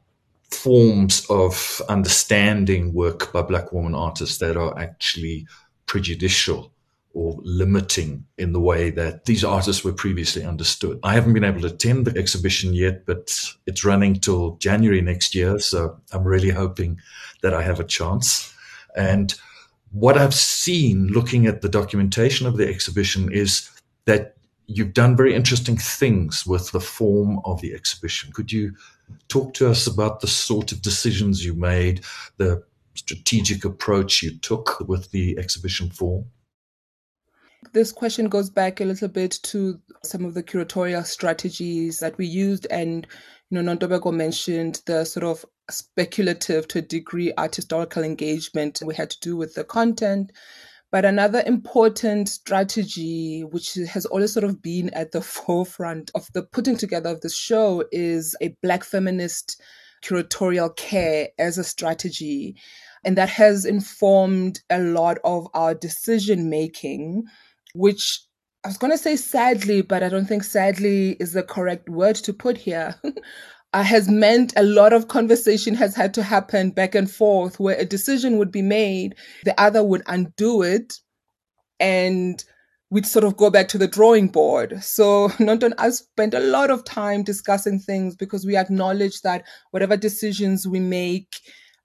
forms 0.52 1.26
of 1.30 1.82
understanding 1.90 2.94
work 2.94 3.32
by 3.34 3.42
black 3.42 3.74
woman 3.74 3.94
artists 3.94 4.38
that 4.38 4.58
are 4.58 4.78
actually 4.80 5.46
prejudicial 5.86 6.72
or 7.14 7.36
limiting 7.42 8.24
in 8.38 8.54
the 8.54 8.60
way 8.60 8.92
that 8.92 9.26
these 9.26 9.44
artists 9.44 9.84
were 9.84 9.92
previously 9.92 10.44
understood. 10.44 11.00
I 11.04 11.16
haven't 11.16 11.34
been 11.34 11.44
able 11.44 11.62
to 11.62 11.68
attend 11.68 12.06
the 12.06 12.18
exhibition 12.18 12.74
yet, 12.74 13.06
but 13.06 13.34
it's 13.66 13.84
running 13.84 14.16
till 14.16 14.56
January 14.58 15.02
next 15.02 15.34
year. 15.34 15.58
So 15.58 16.00
I'm 16.14 16.24
really 16.24 16.52
hoping 16.52 17.00
that 17.42 17.56
I 17.56 17.64
have 17.64 17.80
a 17.80 17.84
chance. 17.84 18.54
And 18.96 19.34
what 19.92 20.18
I've 20.18 20.36
seen 20.36 21.08
looking 21.08 21.48
at 21.48 21.62
the 21.62 21.70
documentation 21.70 22.46
of 22.46 22.58
the 22.58 22.68
exhibition 22.68 23.32
is 23.32 23.70
that 24.06 24.36
you've 24.68 24.94
done 24.94 25.18
very 25.18 25.34
interesting 25.34 25.78
things 25.78 26.46
with 26.46 26.72
the 26.72 26.82
form 26.82 27.40
of 27.46 27.62
the 27.62 27.74
exhibition. 27.74 28.32
Could 28.32 28.52
you 28.52 28.74
talk 29.28 29.54
to 29.56 29.70
us 29.70 29.88
about 29.88 30.22
the 30.22 30.28
sort 30.28 30.72
of 30.72 30.82
decisions 30.82 31.46
you 31.46 31.54
made, 31.54 32.04
the 32.38 32.64
strategic 32.96 33.64
approach 33.64 34.24
you 34.24 34.38
took 34.40 34.80
with 34.88 35.12
the 35.12 35.38
exhibition 35.38 35.90
form? 35.90 36.26
This 37.74 37.92
question 37.92 38.30
goes 38.30 38.50
back 38.50 38.82
a 38.82 38.86
little 38.86 39.08
bit 39.08 39.40
to 39.44 39.80
some 40.04 40.26
of 40.26 40.34
the 40.34 40.44
curatorial 40.44 41.06
strategies 41.06 42.00
that 42.00 42.18
we 42.18 42.26
used. 42.26 42.68
And, 42.70 43.08
you 43.50 43.62
know, 43.62 43.76
Nontobeko 43.76 44.14
mentioned 44.14 44.82
the 44.86 45.06
sort 45.06 45.26
of 45.26 45.46
speculative 45.70 46.68
to 46.70 46.80
a 46.80 46.82
degree 46.82 47.34
art 47.34 47.56
historical 47.56 48.04
engagement 48.04 48.82
we 48.86 48.96
had 48.96 49.10
to 49.10 49.20
do 49.20 49.36
with 49.36 49.54
the 49.54 49.64
content. 49.64 50.32
But 50.92 51.04
another 51.06 51.44
important 51.46 52.30
strategy, 52.30 53.42
which 53.42 53.76
has 53.76 54.06
always 54.06 54.34
sort 54.34 54.46
of 54.46 54.62
been 54.62 54.90
at 54.92 55.12
the 55.12 55.22
forefront 55.38 56.12
of 56.16 56.32
the 56.34 56.44
putting 56.44 56.78
together 56.78 57.10
of 57.10 57.22
the 57.22 57.30
show, 57.30 57.84
is 57.92 58.36
a 58.42 58.56
Black 58.62 58.84
feminist 58.84 59.62
curatorial 60.04 60.76
care 60.76 61.30
as 61.38 61.58
a 61.58 61.64
strategy. 61.64 62.56
And 63.04 63.18
that 63.18 63.30
has 63.30 63.66
informed 63.66 64.62
a 64.70 64.80
lot 64.80 65.18
of 65.24 65.48
our 65.54 65.74
decision 65.74 66.50
making, 66.50 67.24
which 67.74 68.22
I 68.64 68.70
was 68.70 68.78
going 68.78 68.92
to 68.92 68.98
say 68.98 69.16
sadly, 69.16 69.82
but 69.82 70.04
I 70.04 70.10
don't 70.10 70.26
think 70.26 70.44
sadly 70.44 71.12
is 71.20 71.34
the 71.34 71.44
correct 71.44 71.90
word 71.90 72.16
to 72.18 72.34
put 72.34 72.58
here. 72.58 72.96
uh, 73.78 73.84
has 73.84 74.10
meant 74.10 74.54
a 74.56 74.64
lot 74.64 74.92
of 74.92 75.08
conversation 75.08 75.76
has 75.76 75.96
had 75.96 76.12
to 76.12 76.24
happen 76.24 76.72
back 76.72 76.96
and 76.96 77.12
forth 77.12 77.60
where 77.60 77.78
a 77.78 77.86
decision 77.86 78.40
would 78.40 78.52
be 78.52 78.64
made, 78.64 79.14
the 79.44 79.54
other 79.62 79.84
would 79.84 80.02
undo 80.08 80.64
it, 80.64 80.96
and 81.80 82.44
we'd 82.90 83.06
sort 83.06 83.24
of 83.24 83.38
go 83.38 83.52
back 83.52 83.68
to 83.68 83.78
the 83.78 83.88
drawing 83.88 84.30
board. 84.30 84.84
So 84.84 85.30
Nonton, 85.38 85.74
I've 85.78 85.94
spent 85.94 86.34
a 86.34 86.40
lot 86.40 86.72
of 86.72 86.86
time 86.86 87.22
discussing 87.22 87.78
things 87.78 88.16
because 88.16 88.48
we 88.48 88.58
acknowledge 88.58 89.22
that 89.22 89.44
whatever 89.70 89.96
decisions 89.96 90.68
we 90.68 90.80
make 90.80 91.36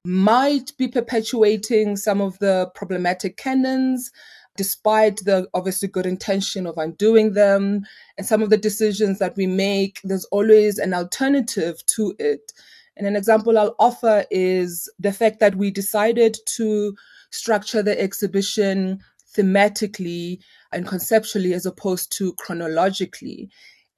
might 0.07 0.73
be 0.79 0.89
perpetuating 0.89 1.99
some 1.99 2.23
of 2.23 2.39
the 2.39 2.71
problematic 2.75 3.37
canons 3.37 4.11
despite 4.57 5.25
the 5.25 5.49
obviously 5.55 5.89
good 5.89 6.07
intention 6.07 6.67
of 6.67 6.77
undoing 6.77 7.33
them 7.33 7.85
and 8.19 8.27
some 8.27 8.43
of 8.43 8.51
the 8.51 8.57
decisions 8.57 9.19
that 9.19 9.37
we 9.37 9.47
make, 9.47 10.01
there's 10.05 10.27
always 10.27 10.79
an 10.79 10.93
alternative 10.93 11.85
to 11.87 12.15
it. 12.19 12.53
And 12.97 13.07
an 13.07 13.17
example 13.17 13.59
I'll 13.59 13.75
offer 13.79 14.25
is 14.31 14.91
the 14.99 15.13
fact 15.13 15.41
that 15.41 15.55
we 15.55 15.71
decided 15.71 16.37
to 16.57 16.95
structure 17.31 17.83
the 17.83 17.99
exhibition 17.99 19.01
thematically 19.35 20.41
and 20.73 20.87
conceptually 20.87 21.55
as 21.55 21.65
opposed 21.65 22.13
to 22.19 22.35
chronologically. 22.35 23.49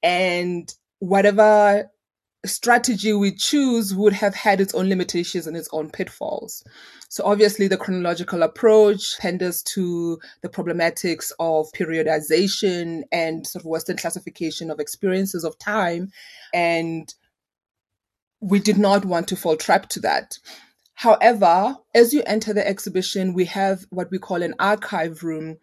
And 0.01 0.73
whatever 0.99 1.89
strategy 2.47 3.13
we 3.13 3.31
choose 3.31 3.93
would 3.93 4.13
have 4.13 4.35
had 4.35 4.61
its 4.61 4.73
own 4.73 4.89
limitations 4.89 5.47
and 5.47 5.55
its 5.55 5.69
own 5.71 5.89
pitfalls. 5.89 6.63
So 7.09 7.23
obviously 7.25 7.67
the 7.67 7.77
chronological 7.77 8.43
approach 8.43 9.17
tenders 9.17 9.63
to 9.73 10.19
the 10.41 10.49
problematics 10.49 11.31
of 11.39 11.71
periodization 11.73 13.03
and 13.11 13.45
sort 13.47 13.63
of 13.63 13.67
Western 13.67 13.97
classification 13.97 14.69
of 14.69 14.79
experiences 14.79 15.43
of 15.43 15.57
time. 15.57 16.11
And 16.53 17.13
we 18.41 18.59
did 18.59 18.77
not 18.77 19.05
want 19.05 19.27
to 19.29 19.35
fall 19.35 19.55
trap 19.55 19.89
to 19.89 19.99
that. 20.01 20.37
However, 20.93 21.75
as 21.93 22.13
you 22.13 22.23
enter 22.25 22.53
the 22.53 22.67
exhibition, 22.67 23.33
we 23.33 23.45
have 23.45 23.85
what 23.89 24.11
we 24.11 24.19
call 24.19 24.41
an 24.41 24.55
archive 24.59 25.23
room 25.23 25.57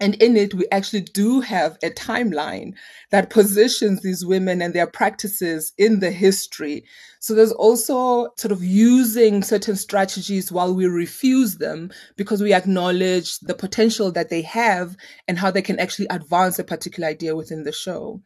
And 0.00 0.16
in 0.16 0.36
it, 0.36 0.54
we 0.54 0.66
actually 0.72 1.02
do 1.02 1.40
have 1.40 1.78
a 1.82 1.90
timeline 1.90 2.74
that 3.10 3.30
positions 3.30 4.02
these 4.02 4.24
women 4.24 4.60
and 4.60 4.74
their 4.74 4.88
practices 4.88 5.72
in 5.78 6.00
the 6.00 6.10
history. 6.10 6.84
So 7.20 7.34
there's 7.34 7.52
also 7.52 8.28
sort 8.36 8.50
of 8.50 8.62
using 8.62 9.42
certain 9.42 9.76
strategies 9.76 10.50
while 10.50 10.74
we 10.74 10.86
refuse 10.86 11.56
them 11.56 11.92
because 12.16 12.42
we 12.42 12.52
acknowledge 12.52 13.38
the 13.38 13.54
potential 13.54 14.10
that 14.12 14.30
they 14.30 14.42
have 14.42 14.96
and 15.28 15.38
how 15.38 15.50
they 15.50 15.62
can 15.62 15.78
actually 15.78 16.08
advance 16.10 16.58
a 16.58 16.64
particular 16.64 17.08
idea 17.08 17.36
within 17.36 17.62
the 17.62 17.72
show. 17.72 18.20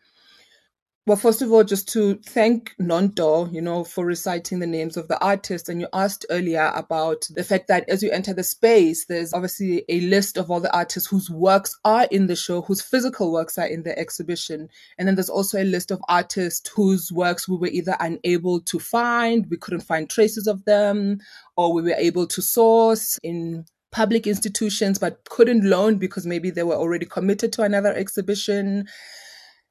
Well, 1.08 1.16
first 1.16 1.40
of 1.40 1.50
all, 1.50 1.64
just 1.64 1.88
to 1.94 2.16
thank 2.16 2.74
Nonto, 2.78 3.50
you 3.50 3.62
know, 3.62 3.82
for 3.82 4.04
reciting 4.04 4.58
the 4.58 4.66
names 4.66 4.98
of 4.98 5.08
the 5.08 5.18
artists. 5.24 5.70
And 5.70 5.80
you 5.80 5.88
asked 5.94 6.26
earlier 6.28 6.70
about 6.74 7.26
the 7.30 7.42
fact 7.42 7.66
that 7.68 7.88
as 7.88 8.02
you 8.02 8.10
enter 8.10 8.34
the 8.34 8.44
space, 8.44 9.06
there's 9.06 9.32
obviously 9.32 9.86
a 9.88 10.00
list 10.00 10.36
of 10.36 10.50
all 10.50 10.60
the 10.60 10.76
artists 10.76 11.08
whose 11.08 11.30
works 11.30 11.74
are 11.82 12.06
in 12.10 12.26
the 12.26 12.36
show, 12.36 12.60
whose 12.60 12.82
physical 12.82 13.32
works 13.32 13.56
are 13.56 13.66
in 13.66 13.84
the 13.84 13.98
exhibition. 13.98 14.68
And 14.98 15.08
then 15.08 15.14
there's 15.14 15.30
also 15.30 15.58
a 15.58 15.64
list 15.64 15.90
of 15.90 16.02
artists 16.10 16.68
whose 16.68 17.10
works 17.10 17.48
we 17.48 17.56
were 17.56 17.68
either 17.68 17.96
unable 18.00 18.60
to 18.60 18.78
find, 18.78 19.46
we 19.48 19.56
couldn't 19.56 19.80
find 19.80 20.10
traces 20.10 20.46
of 20.46 20.66
them, 20.66 21.20
or 21.56 21.72
we 21.72 21.80
were 21.80 21.96
able 21.96 22.26
to 22.26 22.42
source 22.42 23.18
in 23.22 23.64
public 23.92 24.26
institutions 24.26 24.98
but 24.98 25.26
couldn't 25.30 25.64
loan 25.64 25.96
because 25.96 26.26
maybe 26.26 26.50
they 26.50 26.64
were 26.64 26.76
already 26.76 27.06
committed 27.06 27.50
to 27.54 27.62
another 27.62 27.94
exhibition. 27.94 28.86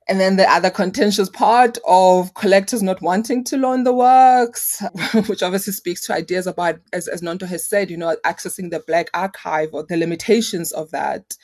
And 0.09 0.21
then 0.21 0.37
the 0.37 0.49
other 0.49 0.69
contentious 0.69 1.29
part 1.29 1.77
of 1.85 2.33
collectors 2.33 2.81
not 2.81 3.01
wanting 3.01 3.43
to 3.45 3.57
loan 3.57 3.83
the 3.83 3.93
works, 3.93 4.81
which 5.27 5.43
obviously 5.43 5.73
speaks 5.73 6.05
to 6.05 6.13
ideas 6.13 6.47
about, 6.47 6.79
as, 6.93 7.09
as 7.09 7.21
Nonto 7.21 7.45
has 7.45 7.65
said, 7.67 7.91
you 7.91 7.97
know, 7.97 8.15
accessing 8.25 8.71
the 8.71 8.83
Black 8.87 9.09
archive 9.13 9.69
or 9.73 9.83
the 9.83 9.97
limitations 9.97 10.71
of 10.71 10.91
that. 10.91 11.35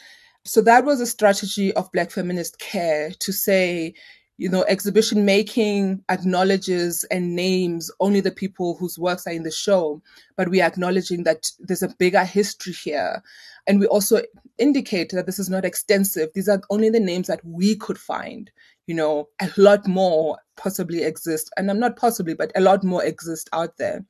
So 0.45 0.61
that 0.61 0.85
was 0.85 1.01
a 1.01 1.05
strategy 1.05 1.73
of 1.73 1.91
Black 1.91 2.11
feminist 2.11 2.59
care 2.59 3.11
to 3.19 3.33
say, 3.33 3.95
you 4.43 4.49
know, 4.49 4.65
exhibition 4.67 5.23
making 5.23 6.03
acknowledges 6.09 7.05
and 7.05 7.33
names 7.33 7.89
only 8.01 8.19
the 8.19 8.29
people 8.29 8.75
whose 8.75 8.99
works 8.99 9.25
are 9.25 9.31
in 9.31 9.43
the 9.43 9.49
show, 9.49 10.01
but 10.35 10.49
we 10.49 10.59
are 10.59 10.67
acknowledging 10.67 11.23
that 11.23 11.49
there's 11.59 11.81
a 11.81 11.95
bigger 11.97 12.25
history 12.25 12.73
here. 12.73 13.23
And 13.67 13.79
we 13.79 13.87
also 13.87 14.21
indicate 14.57 15.11
that 15.11 15.27
this 15.27 15.39
is 15.39 15.49
not 15.49 15.63
extensive. 15.63 16.27
These 16.35 16.49
are 16.49 16.61
only 16.69 16.89
the 16.89 16.99
names 16.99 17.27
that 17.27 17.39
we 17.45 17.77
could 17.77 17.97
find. 17.97 18.51
You 18.85 18.95
know, 18.95 19.29
a 19.41 19.49
lot 19.55 19.87
more 19.87 20.39
possibly 20.57 21.03
exist. 21.03 21.49
And 21.55 21.71
I'm 21.71 21.79
not 21.79 21.95
possibly, 21.95 22.33
but 22.33 22.51
a 22.53 22.59
lot 22.59 22.83
more 22.83 23.01
exist 23.01 23.49
out 23.53 23.77
there. 23.77 24.03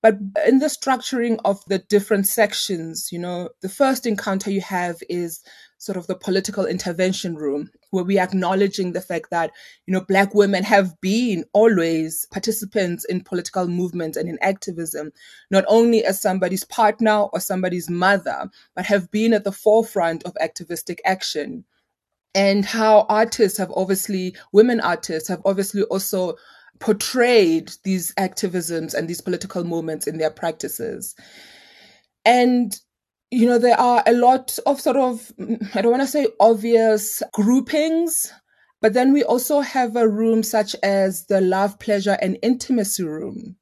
But 0.00 0.14
in 0.46 0.58
the 0.58 0.66
structuring 0.66 1.38
of 1.44 1.62
the 1.66 1.80
different 1.80 2.26
sections, 2.28 3.12
you 3.12 3.18
know, 3.18 3.50
the 3.60 3.68
first 3.68 4.06
encounter 4.06 4.50
you 4.50 4.62
have 4.62 4.96
is 5.10 5.40
sort 5.84 5.96
of 5.98 6.06
the 6.06 6.14
political 6.14 6.64
intervention 6.64 7.34
room 7.34 7.70
where 7.90 8.04
we 8.04 8.18
are 8.18 8.24
acknowledging 8.24 8.92
the 8.92 9.00
fact 9.00 9.30
that 9.30 9.50
you 9.86 9.92
know 9.92 10.00
black 10.00 10.34
women 10.34 10.64
have 10.64 10.98
been 11.00 11.44
always 11.52 12.26
participants 12.30 13.04
in 13.04 13.22
political 13.22 13.68
movements 13.68 14.16
and 14.16 14.28
in 14.28 14.38
activism 14.40 15.12
not 15.50 15.64
only 15.68 16.04
as 16.04 16.20
somebody's 16.20 16.64
partner 16.64 17.24
or 17.32 17.40
somebody's 17.40 17.90
mother 17.90 18.48
but 18.74 18.86
have 18.86 19.10
been 19.10 19.32
at 19.32 19.44
the 19.44 19.52
forefront 19.52 20.24
of 20.24 20.36
activistic 20.40 21.00
action. 21.04 21.64
And 22.36 22.64
how 22.64 23.06
artists 23.08 23.58
have 23.58 23.70
obviously 23.76 24.34
women 24.52 24.80
artists 24.80 25.28
have 25.28 25.40
obviously 25.44 25.82
also 25.84 26.34
portrayed 26.80 27.72
these 27.84 28.12
activisms 28.14 28.94
and 28.94 29.06
these 29.06 29.20
political 29.20 29.62
movements 29.62 30.08
in 30.08 30.18
their 30.18 30.30
practices. 30.30 31.14
And 32.24 32.74
you 33.34 33.46
know, 33.48 33.58
there 33.58 33.78
are 33.78 34.02
a 34.06 34.12
lot 34.12 34.58
of 34.64 34.80
sort 34.80 34.96
of, 34.96 35.32
I 35.74 35.82
don't 35.82 35.90
want 35.90 36.02
to 36.02 36.06
say 36.06 36.28
obvious 36.38 37.22
groupings, 37.32 38.32
but 38.80 38.92
then 38.92 39.12
we 39.12 39.24
also 39.24 39.60
have 39.60 39.96
a 39.96 40.08
room 40.08 40.42
such 40.42 40.76
as 40.84 41.26
the 41.26 41.40
love, 41.40 41.78
pleasure, 41.80 42.16
and 42.22 42.38
intimacy 42.42 43.02
room, 43.02 43.56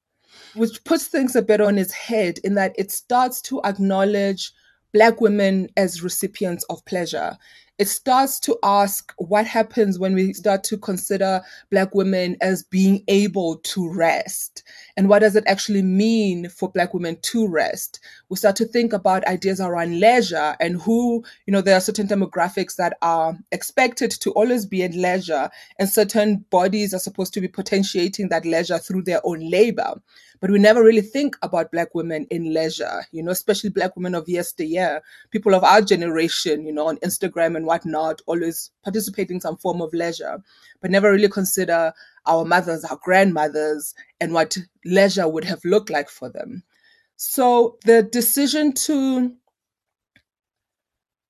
which 0.54 0.84
puts 0.84 1.06
things 1.06 1.34
a 1.34 1.42
bit 1.42 1.62
on 1.62 1.78
its 1.78 1.92
head 1.92 2.38
in 2.44 2.54
that 2.54 2.74
it 2.76 2.90
starts 2.90 3.40
to 3.42 3.62
acknowledge 3.64 4.52
Black 4.92 5.22
women 5.22 5.68
as 5.78 6.02
recipients 6.02 6.64
of 6.64 6.84
pleasure 6.84 7.38
it 7.78 7.88
starts 7.88 8.38
to 8.38 8.56
ask 8.62 9.12
what 9.16 9.46
happens 9.46 9.98
when 9.98 10.14
we 10.14 10.32
start 10.34 10.62
to 10.64 10.78
consider 10.78 11.40
Black 11.70 11.94
women 11.94 12.36
as 12.40 12.62
being 12.62 13.02
able 13.08 13.56
to 13.58 13.92
rest. 13.92 14.62
And 14.96 15.08
what 15.08 15.20
does 15.20 15.36
it 15.36 15.44
actually 15.46 15.82
mean 15.82 16.48
for 16.48 16.70
Black 16.70 16.92
women 16.94 17.16
to 17.22 17.48
rest? 17.48 18.00
We 18.28 18.36
start 18.36 18.56
to 18.56 18.64
think 18.64 18.92
about 18.92 19.24
ideas 19.26 19.60
around 19.60 20.00
leisure 20.00 20.56
and 20.60 20.80
who, 20.80 21.24
you 21.46 21.52
know, 21.52 21.60
there 21.60 21.76
are 21.76 21.80
certain 21.80 22.06
demographics 22.06 22.76
that 22.76 22.96
are 23.02 23.36
expected 23.52 24.10
to 24.10 24.30
always 24.32 24.66
be 24.66 24.82
in 24.82 25.00
leisure, 25.00 25.50
and 25.78 25.88
certain 25.88 26.44
bodies 26.50 26.92
are 26.94 26.98
supposed 26.98 27.34
to 27.34 27.40
be 27.40 27.48
potentiating 27.48 28.28
that 28.28 28.44
leisure 28.44 28.78
through 28.78 29.02
their 29.02 29.20
own 29.24 29.50
labor 29.50 30.00
but 30.42 30.50
we 30.50 30.58
never 30.58 30.82
really 30.82 31.02
think 31.02 31.36
about 31.42 31.70
black 31.70 31.94
women 31.94 32.26
in 32.28 32.52
leisure, 32.52 33.04
you 33.12 33.22
know, 33.22 33.30
especially 33.30 33.70
black 33.70 33.94
women 33.94 34.12
of 34.12 34.28
yesteryear, 34.28 35.00
people 35.30 35.54
of 35.54 35.62
our 35.62 35.80
generation, 35.80 36.66
you 36.66 36.72
know, 36.72 36.88
on 36.88 36.96
Instagram 36.96 37.56
and 37.56 37.64
whatnot, 37.64 38.20
always 38.26 38.72
participating 38.82 39.36
in 39.36 39.40
some 39.40 39.56
form 39.56 39.80
of 39.80 39.94
leisure, 39.94 40.42
but 40.80 40.90
never 40.90 41.12
really 41.12 41.28
consider 41.28 41.92
our 42.26 42.44
mothers, 42.44 42.84
our 42.84 42.98
grandmothers, 43.02 43.94
and 44.20 44.32
what 44.32 44.56
leisure 44.84 45.28
would 45.28 45.44
have 45.44 45.64
looked 45.64 45.90
like 45.90 46.08
for 46.08 46.30
them. 46.30 46.62
So 47.16 47.78
the 47.84 48.02
decision 48.02 48.72
to 48.72 49.34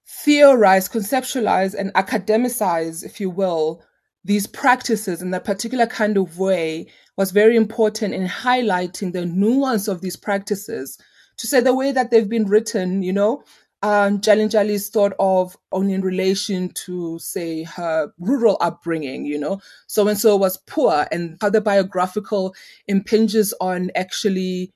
theorize, 0.07 0.89
conceptualize, 0.89 1.75
and 1.75 1.93
academicize, 1.95 3.05
if 3.05 3.21
you 3.21 3.31
will, 3.31 3.83
these 4.25 4.47
practices 4.47 5.21
in 5.21 5.31
that 5.33 5.45
particular 5.45 5.87
kind 5.87 6.17
of 6.17 6.39
way 6.39 6.87
was 7.17 7.33
very 7.33 7.57
important 7.57 8.15
in 8.15 8.27
highlighting 8.27 9.13
the 9.13 9.27
nuance 9.27 9.89
of 9.89 10.01
these 10.01 10.17
practices 10.17 10.99
to 11.39 11.47
say 11.47 11.61
the 11.61 11.75
way 11.75 11.93
that 11.93 12.11
they've 12.11 12.29
been 12.29 12.47
written, 12.47 13.03
you 13.03 13.13
know, 13.13 13.43
um, 13.83 14.21
Jalin 14.21 14.69
is 14.69 14.89
thought 14.89 15.13
of 15.19 15.57
only 15.73 15.93
in 15.95 16.03
relation 16.03 16.71
to, 16.87 17.19
say, 17.19 17.65
her 17.65 18.13
rural 18.19 18.57
upbringing, 18.61 19.25
you 19.27 19.39
know, 19.39 19.61
so 19.89 20.07
and 20.07 20.19
so 20.19 20.37
was 20.37 20.57
poor, 20.69 21.07
and 21.11 21.37
how 21.41 21.51
the 21.51 21.61
biographical 21.61 22.55
impinges 22.87 23.53
on 23.61 23.91
actually 23.95 24.71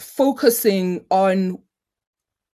focusing 0.00 1.04
on 1.10 1.58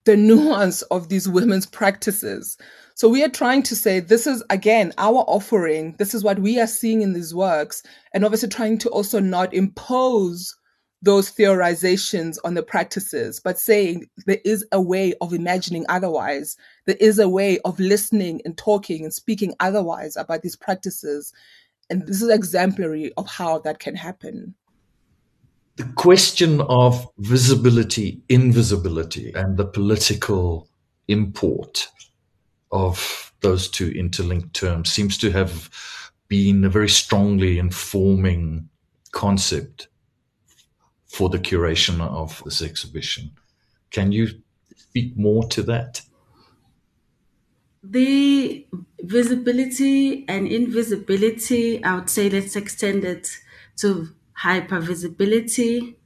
the 0.04 0.16
nuance 0.16 0.82
of 0.82 1.08
these 1.08 1.28
women's 1.28 1.66
practices. 1.66 2.56
So 2.94 3.08
we 3.08 3.22
are 3.24 3.28
trying 3.28 3.62
to 3.64 3.76
say 3.76 4.00
this 4.00 4.26
is 4.26 4.42
again 4.50 4.92
our 4.98 5.24
offering. 5.28 5.94
This 5.98 6.14
is 6.14 6.24
what 6.24 6.40
we 6.40 6.60
are 6.60 6.66
seeing 6.66 7.02
in 7.02 7.12
these 7.12 7.34
works, 7.34 7.82
and 8.12 8.24
obviously 8.24 8.48
trying 8.48 8.78
to 8.78 8.88
also 8.90 9.20
not 9.20 9.54
impose 9.54 10.56
those 11.02 11.32
theorizations 11.32 12.38
on 12.44 12.54
the 12.54 12.62
practices, 12.62 13.40
but 13.40 13.58
saying 13.58 14.08
there 14.24 14.38
is 14.44 14.64
a 14.70 14.80
way 14.80 15.14
of 15.20 15.32
imagining 15.32 15.84
otherwise. 15.88 16.56
There 16.86 16.96
is 17.00 17.18
a 17.18 17.28
way 17.28 17.58
of 17.64 17.78
listening 17.80 18.40
and 18.44 18.56
talking 18.56 19.02
and 19.02 19.12
speaking 19.12 19.54
otherwise 19.58 20.16
about 20.16 20.42
these 20.42 20.56
practices. 20.56 21.32
And 21.90 22.06
this 22.06 22.22
is 22.22 22.30
exemplary 22.30 23.12
of 23.16 23.26
how 23.26 23.58
that 23.60 23.80
can 23.80 23.96
happen. 23.96 24.54
The 25.76 25.90
question 25.96 26.60
of 26.62 27.08
visibility, 27.18 28.22
invisibility, 28.28 29.32
and 29.34 29.56
the 29.56 29.66
political 29.66 30.68
import 31.08 31.88
of 32.70 33.32
those 33.40 33.68
two 33.68 33.90
interlinked 33.90 34.54
terms 34.54 34.92
seems 34.92 35.18
to 35.18 35.32
have 35.32 35.68
been 36.28 36.64
a 36.64 36.70
very 36.70 36.88
strongly 36.88 37.58
informing 37.58 38.68
concept 39.10 39.88
for 41.12 41.28
the 41.28 41.38
curation 41.38 42.00
of 42.00 42.42
this 42.44 42.62
exhibition. 42.62 43.32
Can 43.90 44.12
you 44.12 44.28
speak 44.74 45.16
more 45.16 45.46
to 45.48 45.62
that? 45.64 46.00
The 47.82 48.66
visibility 49.00 50.24
and 50.26 50.46
invisibility, 50.46 51.84
I 51.84 51.96
would 51.96 52.08
say 52.08 52.30
let's 52.30 52.56
extend 52.56 53.04
it 53.04 53.28
to 53.78 54.08
hypervisibility 54.42 55.96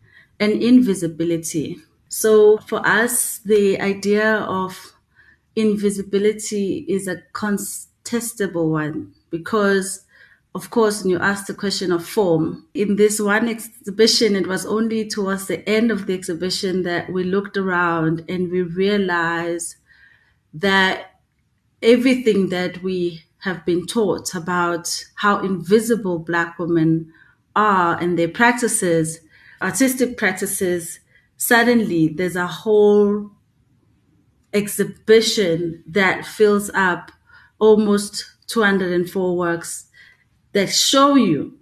and 0.41 0.53
invisibility. 0.61 1.79
So 2.09 2.59
for 2.59 2.85
us, 2.87 3.39
the 3.39 3.81
idea 3.81 4.39
of 4.39 4.95
invisibility 5.55 6.85
is 6.89 7.07
a 7.07 7.23
contestable 7.33 8.71
one 8.71 9.15
because 9.31 10.06
of 10.57 10.71
course, 10.71 11.03
when 11.03 11.11
you 11.11 11.19
ask 11.19 11.47
the 11.47 11.53
question 11.53 11.93
of 11.93 12.07
form, 12.07 12.67
in 12.73 12.97
this 12.97 13.21
one 13.21 13.47
exhibition, 13.47 14.35
it 14.35 14.47
was 14.47 14.65
only 14.65 15.07
towards 15.07 15.49
the 15.49 15.69
end 15.69 15.91
of 15.91 16.07
the 16.07 16.15
exhibition 16.15 16.83
that 16.85 17.13
we 17.13 17.25
looked 17.25 17.59
around 17.59 18.25
and 18.27 18.51
we 18.51 18.63
realized 18.63 19.77
that 20.55 21.21
everything 21.83 22.49
that 22.49 22.83
we 22.83 23.25
have 23.41 23.67
been 23.67 23.87
taught 23.87 24.35
about 24.35 25.05
how 25.17 25.41
invisible 25.41 26.19
Black 26.19 26.59
women 26.59 27.13
are 27.55 28.01
and 28.01 28.19
their 28.19 28.29
practices, 28.29 29.21
artistic 29.61 30.17
practices, 30.17 31.01
suddenly 31.37 32.09
there's 32.09 32.35
a 32.35 32.47
whole 32.47 33.31
exhibition 34.55 35.85
that 35.87 36.25
fills 36.25 36.71
up 36.71 37.13
almost 37.59 38.25
204 38.47 39.37
works 39.37 39.86
that 40.57 40.71
show 40.71 41.17
you 41.17 41.53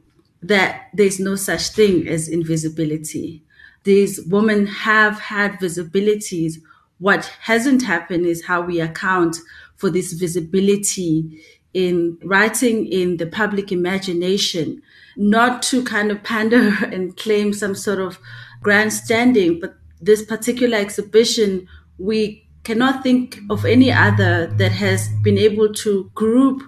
that 0.41 0.89
there's 0.95 1.19
no 1.19 1.35
such 1.35 1.71
thing 1.71 2.07
as 2.07 2.29
invisibility. 2.29 3.43
These 3.83 4.21
women 4.27 4.69
have 4.69 5.19
had 5.19 5.59
visibilities. 5.59 6.61
What 6.99 7.25
hasn't 7.41 7.83
happened 7.83 8.25
is 8.25 8.45
how 8.45 8.61
we 8.61 8.81
account 8.81 9.37
for 9.75 9.91
this 9.91 10.13
visibility 10.13 11.43
in 11.73 12.17
writing 12.23 12.87
in 12.87 13.17
the 13.17 13.27
public 13.27 13.73
imagination, 13.73 14.81
not 15.17 15.61
to 15.65 15.83
kind 15.83 16.13
of 16.13 16.23
pander 16.23 16.69
and 16.93 17.17
claim 17.17 17.53
some 17.53 17.75
sort 17.75 17.99
of 17.99 18.21
grandstanding, 18.63 19.59
but 19.59 19.75
this 20.01 20.25
particular 20.25 20.79
exhibition, 20.79 21.67
we 21.99 22.49
cannot 22.63 23.03
think 23.03 23.41
of 23.51 23.65
any 23.65 23.91
other 23.91 24.47
that 24.57 24.71
has 24.71 25.09
been 25.25 25.37
able 25.37 25.73
to 25.73 26.13
group 26.15 26.63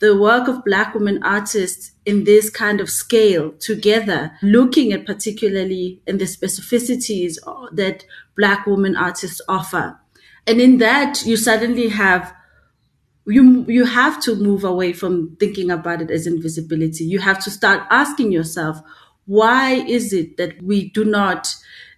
the 0.00 0.16
work 0.16 0.48
of 0.48 0.64
Black 0.64 0.94
women 0.94 1.22
artists 1.22 1.92
in 2.04 2.24
this 2.24 2.50
kind 2.50 2.80
of 2.80 2.90
scale 2.90 3.52
together, 3.52 4.32
looking 4.42 4.92
at 4.92 5.06
particularly 5.06 6.00
in 6.06 6.18
the 6.18 6.24
specificities 6.24 7.38
that 7.72 8.04
Black 8.36 8.66
women 8.66 8.96
artists 8.96 9.40
offer. 9.48 9.98
And 10.46 10.60
in 10.60 10.78
that, 10.78 11.24
you 11.24 11.36
suddenly 11.36 11.88
have 11.88 12.34
you 13.26 13.64
you 13.68 13.86
have 13.86 14.20
to 14.22 14.36
move 14.36 14.64
away 14.64 14.92
from 14.92 15.36
thinking 15.40 15.70
about 15.70 16.02
it 16.02 16.10
as 16.10 16.26
invisibility. 16.26 17.04
You 17.04 17.20
have 17.20 17.42
to 17.44 17.50
start 17.50 17.82
asking 17.90 18.32
yourself, 18.32 18.80
why 19.26 19.72
is 19.72 20.12
it 20.12 20.36
that 20.36 20.62
we 20.62 20.90
do 20.90 21.04
not 21.04 21.54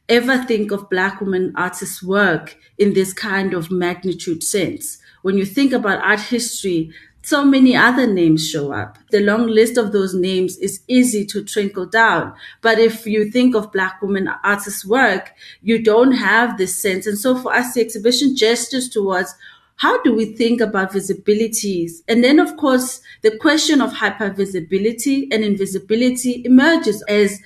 ever 0.08 0.38
think 0.44 0.70
of 0.70 0.88
black 0.88 1.20
women 1.20 1.52
artists' 1.56 2.02
work 2.02 2.56
in 2.78 2.94
this 2.94 3.12
kind 3.12 3.54
of 3.54 3.70
magnitude 3.70 4.44
sense? 4.44 4.98
When 5.22 5.36
you 5.36 5.44
think 5.44 5.72
about 5.72 6.04
art 6.04 6.20
history, 6.20 6.92
so 7.26 7.44
many 7.44 7.74
other 7.74 8.06
names 8.06 8.48
show 8.48 8.72
up. 8.72 8.98
The 9.10 9.18
long 9.18 9.48
list 9.48 9.76
of 9.76 9.90
those 9.90 10.14
names 10.14 10.56
is 10.58 10.80
easy 10.86 11.26
to 11.26 11.42
trickle 11.42 11.86
down. 11.86 12.32
But 12.62 12.78
if 12.78 13.04
you 13.04 13.32
think 13.32 13.56
of 13.56 13.72
Black 13.72 14.00
women 14.00 14.28
artists' 14.44 14.86
work, 14.86 15.32
you 15.60 15.82
don't 15.82 16.12
have 16.12 16.56
this 16.56 16.80
sense. 16.80 17.04
And 17.04 17.18
so 17.18 17.36
for 17.36 17.52
us, 17.52 17.74
the 17.74 17.80
exhibition 17.80 18.36
gestures 18.36 18.88
towards 18.88 19.34
how 19.74 20.00
do 20.04 20.14
we 20.14 20.36
think 20.36 20.60
about 20.60 20.92
visibilities? 20.92 22.02
And 22.06 22.22
then, 22.22 22.38
of 22.38 22.56
course, 22.56 23.00
the 23.22 23.36
question 23.38 23.80
of 23.80 23.94
hypervisibility 23.94 25.26
and 25.34 25.42
invisibility 25.42 26.44
emerges 26.44 27.02
as 27.08 27.40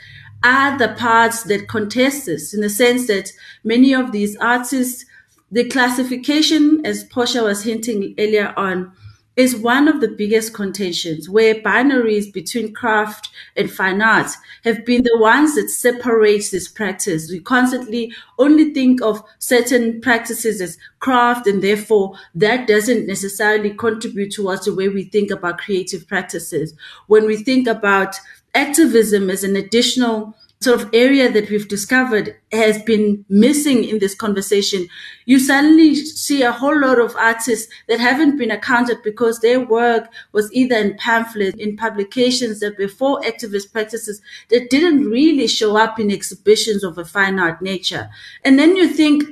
are 0.45 0.77
the 0.77 0.89
parts 0.89 1.45
that 1.45 1.69
contest 1.69 2.27
this 2.27 2.53
in 2.53 2.61
the 2.61 2.69
sense 2.69 3.07
that 3.07 3.33
many 3.65 3.95
of 3.95 4.13
these 4.13 4.37
artists, 4.37 5.07
the 5.51 5.65
classification, 5.71 6.85
as 6.85 7.03
Portia 7.05 7.43
was 7.43 7.65
hinting 7.65 8.15
earlier 8.19 8.53
on, 8.59 8.93
is 9.37 9.57
one 9.57 9.89
of 9.89 10.01
the 10.01 10.09
biggest 10.09 10.53
contentions 10.53 11.29
where 11.29 11.55
binaries 11.55 12.33
between 12.33 12.75
craft 12.75 13.31
and 13.57 13.71
fine 13.71 14.03
arts 14.03 14.37
have 14.65 14.85
been 14.85 15.03
the 15.03 15.19
ones 15.19 15.55
that 15.55 15.71
separate 15.71 16.49
this 16.51 16.69
practice. 16.69 17.31
We 17.31 17.41
constantly 17.41 18.13
only 18.39 18.75
think 18.75 19.01
of 19.01 19.23
certain 19.39 20.01
practices 20.01 20.61
as 20.61 20.79
craft 20.99 21.47
and 21.47 21.63
therefore 21.63 22.17
that 22.35 22.67
doesn't 22.67 23.07
necessarily 23.07 23.71
contribute 23.71 24.33
towards 24.33 24.65
the 24.65 24.75
way 24.75 24.89
we 24.89 25.05
think 25.05 25.31
about 25.31 25.59
creative 25.59 26.07
practices. 26.09 26.75
When 27.07 27.27
we 27.27 27.37
think 27.37 27.67
about 27.67 28.17
activism 28.55 29.31
as 29.31 29.45
an 29.45 29.57
additional 29.57 30.35
sort 30.63 30.79
of 30.79 30.91
area 30.93 31.33
that 31.33 31.49
we've 31.49 31.69
discovered 31.69 32.37
has 32.53 32.83
been 32.83 33.25
missing 33.31 33.83
in 33.83 33.99
this 33.99 34.15
conversation, 34.15 34.87
you 35.25 35.39
suddenly 35.39 35.95
see 35.95 36.43
a 36.43 36.53
whole 36.53 36.79
lot 36.79 37.01
of 37.01 37.17
artists 37.17 37.73
that 37.89 37.99
haven't 37.99 38.37
been 38.37 38.51
accounted 38.51 38.99
because 39.03 39.41
their 39.41 39.59
work 39.59 40.07
was 40.33 40.53
either 40.53 40.77
in 40.77 40.95
pamphlets, 40.99 41.57
in 41.59 41.79
publications 41.79 42.61
that 42.61 42.77
for 42.99 43.21
activist 43.23 43.73
practices 43.73 44.21
that 44.51 44.69
didn't 44.69 45.09
really 45.09 45.47
show 45.47 45.79
up 45.79 45.99
in 45.99 46.11
exhibitions 46.11 46.85
of 46.85 46.99
a 46.99 47.07
fine 47.07 47.39
art 47.39 47.63
nature. 47.63 48.11
And 48.45 48.59
then 48.59 48.77
you 48.77 48.87
think, 48.87 49.25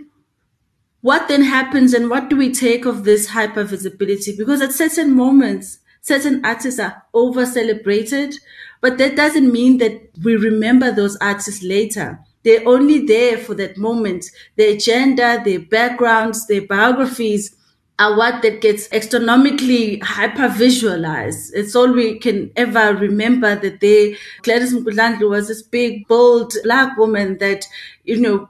what 1.02 1.28
then 1.28 1.42
happens 1.42 1.92
and 1.92 2.08
what 2.08 2.30
do 2.30 2.36
we 2.36 2.52
take 2.52 2.86
of 2.86 3.04
this 3.04 3.28
hyper 3.28 3.64
visibility? 3.64 4.34
Because 4.34 4.62
at 4.62 4.72
certain 4.72 5.14
moments, 5.14 5.78
certain 6.00 6.42
artists 6.44 6.80
are 6.80 7.02
over 7.12 7.44
celebrated, 7.44 8.34
but 8.80 8.98
that 8.98 9.16
doesn't 9.16 9.52
mean 9.52 9.78
that 9.78 10.10
we 10.22 10.36
remember 10.36 10.90
those 10.90 11.16
artists 11.16 11.62
later. 11.62 12.18
They're 12.44 12.66
only 12.66 13.06
there 13.06 13.36
for 13.38 13.54
that 13.54 13.76
moment. 13.76 14.26
Their 14.56 14.76
gender, 14.76 15.42
their 15.44 15.60
backgrounds, 15.60 16.46
their 16.46 16.62
biographies 16.62 17.54
are 17.98 18.16
what 18.16 18.42
that 18.42 18.60
gets 18.60 18.90
astronomically 18.92 19.98
hyper 19.98 20.48
visualized. 20.48 21.52
It's 21.54 21.74
all 21.74 21.92
we 21.92 22.18
can 22.18 22.52
ever 22.54 22.94
remember 22.94 23.56
that 23.56 23.80
they, 23.80 24.16
Gladys 24.42 24.72
Mgudlandlu 24.72 25.28
was 25.28 25.48
this 25.48 25.62
big, 25.62 26.06
bold 26.06 26.54
black 26.62 26.96
woman 26.96 27.38
that, 27.38 27.66
you 28.04 28.20
know, 28.20 28.48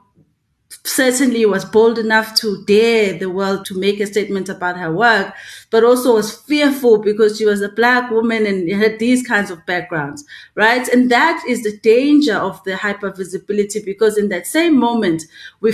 certainly 0.89 1.45
was 1.45 1.63
bold 1.65 1.97
enough 1.97 2.35
to 2.35 2.63
dare 2.65 3.17
the 3.17 3.29
world 3.29 3.65
to 3.65 3.79
make 3.79 3.99
a 3.99 4.07
statement 4.07 4.49
about 4.49 4.77
her 4.77 4.91
work, 4.91 5.33
but 5.69 5.83
also 5.83 6.15
was 6.15 6.35
fearful 6.35 6.97
because 6.97 7.37
she 7.37 7.45
was 7.45 7.61
a 7.61 7.69
black 7.69 8.09
woman 8.11 8.45
and 8.45 8.69
had 8.71 8.99
these 8.99 9.25
kinds 9.25 9.51
of 9.51 9.65
backgrounds, 9.65 10.25
right? 10.55 10.87
And 10.87 11.11
that 11.11 11.43
is 11.47 11.63
the 11.63 11.77
danger 11.77 12.35
of 12.35 12.63
the 12.63 12.71
hypervisibility 12.71 13.83
because 13.85 14.17
in 14.17 14.29
that 14.29 14.47
same 14.47 14.77
moment, 14.77 15.23
we 15.61 15.73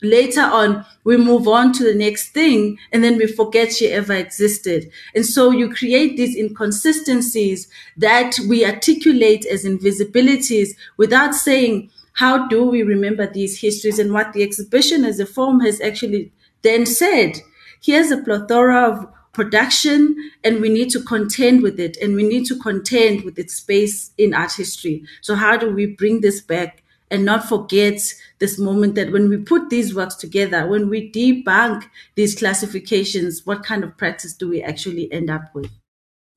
later 0.00 0.42
on 0.42 0.84
we 1.04 1.16
move 1.16 1.48
on 1.48 1.72
to 1.72 1.84
the 1.84 1.94
next 1.94 2.30
thing 2.30 2.78
and 2.92 3.02
then 3.02 3.16
we 3.16 3.26
forget 3.26 3.72
she 3.72 3.88
ever 3.88 4.12
existed 4.12 4.90
and 5.14 5.26
so 5.26 5.50
you 5.50 5.72
create 5.72 6.16
these 6.16 6.36
inconsistencies 6.36 7.68
that 7.96 8.36
we 8.48 8.64
articulate 8.64 9.44
as 9.46 9.64
invisibilities 9.64 10.76
without 10.96 11.34
saying 11.34 11.90
how 12.14 12.46
do 12.48 12.64
we 12.64 12.82
remember 12.82 13.26
these 13.26 13.60
histories 13.60 13.98
and 13.98 14.12
what 14.12 14.32
the 14.32 14.42
exhibition 14.42 15.04
as 15.04 15.20
a 15.20 15.26
form 15.26 15.60
has 15.60 15.80
actually 15.80 16.32
then 16.62 16.86
said? 16.86 17.40
Here's 17.82 18.10
a 18.10 18.18
plethora 18.18 18.88
of 18.88 19.06
production 19.32 20.30
and 20.44 20.60
we 20.60 20.68
need 20.68 20.90
to 20.90 21.00
contend 21.00 21.62
with 21.62 21.80
it 21.80 21.96
and 21.96 22.14
we 22.14 22.22
need 22.22 22.44
to 22.46 22.58
contend 22.58 23.24
with 23.24 23.38
its 23.38 23.54
space 23.54 24.12
in 24.18 24.34
art 24.34 24.52
history. 24.52 25.04
So 25.22 25.34
how 25.34 25.56
do 25.56 25.70
we 25.70 25.86
bring 25.86 26.20
this 26.20 26.40
back 26.40 26.82
and 27.10 27.24
not 27.24 27.48
forget 27.48 28.00
this 28.38 28.58
moment 28.58 28.94
that 28.94 29.12
when 29.12 29.28
we 29.28 29.38
put 29.38 29.70
these 29.70 29.94
works 29.94 30.14
together, 30.14 30.66
when 30.66 30.88
we 30.88 31.10
debunk 31.10 31.84
these 32.14 32.34
classifications, 32.34 33.46
what 33.46 33.64
kind 33.64 33.84
of 33.84 33.96
practice 33.96 34.34
do 34.34 34.48
we 34.48 34.62
actually 34.62 35.12
end 35.12 35.30
up 35.30 35.54
with? 35.54 35.70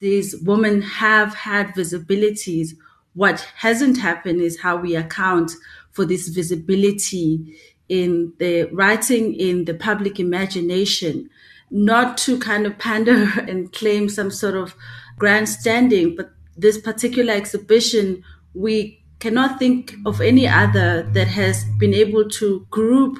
These 0.02 0.38
women 0.42 0.82
have 0.82 1.34
had 1.34 1.68
visibilities 1.68 2.74
what 3.16 3.48
hasn't 3.56 3.98
happened 3.98 4.42
is 4.42 4.60
how 4.60 4.78
we 4.78 4.96
account 4.96 5.52
for 5.92 6.06
this 6.06 6.28
visibility 6.28 7.56
in 7.88 8.34
the 8.40 8.66
writing 8.72 9.34
in 9.34 9.66
the 9.66 9.74
public 9.74 10.20
imagination, 10.20 11.30
not 11.72 12.18
to 12.18 12.38
kind 12.40 12.66
of 12.66 12.78
pander 12.86 13.32
and 13.48 13.72
claim 13.74 14.10
some 14.10 14.30
sort 14.30 14.56
of 14.56 14.76
grandstanding, 15.18 16.16
but 16.16 16.32
this 16.58 16.78
particular 16.78 17.34
exhibition, 17.34 18.24
we 18.54 19.02
cannot 19.20 19.60
think 19.60 19.96
of 20.06 20.22
any 20.22 20.48
other 20.48 21.04
that 21.14 21.28
has 21.28 21.66
been 21.80 21.94
able 21.94 22.28
to 22.30 22.68
group 22.70 23.18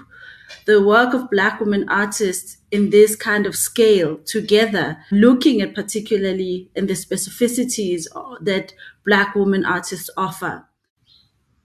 the 0.66 0.84
work 0.84 1.14
of 1.14 1.30
Black 1.30 1.60
women 1.60 1.88
artists 1.90 2.58
in 2.72 2.90
this 2.90 3.16
kind 3.16 3.46
of 3.46 3.56
scale 3.56 4.18
together, 4.26 4.98
looking 5.12 5.62
at 5.62 5.76
particularly 5.76 6.70
in 6.76 6.88
the 6.88 6.94
specificities 6.94 8.06
that 8.42 8.74
Black 9.06 9.36
women 9.36 9.66
artists 9.66 10.10
offer. 10.18 10.66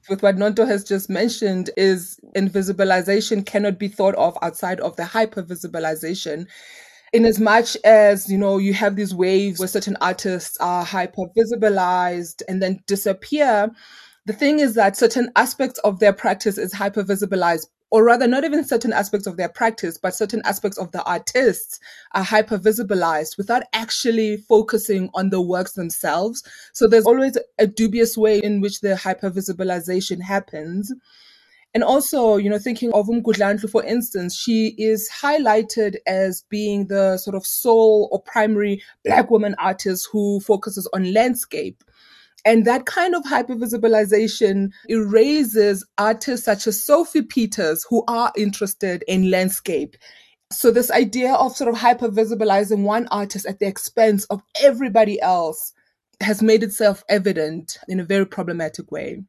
With 0.09 0.23
what 0.23 0.37
Nonto 0.37 0.67
has 0.67 0.83
just 0.85 1.09
mentioned, 1.09 1.71
is 1.77 2.19
invisibilization 2.37 3.47
cannot 3.47 3.79
be 3.79 3.89
thought 3.89 4.15
of 4.17 4.37
outside 4.43 4.81
of 4.81 4.97
the 4.97 5.05
hypervisibilization 5.05 6.47
in 7.13 7.25
as 7.25 7.41
much 7.41 7.77
as 7.85 8.29
you 8.31 8.39
know 8.39 8.59
you 8.59 8.73
have 8.73 8.97
these 8.97 9.15
waves 9.15 9.59
where 9.59 9.69
certain 9.69 9.97
artists 10.01 10.57
are 10.61 10.85
hyper 10.85 11.25
visibilized 11.37 12.43
and 12.49 12.63
then 12.63 12.81
disappear 12.87 13.71
the 14.27 14.33
thing 14.33 14.61
is 14.61 14.75
that 14.75 14.97
certain 14.97 15.31
aspects 15.37 15.79
of 15.81 15.99
their 15.99 16.13
practice 16.13 16.59
is 16.59 16.73
hyper 16.73 17.03
visibilized 17.03 17.67
or 17.91 18.05
rather 18.05 18.27
not 18.27 18.45
even 18.45 18.65
certain 18.65 18.93
aspects 18.93 19.27
of 19.27 19.37
their 19.37 19.49
practice, 19.49 19.99
but 19.99 20.15
certain 20.15 20.41
aspects 20.45 20.79
of 20.79 20.93
the 20.93 21.03
artists 21.03 21.81
are 22.13 22.23
hyper 22.23 22.57
visibilized 22.57 23.37
without 23.37 23.65
actually 23.73 24.37
focusing 24.37 25.11
on 25.15 25.31
the 25.31 25.41
works 25.41 25.73
themselves. 25.73 26.43
So 26.73 26.87
there's 26.87 27.07
always 27.07 27.37
a 27.59 27.67
dubious 27.67 28.17
way 28.17 28.39
in 28.39 28.61
which 28.61 28.81
the 28.81 28.97
hyper 28.97 29.31
visibilization 29.31 30.23
happens. 30.23 30.93
And 31.73 31.85
also, 31.85 32.37
you 32.37 32.51
know, 32.51 32.59
thinking 32.59 32.93
of 32.93 33.07
Umgudlandlu, 33.07 33.71
for 33.71 33.85
instance, 33.85 34.37
she 34.37 34.75
is 34.77 35.09
highlighted 35.11 35.97
as 36.07 36.45
being 36.49 36.89
the 36.89 37.17
sort 37.17 37.37
of 37.37 37.47
sole 37.47 38.09
or 38.11 38.21
primary 38.21 38.83
black 39.05 39.31
woman 39.31 39.55
artist 39.59 40.09
who 40.11 40.41
focuses 40.41 40.89
on 40.93 41.13
landscape. 41.13 41.85
And 42.45 42.65
that 42.65 42.87
kind 42.87 43.15
of 43.15 43.23
hypervisibilization 43.25 44.71
erases 44.89 45.87
artists 45.99 46.47
such 46.47 46.67
as 46.67 46.85
Sophie 46.85 47.23
Peters, 47.23 47.85
who 47.89 48.03
are 48.09 48.33
interested 48.37 49.05
in 49.07 49.31
landscape. 49.31 49.97
So 50.53 50.71
this 50.71 50.91
idea 50.91 51.35
of 51.35 51.57
sort 51.57 51.69
of 51.69 51.77
hyper 51.77 52.09
visibilizing 52.09 52.83
one 52.83 53.07
artist 53.09 53.47
at 53.47 53.59
the 53.59 53.67
expense 53.67 54.25
of 54.27 54.43
everybody 54.61 55.21
else 55.21 55.73
has 56.21 56.43
made 56.43 56.63
itself 56.63 57.05
evident 57.09 57.79
in 57.89 58.01
a 58.01 58.05
very 58.05 58.27
problematic 58.27 58.91
way. 58.91 59.23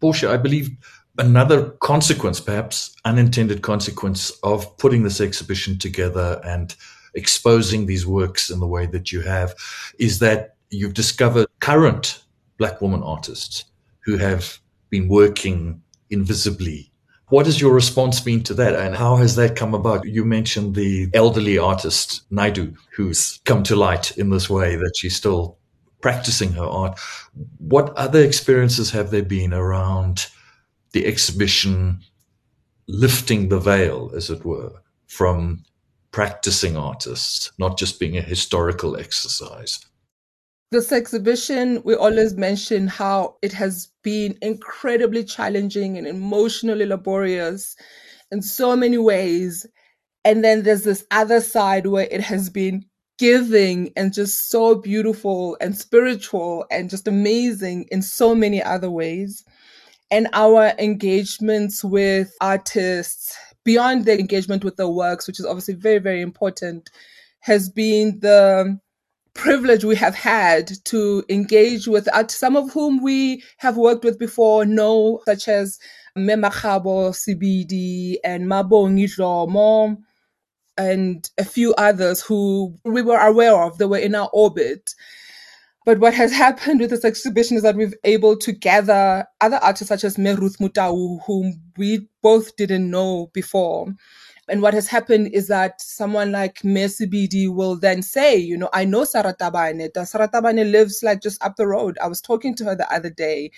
Portia, 0.00 0.30
I 0.30 0.36
believe 0.36 0.70
another 1.18 1.70
consequence, 1.80 2.40
perhaps 2.40 2.94
unintended 3.04 3.62
consequence 3.62 4.30
of 4.42 4.76
putting 4.78 5.02
this 5.02 5.20
exhibition 5.20 5.78
together 5.78 6.40
and 6.44 6.74
exposing 7.14 7.86
these 7.86 8.06
works 8.06 8.50
in 8.50 8.60
the 8.60 8.66
way 8.66 8.86
that 8.86 9.12
you 9.12 9.20
have 9.20 9.54
is 9.98 10.18
that 10.18 10.53
you've 10.74 10.94
discovered 10.94 11.46
current 11.60 12.24
black 12.58 12.80
woman 12.80 13.02
artists 13.02 13.64
who 14.04 14.16
have 14.16 14.58
been 14.90 15.08
working 15.08 15.82
invisibly. 16.10 16.92
What 17.28 17.46
has 17.46 17.60
your 17.60 17.72
response 17.72 18.20
been 18.20 18.42
to 18.44 18.54
that 18.54 18.74
and 18.74 18.94
how 18.94 19.16
has 19.16 19.34
that 19.36 19.56
come 19.56 19.74
about? 19.74 20.04
You 20.04 20.24
mentioned 20.24 20.74
the 20.74 21.08
elderly 21.14 21.58
artist, 21.58 22.22
Naidu, 22.30 22.74
who's 22.94 23.40
come 23.44 23.62
to 23.64 23.76
light 23.76 24.16
in 24.18 24.30
this 24.30 24.50
way 24.50 24.76
that 24.76 24.92
she's 24.96 25.16
still 25.16 25.58
practicing 26.00 26.52
her 26.52 26.64
art. 26.64 27.00
What 27.58 27.94
other 27.96 28.22
experiences 28.22 28.90
have 28.90 29.10
there 29.10 29.22
been 29.22 29.54
around 29.54 30.26
the 30.92 31.06
exhibition 31.06 32.00
lifting 32.86 33.48
the 33.48 33.58
veil, 33.58 34.12
as 34.14 34.30
it 34.30 34.44
were, 34.44 34.82
from 35.06 35.64
practicing 36.10 36.76
artists, 36.76 37.50
not 37.58 37.78
just 37.78 37.98
being 37.98 38.16
a 38.16 38.22
historical 38.22 38.96
exercise. 38.96 39.84
This 40.70 40.92
exhibition, 40.92 41.82
we 41.84 41.94
always 41.94 42.34
mention 42.34 42.88
how 42.88 43.36
it 43.42 43.52
has 43.52 43.88
been 44.02 44.36
incredibly 44.42 45.24
challenging 45.24 45.96
and 45.98 46.06
emotionally 46.06 46.86
laborious 46.86 47.76
in 48.32 48.42
so 48.42 48.74
many 48.74 48.98
ways. 48.98 49.66
And 50.24 50.42
then 50.42 50.62
there's 50.62 50.84
this 50.84 51.06
other 51.10 51.40
side 51.40 51.86
where 51.86 52.08
it 52.10 52.22
has 52.22 52.50
been 52.50 52.84
giving 53.18 53.92
and 53.96 54.12
just 54.12 54.50
so 54.50 54.74
beautiful 54.74 55.56
and 55.60 55.76
spiritual 55.76 56.66
and 56.70 56.90
just 56.90 57.06
amazing 57.06 57.86
in 57.92 58.02
so 58.02 58.34
many 58.34 58.62
other 58.62 58.90
ways 58.90 59.44
and 60.10 60.28
our 60.32 60.72
engagements 60.78 61.84
with 61.84 62.34
artists 62.40 63.36
beyond 63.64 64.04
the 64.04 64.18
engagement 64.18 64.64
with 64.64 64.76
the 64.76 64.88
works, 64.88 65.26
which 65.26 65.40
is 65.40 65.46
obviously 65.46 65.74
very, 65.74 65.98
very 65.98 66.20
important, 66.20 66.90
has 67.40 67.68
been 67.68 68.18
the 68.20 68.78
privilege 69.34 69.84
we 69.84 69.96
have 69.96 70.14
had 70.14 70.70
to 70.86 71.24
engage 71.28 71.86
with 71.86 72.08
artists, 72.14 72.40
some 72.40 72.56
of 72.56 72.72
whom 72.72 73.02
we 73.02 73.42
have 73.58 73.76
worked 73.76 74.04
with 74.04 74.18
before, 74.18 74.64
know, 74.64 75.20
such 75.26 75.48
as 75.48 75.78
Memakabo 76.16 77.10
Sebidi 77.12 78.16
and 78.24 78.46
Mabongi 78.46 79.04
Dlomo 79.14 79.96
and 80.76 81.28
a 81.38 81.44
few 81.44 81.74
others 81.74 82.20
who 82.20 82.76
we 82.84 83.02
were 83.02 83.18
aware 83.18 83.54
of, 83.62 83.78
they 83.78 83.84
were 83.84 83.98
in 83.98 84.14
our 84.14 84.30
orbit. 84.32 84.94
But 85.84 85.98
what 85.98 86.14
has 86.14 86.32
happened 86.44 86.80
with 86.80 86.90
this 86.90 87.04
exhibition 87.04 87.56
is 87.56 87.62
that 87.62 87.76
we've 87.76 87.94
able 88.04 88.36
to 88.38 88.52
gather 88.52 89.26
other 89.40 89.56
artists 89.56 89.88
such 89.88 90.04
as 90.04 90.16
Meruth 90.16 90.58
Motau, 90.58 91.20
whom 91.26 91.60
we 91.76 92.08
both 92.22 92.56
didn't 92.56 92.90
know 92.90 93.30
before. 93.32 93.88
And 94.48 94.60
what 94.60 94.74
has 94.74 94.86
happened 94.86 95.30
is 95.32 95.48
that 95.48 95.80
someone 95.80 96.30
like 96.32 96.56
Mesibidi 96.60 97.52
will 97.52 97.78
then 97.78 98.02
say, 98.02 98.36
you 98.36 98.56
know, 98.56 98.68
I 98.72 98.84
know 98.84 99.02
Saratabane. 99.02 99.90
Saratabane 99.92 100.70
lives 100.70 101.02
like 101.02 101.22
just 101.22 101.42
up 101.42 101.56
the 101.56 101.66
road. 101.66 101.96
I 102.02 102.08
was 102.08 102.20
talking 102.20 102.54
to 102.56 102.64
her 102.64 102.76
the 102.76 102.92
other 102.92 103.08
day. 103.08 103.50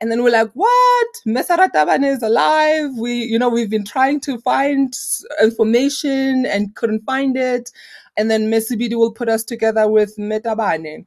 And 0.00 0.10
then 0.10 0.22
we're 0.22 0.32
like, 0.32 0.50
what? 0.54 1.08
Mesaratabane 1.26 2.04
is 2.04 2.22
alive. 2.22 2.90
We, 2.98 3.22
you 3.22 3.38
know, 3.38 3.48
we've 3.48 3.70
been 3.70 3.84
trying 3.84 4.20
to 4.20 4.38
find 4.38 4.92
information 5.40 6.44
and 6.44 6.74
couldn't 6.74 7.04
find 7.04 7.36
it. 7.36 7.70
And 8.16 8.30
then 8.30 8.50
Mesibidi 8.50 8.94
will 8.94 9.12
put 9.12 9.28
us 9.28 9.44
together 9.44 9.88
with 9.88 10.16
Metabane. 10.16 11.06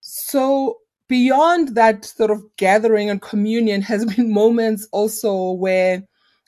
So 0.00 0.78
beyond 1.08 1.74
that 1.74 2.04
sort 2.04 2.30
of 2.30 2.44
gathering 2.56 3.10
and 3.10 3.20
communion 3.20 3.82
has 3.82 4.04
been 4.16 4.32
moments 4.32 4.86
also 4.92 5.50
where 5.52 6.04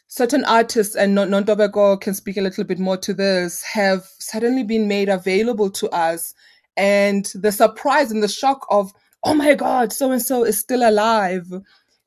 certain 0.09 0.45
artists 0.45 0.97
and 0.97 1.17
Nontobeko 1.17 2.01
can 2.01 2.15
speak 2.15 2.37
a 2.37 2.43
little 2.43 2.65
bit 2.65 2.79
more 2.79 2.97
to 2.97 3.15
this 3.15 3.63
have 3.63 4.05
suddenly 4.19 4.65
been 4.65 4.89
made 4.89 5.09
available 5.09 5.71
to 5.71 5.89
us 5.91 6.35
and 6.77 7.31
the 7.35 7.53
surprise 7.53 8.11
and 8.11 8.23
the 8.23 8.29
shock 8.29 8.67
of 8.71 8.93
oh 9.25 9.35
my 9.35 9.55
god 9.55 9.93
so 9.93 10.11
and 10.11 10.23
so 10.23 10.45
is 10.45 10.59
still 10.59 10.89
alive 10.89 11.47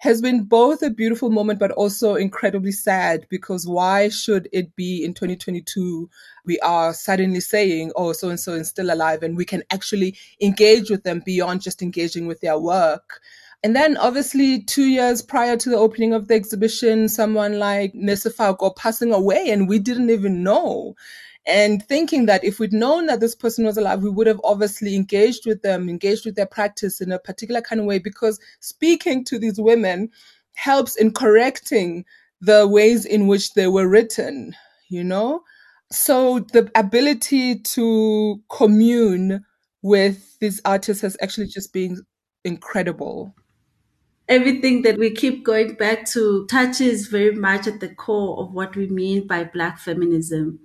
has 0.01 0.19
been 0.19 0.43
both 0.43 0.81
a 0.81 0.89
beautiful 0.89 1.29
moment, 1.29 1.59
but 1.59 1.69
also 1.73 2.15
incredibly 2.15 2.71
sad 2.71 3.27
because 3.29 3.67
why 3.67 4.09
should 4.09 4.49
it 4.51 4.75
be 4.75 5.05
in 5.05 5.13
2022? 5.13 6.09
We 6.43 6.59
are 6.61 6.91
suddenly 6.91 7.39
saying, 7.39 7.91
oh, 7.95 8.11
so 8.13 8.29
and 8.29 8.39
so 8.39 8.53
is 8.53 8.67
still 8.67 8.91
alive, 8.91 9.21
and 9.21 9.37
we 9.37 9.45
can 9.45 9.61
actually 9.69 10.17
engage 10.41 10.89
with 10.89 11.03
them 11.03 11.21
beyond 11.23 11.61
just 11.61 11.83
engaging 11.83 12.25
with 12.25 12.41
their 12.41 12.57
work. 12.57 13.21
And 13.63 13.75
then 13.75 13.95
obviously 13.97 14.63
two 14.63 14.85
years 14.85 15.21
prior 15.21 15.55
to 15.55 15.69
the 15.69 15.77
opening 15.77 16.13
of 16.13 16.27
the 16.27 16.33
exhibition, 16.33 17.07
someone 17.07 17.59
like 17.59 17.93
Nesifako 17.93 18.75
passing 18.75 19.13
away 19.13 19.49
and 19.49 19.69
we 19.69 19.77
didn't 19.77 20.09
even 20.09 20.41
know 20.43 20.95
and 21.45 21.83
thinking 21.87 22.27
that 22.27 22.43
if 22.43 22.59
we'd 22.59 22.73
known 22.73 23.07
that 23.07 23.19
this 23.19 23.33
person 23.33 23.65
was 23.65 23.77
alive, 23.77 24.03
we 24.03 24.09
would 24.09 24.27
have 24.27 24.41
obviously 24.43 24.95
engaged 24.95 25.45
with 25.45 25.61
them, 25.63 25.89
engaged 25.89 26.25
with 26.25 26.35
their 26.35 26.45
practice 26.45 27.01
in 27.01 27.11
a 27.11 27.19
particular 27.19 27.61
kind 27.61 27.81
of 27.81 27.87
way, 27.87 27.97
because 27.97 28.39
speaking 28.59 29.23
to 29.25 29.39
these 29.39 29.59
women 29.59 30.09
helps 30.53 30.95
in 30.95 31.11
correcting 31.11 32.05
the 32.41 32.67
ways 32.67 33.05
in 33.05 33.27
which 33.27 33.53
they 33.53 33.67
were 33.67 33.87
written, 33.87 34.55
you 34.89 35.03
know? 35.03 35.41
So 35.91 36.39
the 36.39 36.69
ability 36.75 37.59
to 37.59 38.41
commune 38.49 39.43
with 39.81 40.37
these 40.39 40.61
artists 40.63 41.01
has 41.01 41.17
actually 41.21 41.47
just 41.47 41.73
been 41.73 42.03
incredible 42.43 43.35
everything 44.31 44.81
that 44.83 44.97
we 44.97 45.11
keep 45.11 45.43
going 45.43 45.73
back 45.73 46.05
to 46.05 46.45
touches 46.45 47.07
very 47.07 47.35
much 47.35 47.67
at 47.67 47.81
the 47.81 47.89
core 47.89 48.39
of 48.39 48.53
what 48.53 48.77
we 48.77 48.87
mean 48.87 49.27
by 49.27 49.43
Black 49.43 49.77
feminism 49.77 50.57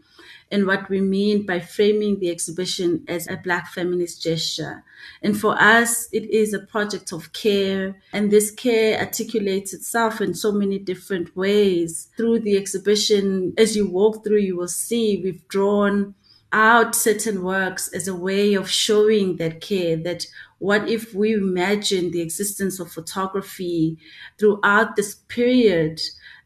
and 0.52 0.68
what 0.68 0.88
we 0.88 1.00
mean 1.00 1.44
by 1.44 1.58
framing 1.58 2.20
the 2.20 2.30
exhibition 2.30 3.04
as 3.08 3.26
a 3.26 3.36
Black 3.36 3.66
feminist 3.66 4.22
gesture. 4.22 4.84
And 5.20 5.36
for 5.36 5.60
us, 5.60 6.08
it 6.12 6.30
is 6.30 6.54
a 6.54 6.60
project 6.60 7.12
of 7.12 7.32
care. 7.32 8.00
And 8.12 8.30
this 8.30 8.52
care 8.52 9.00
articulates 9.00 9.74
itself 9.74 10.20
in 10.20 10.34
so 10.34 10.52
many 10.52 10.78
different 10.78 11.36
ways. 11.36 12.08
Through 12.16 12.40
the 12.40 12.56
exhibition, 12.56 13.52
as 13.58 13.74
you 13.74 13.90
walk 13.90 14.22
through, 14.22 14.38
you 14.38 14.56
will 14.56 14.68
see 14.68 15.20
we've 15.24 15.46
drawn 15.48 16.14
out 16.52 16.94
certain 16.94 17.42
works 17.42 17.88
as 17.92 18.06
a 18.06 18.14
way 18.14 18.54
of 18.54 18.70
showing 18.70 19.36
that 19.36 19.60
care 19.60 19.96
that 19.96 20.26
what 20.58 20.88
if 20.88 21.14
we 21.14 21.34
imagine 21.34 22.10
the 22.10 22.20
existence 22.22 22.80
of 22.80 22.90
photography 22.90 23.98
throughout 24.38 24.96
this 24.96 25.14
period? 25.28 26.00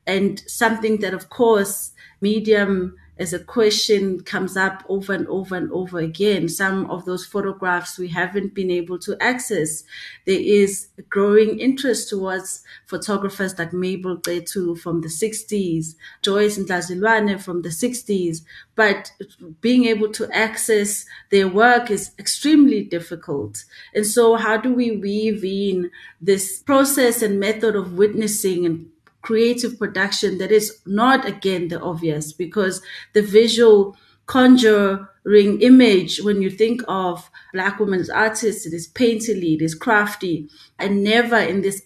And 0.06 0.40
something 0.46 0.98
that 0.98 1.14
of 1.14 1.28
course 1.28 1.92
medium 2.20 2.96
as 3.20 3.34
a 3.34 3.38
question 3.38 4.18
comes 4.22 4.56
up 4.56 4.82
over 4.88 5.12
and 5.12 5.28
over 5.28 5.54
and 5.54 5.70
over 5.72 5.98
again. 5.98 6.48
Some 6.48 6.90
of 6.90 7.04
those 7.04 7.26
photographs 7.26 7.98
we 7.98 8.08
haven't 8.08 8.54
been 8.54 8.70
able 8.70 8.98
to 9.00 9.14
access. 9.20 9.84
There 10.24 10.40
is 10.40 10.88
growing 11.10 11.60
interest 11.60 12.08
towards 12.08 12.64
photographers 12.86 13.58
like 13.58 13.74
Mabel 13.74 14.16
Cetu 14.16 14.74
from 14.78 15.02
the 15.02 15.08
60s, 15.08 15.96
Joyce 16.22 16.58
Ndlazilwane 16.58 17.38
from 17.38 17.60
the 17.60 17.68
60s, 17.68 18.38
but 18.74 19.12
being 19.60 19.84
able 19.84 20.10
to 20.12 20.30
access 20.34 21.04
their 21.30 21.46
work 21.46 21.90
is 21.90 22.12
extremely 22.18 22.82
difficult. 22.82 23.64
And 23.94 24.06
so 24.06 24.36
how 24.36 24.56
do 24.56 24.72
we 24.72 24.96
weave 24.96 25.44
in 25.44 25.90
this 26.22 26.60
process 26.62 27.20
and 27.20 27.38
method 27.38 27.76
of 27.76 27.98
witnessing 27.98 28.64
and 28.64 28.86
creative 29.22 29.78
production 29.78 30.38
that 30.38 30.50
is 30.50 30.80
not 30.86 31.26
again 31.26 31.68
the 31.68 31.80
obvious 31.80 32.32
because 32.32 32.82
the 33.12 33.22
visual 33.22 33.96
conjuring 34.26 35.60
image 35.60 36.20
when 36.22 36.40
you 36.40 36.50
think 36.50 36.80
of 36.88 37.30
black 37.52 37.78
women's 37.80 38.08
artists 38.08 38.66
it 38.66 38.72
is 38.72 38.88
painterly 38.88 39.56
it 39.56 39.62
is 39.62 39.74
crafty 39.74 40.48
and 40.78 41.02
never 41.02 41.38
in 41.38 41.62
this 41.62 41.82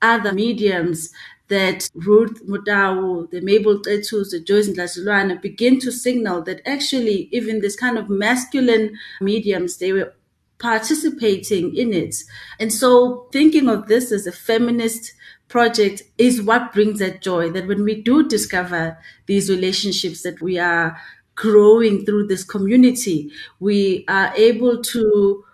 other 0.00 0.32
mediums 0.32 1.10
that 1.48 1.88
Ruth 1.94 2.46
Motau, 2.46 3.30
the 3.30 3.40
Mabel 3.40 3.82
Cetus, 3.82 4.30
the 4.30 4.40
Joyce 4.40 4.68
Ndlazilwane 4.68 5.40
begin 5.40 5.80
to 5.80 5.90
signal 5.90 6.42
that 6.42 6.60
actually 6.66 7.28
even 7.32 7.60
this 7.60 7.74
kind 7.74 7.98
of 7.98 8.08
masculine 8.08 8.96
mediums, 9.20 9.78
they 9.78 9.92
were 9.92 10.12
participating 10.58 11.74
in 11.74 11.92
it. 11.92 12.16
And 12.60 12.72
so 12.72 13.28
thinking 13.32 13.68
of 13.68 13.88
this 13.88 14.12
as 14.12 14.26
a 14.26 14.32
feminist 14.32 15.12
project 15.48 16.02
is 16.18 16.42
what 16.42 16.72
brings 16.72 16.98
that 16.98 17.22
joy 17.22 17.50
that 17.50 17.66
when 17.66 17.84
we 17.84 18.00
do 18.00 18.28
discover 18.28 18.98
these 19.26 19.50
relationships 19.50 20.22
that 20.22 20.40
we 20.42 20.58
are 20.58 20.98
growing 21.34 22.04
through 22.04 22.26
this 22.26 22.44
community, 22.44 23.30
we 23.60 24.04
are 24.08 24.32
able 24.36 24.82
to 24.82 25.44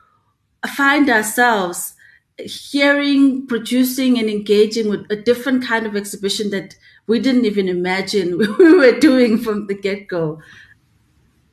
find 0.76 1.10
ourselves 1.10 1.94
hearing, 2.38 3.46
producing, 3.46 4.18
and 4.18 4.28
engaging 4.28 4.88
with 4.88 5.06
a 5.10 5.16
different 5.16 5.64
kind 5.64 5.86
of 5.86 5.96
exhibition 5.96 6.50
that 6.50 6.74
we 7.06 7.20
didn't 7.20 7.44
even 7.44 7.68
imagine 7.68 8.38
we 8.58 8.74
were 8.78 8.98
doing 8.98 9.38
from 9.38 9.66
the 9.66 9.74
get 9.74 10.08
go. 10.08 10.40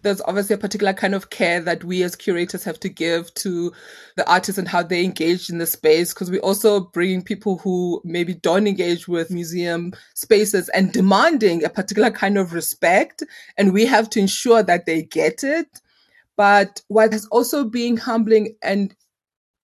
There's 0.01 0.21
obviously 0.21 0.53
a 0.53 0.57
particular 0.57 0.93
kind 0.93 1.13
of 1.13 1.29
care 1.29 1.59
that 1.61 1.83
we 1.83 2.03
as 2.03 2.15
curators 2.15 2.63
have 2.63 2.79
to 2.79 2.89
give 2.89 3.33
to 3.35 3.71
the 4.15 4.29
artists 4.29 4.57
and 4.57 4.67
how 4.67 4.83
they 4.83 5.03
engage 5.03 5.49
in 5.49 5.57
the 5.57 5.65
space 5.65 6.13
because 6.13 6.31
we 6.31 6.39
also 6.39 6.79
bringing 6.79 7.21
people 7.21 7.57
who 7.59 8.01
maybe 8.03 8.33
don't 8.33 8.67
engage 8.67 9.07
with 9.07 9.31
museum 9.31 9.93
spaces 10.13 10.69
and 10.69 10.91
demanding 10.91 11.63
a 11.63 11.69
particular 11.69 12.11
kind 12.11 12.37
of 12.37 12.53
respect 12.53 13.23
and 13.57 13.73
we 13.73 13.85
have 13.85 14.09
to 14.09 14.19
ensure 14.19 14.63
that 14.63 14.85
they 14.85 15.03
get 15.03 15.43
it 15.43 15.67
but 16.37 16.81
what 16.87 17.11
has 17.11 17.25
also 17.27 17.63
been 17.63 17.97
humbling 17.97 18.55
and 18.63 18.95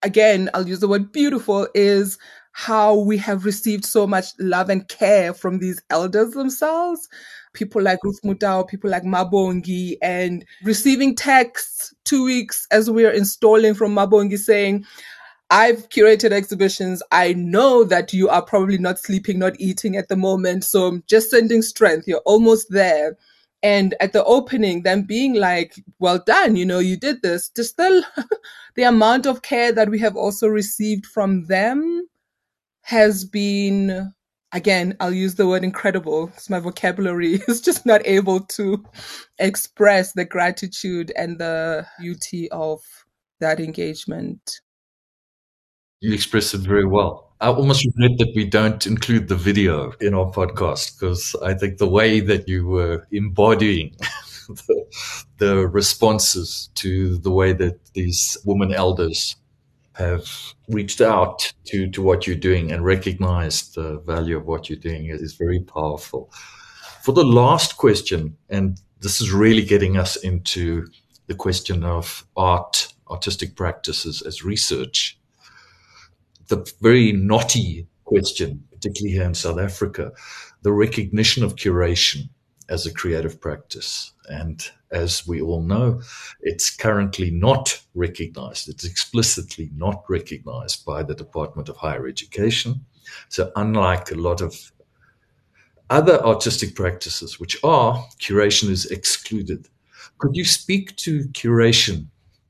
again 0.03 0.49
i'll 0.53 0.67
use 0.67 0.79
the 0.79 0.87
word 0.87 1.11
beautiful 1.11 1.67
is 1.73 2.17
how 2.57 2.95
we 2.95 3.17
have 3.17 3.43
received 3.43 3.83
so 3.83 4.07
much 4.07 4.27
love 4.39 4.69
and 4.69 4.87
care 4.87 5.33
from 5.33 5.59
these 5.59 5.81
elders 5.89 6.31
themselves. 6.31 7.09
People 7.55 7.81
like 7.81 8.03
Ruth 8.03 8.19
Motau, 8.23 8.67
people 8.67 8.89
like 8.89 9.03
Mabongi, 9.03 9.97
and 10.01 10.45
receiving 10.63 11.15
texts 11.15 11.93
two 12.03 12.23
weeks 12.23 12.67
as 12.71 12.91
we 12.91 13.05
are 13.05 13.11
installing 13.11 13.73
from 13.73 13.95
Mabongi 13.95 14.37
saying, 14.37 14.85
I've 15.49 15.89
curated 15.89 16.31
exhibitions. 16.31 17.01
I 17.11 17.33
know 17.33 17.83
that 17.85 18.13
you 18.13 18.29
are 18.29 18.41
probably 18.41 18.77
not 18.77 18.99
sleeping, 18.99 19.39
not 19.39 19.59
eating 19.59 19.95
at 19.95 20.09
the 20.09 20.15
moment. 20.15 20.63
So 20.63 20.87
I'm 20.87 21.03
just 21.07 21.29
sending 21.29 21.61
strength. 21.61 22.07
You're 22.07 22.21
almost 22.25 22.67
there. 22.69 23.17
And 23.61 23.95
at 23.99 24.13
the 24.13 24.23
opening, 24.25 24.83
them 24.83 25.03
being 25.03 25.33
like, 25.33 25.75
well 25.99 26.19
done, 26.19 26.55
you 26.55 26.65
know, 26.65 26.79
you 26.79 26.97
did 26.97 27.21
this. 27.21 27.49
Just 27.49 27.71
still 27.71 28.03
the 28.75 28.83
amount 28.83 29.25
of 29.25 29.41
care 29.41 29.71
that 29.71 29.89
we 29.89 29.99
have 29.99 30.15
also 30.15 30.47
received 30.47 31.05
from 31.05 31.45
them 31.45 32.07
has 32.81 33.25
been 33.25 34.13
again 34.55 34.95
i'll 34.99 35.13
use 35.13 35.35
the 35.35 35.47
word 35.47 35.63
incredible. 35.63 36.27
Because 36.27 36.49
my 36.49 36.59
vocabulary. 36.59 37.35
Is 37.47 37.61
just 37.61 37.85
not 37.85 38.01
able 38.05 38.39
to 38.57 38.83
express 39.37 40.13
the 40.13 40.25
gratitude 40.25 41.11
and 41.15 41.37
the 41.37 41.85
beauty 41.99 42.49
of 42.51 42.81
that 43.39 43.59
engagement. 43.59 44.61
You 46.01 46.13
express 46.13 46.53
it 46.53 46.61
very 46.61 46.85
well. 46.85 47.33
I 47.41 47.49
almost 47.49 47.85
regret 47.85 48.17
that 48.19 48.33
we 48.35 48.45
don't 48.45 48.87
include 48.87 49.27
the 49.27 49.35
video 49.35 49.91
in 49.99 50.13
our 50.13 50.31
podcast 50.31 50.97
because 50.97 51.35
i 51.43 51.53
think 51.53 51.77
the 51.77 51.87
way 51.87 52.21
that 52.21 52.47
you 52.47 52.65
were 52.65 53.05
embodying 53.11 53.93
the, 54.47 54.85
the 55.37 55.67
responses 55.67 56.69
to 56.75 57.17
the 57.17 57.31
way 57.31 57.51
that 57.51 57.77
these 57.93 58.37
women 58.45 58.73
elders 58.73 59.35
have 59.95 60.29
reached 60.67 61.01
out 61.01 61.53
to, 61.65 61.89
to 61.91 62.01
what 62.01 62.27
you're 62.27 62.35
doing 62.35 62.71
and 62.71 62.83
recognized 62.83 63.75
the 63.75 63.99
value 63.99 64.37
of 64.37 64.45
what 64.45 64.69
you're 64.69 64.79
doing 64.79 65.05
is, 65.05 65.21
is 65.21 65.35
very 65.35 65.59
powerful. 65.59 66.31
For 67.01 67.11
the 67.11 67.23
last 67.23 67.77
question, 67.77 68.37
and 68.49 68.79
this 68.99 69.21
is 69.21 69.31
really 69.31 69.63
getting 69.63 69.97
us 69.97 70.15
into 70.15 70.87
the 71.27 71.35
question 71.35 71.83
of 71.83 72.25
art, 72.35 72.93
artistic 73.09 73.55
practices 73.55 74.21
as 74.21 74.43
research. 74.43 75.17
The 76.47 76.69
very 76.81 77.11
knotty 77.11 77.87
question, 78.03 78.63
particularly 78.71 79.15
here 79.15 79.23
in 79.25 79.33
South 79.33 79.59
Africa, 79.59 80.11
the 80.61 80.71
recognition 80.71 81.43
of 81.43 81.55
curation 81.55 82.29
as 82.69 82.85
a 82.85 82.93
creative 82.93 83.39
practice. 83.39 84.13
And 84.29 84.67
as 84.91 85.27
we 85.27 85.41
all 85.41 85.61
know, 85.61 86.01
it's 86.41 86.75
currently 86.75 87.31
not 87.31 87.79
recognized. 87.93 88.69
It's 88.69 88.85
explicitly 88.85 89.69
not 89.75 90.03
recognized 90.09 90.85
by 90.85 91.03
the 91.03 91.15
Department 91.15 91.69
of 91.69 91.77
Higher 91.77 92.07
Education. 92.07 92.85
So, 93.29 93.51
unlike 93.55 94.11
a 94.11 94.15
lot 94.15 94.41
of 94.41 94.71
other 95.89 96.19
artistic 96.25 96.75
practices, 96.75 97.39
which 97.39 97.57
are, 97.63 98.03
curation 98.19 98.69
is 98.69 98.85
excluded. 98.87 99.67
Could 100.17 100.35
you 100.35 100.45
speak 100.45 100.95
to 100.97 101.25
curation 101.29 102.07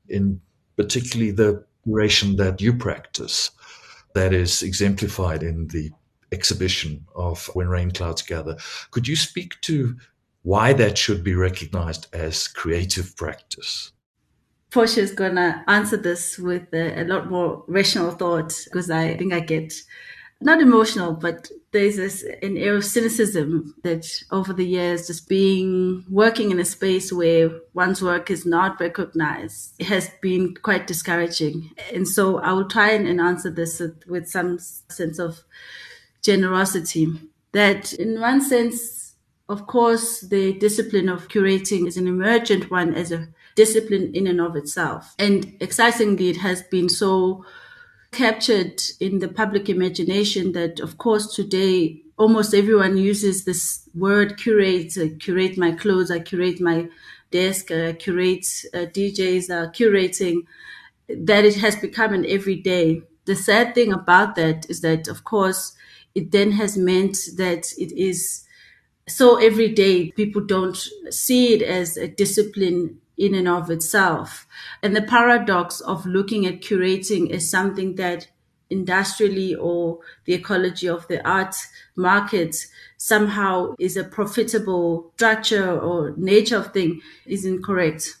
in 0.08 0.40
particularly 0.76 1.32
the 1.32 1.64
curation 1.86 2.36
that 2.36 2.60
you 2.60 2.72
practice 2.72 3.50
that 4.14 4.32
is 4.32 4.62
exemplified 4.62 5.42
in 5.42 5.66
the 5.68 5.90
exhibition 6.32 7.06
of 7.14 7.46
When 7.54 7.68
Rain 7.68 7.90
Clouds 7.90 8.22
Gather? 8.22 8.56
Could 8.90 9.08
you 9.08 9.16
speak 9.16 9.60
to 9.62 9.96
why 10.46 10.72
that 10.72 10.96
should 10.96 11.24
be 11.24 11.34
recognized 11.34 12.06
as 12.12 12.46
creative 12.46 13.16
practice. 13.16 13.90
Portia 14.70 15.00
is 15.00 15.10
going 15.10 15.34
to 15.34 15.64
answer 15.66 15.96
this 15.96 16.38
with 16.38 16.72
a, 16.72 17.02
a, 17.02 17.04
lot 17.04 17.28
more 17.28 17.64
rational 17.66 18.12
thought 18.12 18.56
because 18.66 18.88
I 18.88 19.16
think 19.16 19.32
I 19.32 19.40
get 19.40 19.74
not 20.40 20.60
emotional, 20.60 21.14
but 21.14 21.50
there's 21.72 21.96
this 21.96 22.24
an 22.42 22.56
air 22.56 22.76
of 22.76 22.84
cynicism 22.84 23.74
that 23.82 24.06
over 24.30 24.52
the 24.52 24.64
years, 24.64 25.08
just 25.08 25.28
being 25.28 26.04
working 26.08 26.52
in 26.52 26.60
a 26.60 26.64
space 26.64 27.12
where 27.12 27.50
one's 27.74 28.00
work 28.00 28.30
is 28.30 28.46
not 28.46 28.78
recognized, 28.78 29.82
has 29.82 30.10
been 30.22 30.54
quite 30.62 30.86
discouraging. 30.86 31.72
And 31.92 32.06
so 32.06 32.38
I 32.38 32.52
will 32.52 32.68
try 32.68 32.92
and 32.92 33.20
answer 33.20 33.50
this 33.50 33.82
with 34.06 34.28
some 34.28 34.60
sense 34.60 35.18
of 35.18 35.42
generosity. 36.26 37.06
That 37.52 37.92
in 37.94 38.20
one 38.20 38.40
sense, 38.42 39.14
of 39.48 39.66
course, 39.66 40.20
the 40.20 40.52
discipline 40.54 41.08
of 41.08 41.28
curating 41.28 41.86
is 41.86 41.96
an 41.96 42.08
emergent 42.08 42.70
one 42.70 42.94
as 42.94 43.12
a 43.12 43.28
discipline 43.54 44.14
in 44.14 44.26
and 44.26 44.40
of 44.40 44.56
itself. 44.56 45.14
And 45.18 45.56
excitingly, 45.60 46.28
it 46.28 46.38
has 46.38 46.62
been 46.62 46.88
so 46.88 47.44
captured 48.10 48.82
in 49.00 49.20
the 49.20 49.28
public 49.28 49.68
imagination 49.68 50.52
that, 50.52 50.80
of 50.80 50.98
course, 50.98 51.34
today 51.34 52.02
almost 52.18 52.54
everyone 52.54 52.96
uses 52.96 53.44
this 53.44 53.88
word 53.94 54.38
curate, 54.38 54.96
I 54.98 55.08
curate 55.20 55.56
my 55.58 55.72
clothes, 55.72 56.10
I 56.10 56.20
curate 56.20 56.60
my 56.60 56.88
desk, 57.30 57.70
I 57.70 57.92
curate 57.92 58.46
uh, 58.74 58.86
DJs, 58.96 59.50
are 59.50 59.70
curating, 59.70 60.46
that 61.08 61.44
it 61.44 61.56
has 61.56 61.76
become 61.76 62.14
an 62.14 62.26
everyday. 62.26 63.02
The 63.26 63.36
sad 63.36 63.74
thing 63.74 63.92
about 63.92 64.34
that 64.36 64.66
is 64.68 64.80
that, 64.80 65.08
of 65.08 65.24
course, 65.24 65.76
it 66.16 66.32
then 66.32 66.52
has 66.52 66.76
meant 66.78 67.18
that 67.36 67.72
it 67.78 67.92
is 67.92 68.42
so 69.06 69.36
every 69.36 69.68
day 69.68 70.10
people 70.12 70.40
don't 70.40 70.76
see 71.10 71.54
it 71.54 71.62
as 71.62 71.96
a 71.96 72.08
discipline 72.08 72.98
in 73.16 73.34
and 73.34 73.46
of 73.46 73.70
itself. 73.70 74.46
And 74.82 74.96
the 74.96 75.02
paradox 75.02 75.80
of 75.80 76.06
looking 76.06 76.44
at 76.44 76.60
curating 76.60 77.30
as 77.30 77.48
something 77.48 77.94
that 77.96 78.28
industrially 78.68 79.54
or 79.54 80.00
the 80.24 80.34
ecology 80.34 80.88
of 80.88 81.06
the 81.06 81.24
art 81.28 81.54
market 81.94 82.56
somehow 82.96 83.74
is 83.78 83.96
a 83.96 84.02
profitable 84.02 85.12
structure 85.14 85.78
or 85.78 86.14
nature 86.16 86.56
of 86.56 86.72
thing 86.72 87.00
is 87.26 87.44
incorrect. 87.44 88.16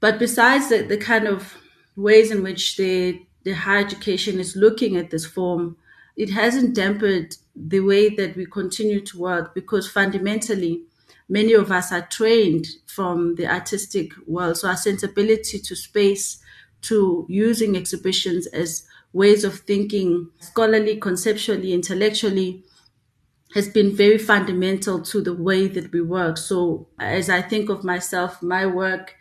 But 0.00 0.18
besides 0.18 0.68
the, 0.68 0.82
the 0.82 0.98
kind 0.98 1.26
of 1.26 1.56
ways 1.96 2.30
in 2.30 2.42
which 2.42 2.76
the, 2.76 3.22
the 3.44 3.52
higher 3.52 3.84
education 3.84 4.38
is 4.38 4.56
looking 4.56 4.96
at 4.96 5.10
this 5.10 5.24
form, 5.24 5.76
it 6.16 6.30
hasn't 6.30 6.74
dampened 6.74 7.36
the 7.54 7.80
way 7.80 8.08
that 8.10 8.36
we 8.36 8.46
continue 8.46 9.00
to 9.00 9.18
work 9.18 9.54
because 9.54 9.90
fundamentally, 9.90 10.82
many 11.28 11.52
of 11.52 11.70
us 11.72 11.92
are 11.92 12.06
trained 12.06 12.66
from 12.86 13.34
the 13.36 13.46
artistic 13.46 14.12
world. 14.26 14.56
So 14.58 14.68
our 14.68 14.76
sensibility 14.76 15.58
to 15.60 15.74
space, 15.76 16.38
to 16.82 17.26
using 17.28 17.76
exhibitions 17.76 18.46
as 18.48 18.86
ways 19.12 19.44
of 19.44 19.60
thinking 19.60 20.30
scholarly, 20.40 20.96
conceptually, 20.98 21.72
intellectually, 21.72 22.64
has 23.54 23.68
been 23.68 23.94
very 23.94 24.18
fundamental 24.18 25.02
to 25.02 25.20
the 25.20 25.34
way 25.34 25.68
that 25.68 25.92
we 25.92 26.00
work. 26.00 26.38
So 26.38 26.88
as 26.98 27.28
I 27.28 27.42
think 27.42 27.68
of 27.68 27.84
myself, 27.84 28.42
my 28.42 28.64
work 28.66 29.14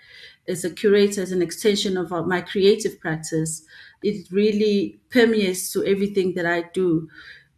as 0.47 0.63
a 0.63 0.69
curator, 0.69 1.21
as 1.21 1.31
an 1.31 1.41
extension 1.41 1.97
of 1.97 2.11
my 2.27 2.41
creative 2.41 2.99
practice, 2.99 3.63
it 4.03 4.27
really 4.31 4.99
permeates 5.09 5.71
to 5.73 5.85
everything 5.85 6.33
that 6.35 6.45
I 6.45 6.63
do, 6.73 7.09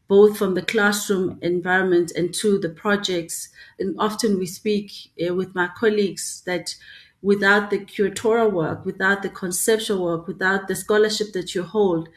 both 0.07 0.37
from 0.37 0.53
the 0.53 0.61
classroom 0.61 1.39
environment 1.41 2.11
and 2.15 2.33
to 2.35 2.59
the 2.59 2.69
projects. 2.69 3.49
And 3.79 3.95
often 3.99 4.37
we 4.37 4.45
speak 4.45 4.91
uh, 5.25 5.33
with 5.33 5.55
my 5.55 5.69
colleagues 5.77 6.43
that 6.45 6.75
without 7.21 7.69
the 7.69 7.79
curatorial 7.79 8.51
work, 8.51 8.85
without 8.85 9.23
the 9.23 9.29
conceptual 9.29 10.03
work, 10.03 10.27
without 10.27 10.67
the 10.67 10.75
scholarship 10.75 11.31
that 11.33 11.55
you 11.55 11.63
hold, 11.63 12.09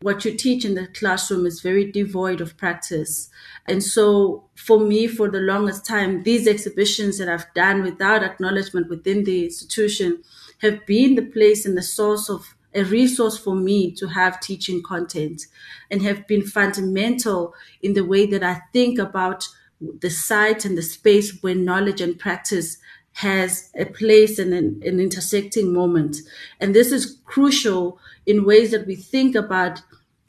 what 0.00 0.24
you 0.24 0.34
teach 0.34 0.64
in 0.64 0.74
the 0.74 0.86
classroom 0.88 1.46
is 1.46 1.60
very 1.60 1.90
devoid 1.90 2.40
of 2.40 2.56
practice. 2.56 3.30
And 3.66 3.82
so 3.82 4.44
for 4.54 4.78
me, 4.80 5.06
for 5.06 5.30
the 5.30 5.40
longest 5.40 5.86
time, 5.86 6.24
these 6.24 6.46
exhibitions 6.46 7.18
that 7.18 7.28
I've 7.28 7.52
done 7.54 7.82
without 7.82 8.22
acknowledgement 8.22 8.90
within 8.90 9.24
the 9.24 9.44
institution 9.44 10.22
have 10.60 10.84
been 10.86 11.14
the 11.14 11.22
place 11.22 11.64
and 11.64 11.76
the 11.76 11.82
source 11.82 12.28
of 12.28 12.54
a 12.74 12.84
resource 12.84 13.38
for 13.38 13.54
me 13.54 13.90
to 13.92 14.08
have 14.08 14.40
teaching 14.40 14.82
content 14.82 15.46
and 15.90 16.02
have 16.02 16.26
been 16.26 16.42
fundamental 16.42 17.54
in 17.82 17.94
the 17.94 18.04
way 18.04 18.26
that 18.26 18.42
I 18.42 18.62
think 18.72 18.98
about 18.98 19.48
the 19.80 20.10
site 20.10 20.64
and 20.64 20.76
the 20.76 20.82
space 20.82 21.42
where 21.42 21.54
knowledge 21.54 22.00
and 22.00 22.18
practice 22.18 22.78
has 23.14 23.70
a 23.78 23.84
place 23.84 24.38
and 24.38 24.52
an, 24.52 24.82
an 24.84 24.98
intersecting 24.98 25.72
moment. 25.72 26.16
And 26.60 26.74
this 26.74 26.90
is 26.90 27.18
crucial 27.24 27.98
in 28.26 28.44
ways 28.44 28.72
that 28.72 28.86
we 28.86 28.96
think 28.96 29.36
about 29.36 29.82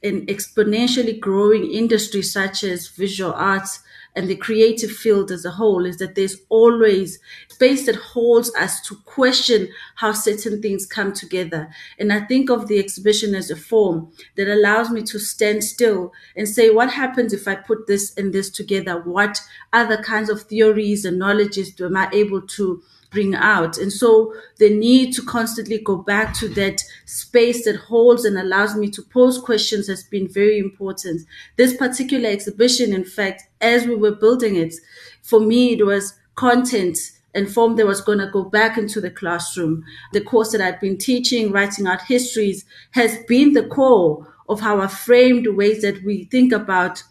an 0.04 0.28
exponentially 0.28 1.20
growing 1.20 1.72
industry 1.72 2.22
such 2.22 2.64
as 2.64 2.90
visual 2.90 3.34
arts 3.34 3.80
and 4.16 4.30
the 4.30 4.36
creative 4.36 4.92
field 4.92 5.32
as 5.32 5.46
a 5.46 5.52
whole 5.52 5.86
is 5.86 5.98
that 5.98 6.16
there's 6.16 6.38
always 6.50 7.20
space 7.50 7.86
that 7.86 7.96
holds 7.96 8.54
us 8.56 8.82
to 8.82 8.96
question 9.06 9.70
how 9.96 10.14
certain 10.14 10.62
things 10.62 10.86
come 10.86 11.14
together. 11.14 11.70
And 12.00 12.12
I 12.14 12.22
think 12.22 12.50
of 12.50 12.68
the 12.68 12.80
exhibition 12.80 13.36
as 13.36 13.52
a 13.52 13.56
form 13.56 14.12
that 14.38 14.48
allows 14.48 14.90
me 14.90 15.04
to 15.04 15.20
stand 15.20 15.64
still 15.64 16.14
and 16.36 16.48
say, 16.48 16.70
what 16.70 16.92
happens 16.92 17.34
if 17.34 17.48
I 17.48 17.56
put 17.56 17.88
this 17.88 18.16
and 18.16 18.34
this 18.34 18.50
together? 18.50 19.02
What 19.02 19.42
other 19.74 20.02
kinds 20.02 20.30
of 20.30 20.44
theories 20.44 21.06
and 21.06 21.20
knowledges 21.20 21.80
am 21.82 21.98
I 21.98 22.10
able 22.12 22.42
to 22.42 22.82
bring 23.16 23.34
out. 23.34 23.78
And 23.78 23.92
so 23.92 24.34
the 24.58 24.70
need 24.70 25.14
to 25.14 25.24
constantly 25.24 25.80
go 25.80 25.96
back 25.96 26.38
to 26.40 26.50
that 26.50 26.84
space 27.06 27.64
that 27.64 27.78
holds 27.78 28.26
and 28.26 28.38
allows 28.38 28.76
me 28.76 28.90
to 28.90 29.02
pose 29.02 29.40
questions 29.40 29.88
has 29.88 30.04
been 30.04 30.28
very 30.28 30.60
important. 30.60 31.22
This 31.56 31.76
particular 31.78 32.30
exhibition, 32.30 32.94
in 32.94 33.06
fact, 33.06 33.44
as 33.62 33.88
we 33.88 33.96
were 33.96 34.16
building 34.16 34.58
it, 34.58 34.76
for 35.22 35.40
me, 35.40 35.74
it 35.74 35.86
was 35.86 36.14
content 36.36 36.98
and 37.34 37.52
form 37.52 37.78
that 37.78 37.88
was 37.88 38.02
going 38.02 38.20
to 38.20 38.28
go 38.28 38.44
back 38.44 38.78
into 38.78 39.00
the 39.00 39.10
classroom. 39.10 39.86
The 40.12 40.22
course 40.22 40.52
that 40.52 40.60
I've 40.60 40.82
been 40.82 40.98
teaching, 40.98 41.54
writing 41.54 41.88
art 41.88 42.02
histories, 42.02 42.66
has 42.92 43.18
been 43.30 43.54
the 43.54 43.68
core 43.68 44.28
of 44.50 44.60
how 44.60 44.82
I 44.82 44.88
framed 44.88 45.48
ways 45.48 45.82
that 45.84 46.04
we 46.04 46.26
think 46.26 46.52
about 46.52 47.02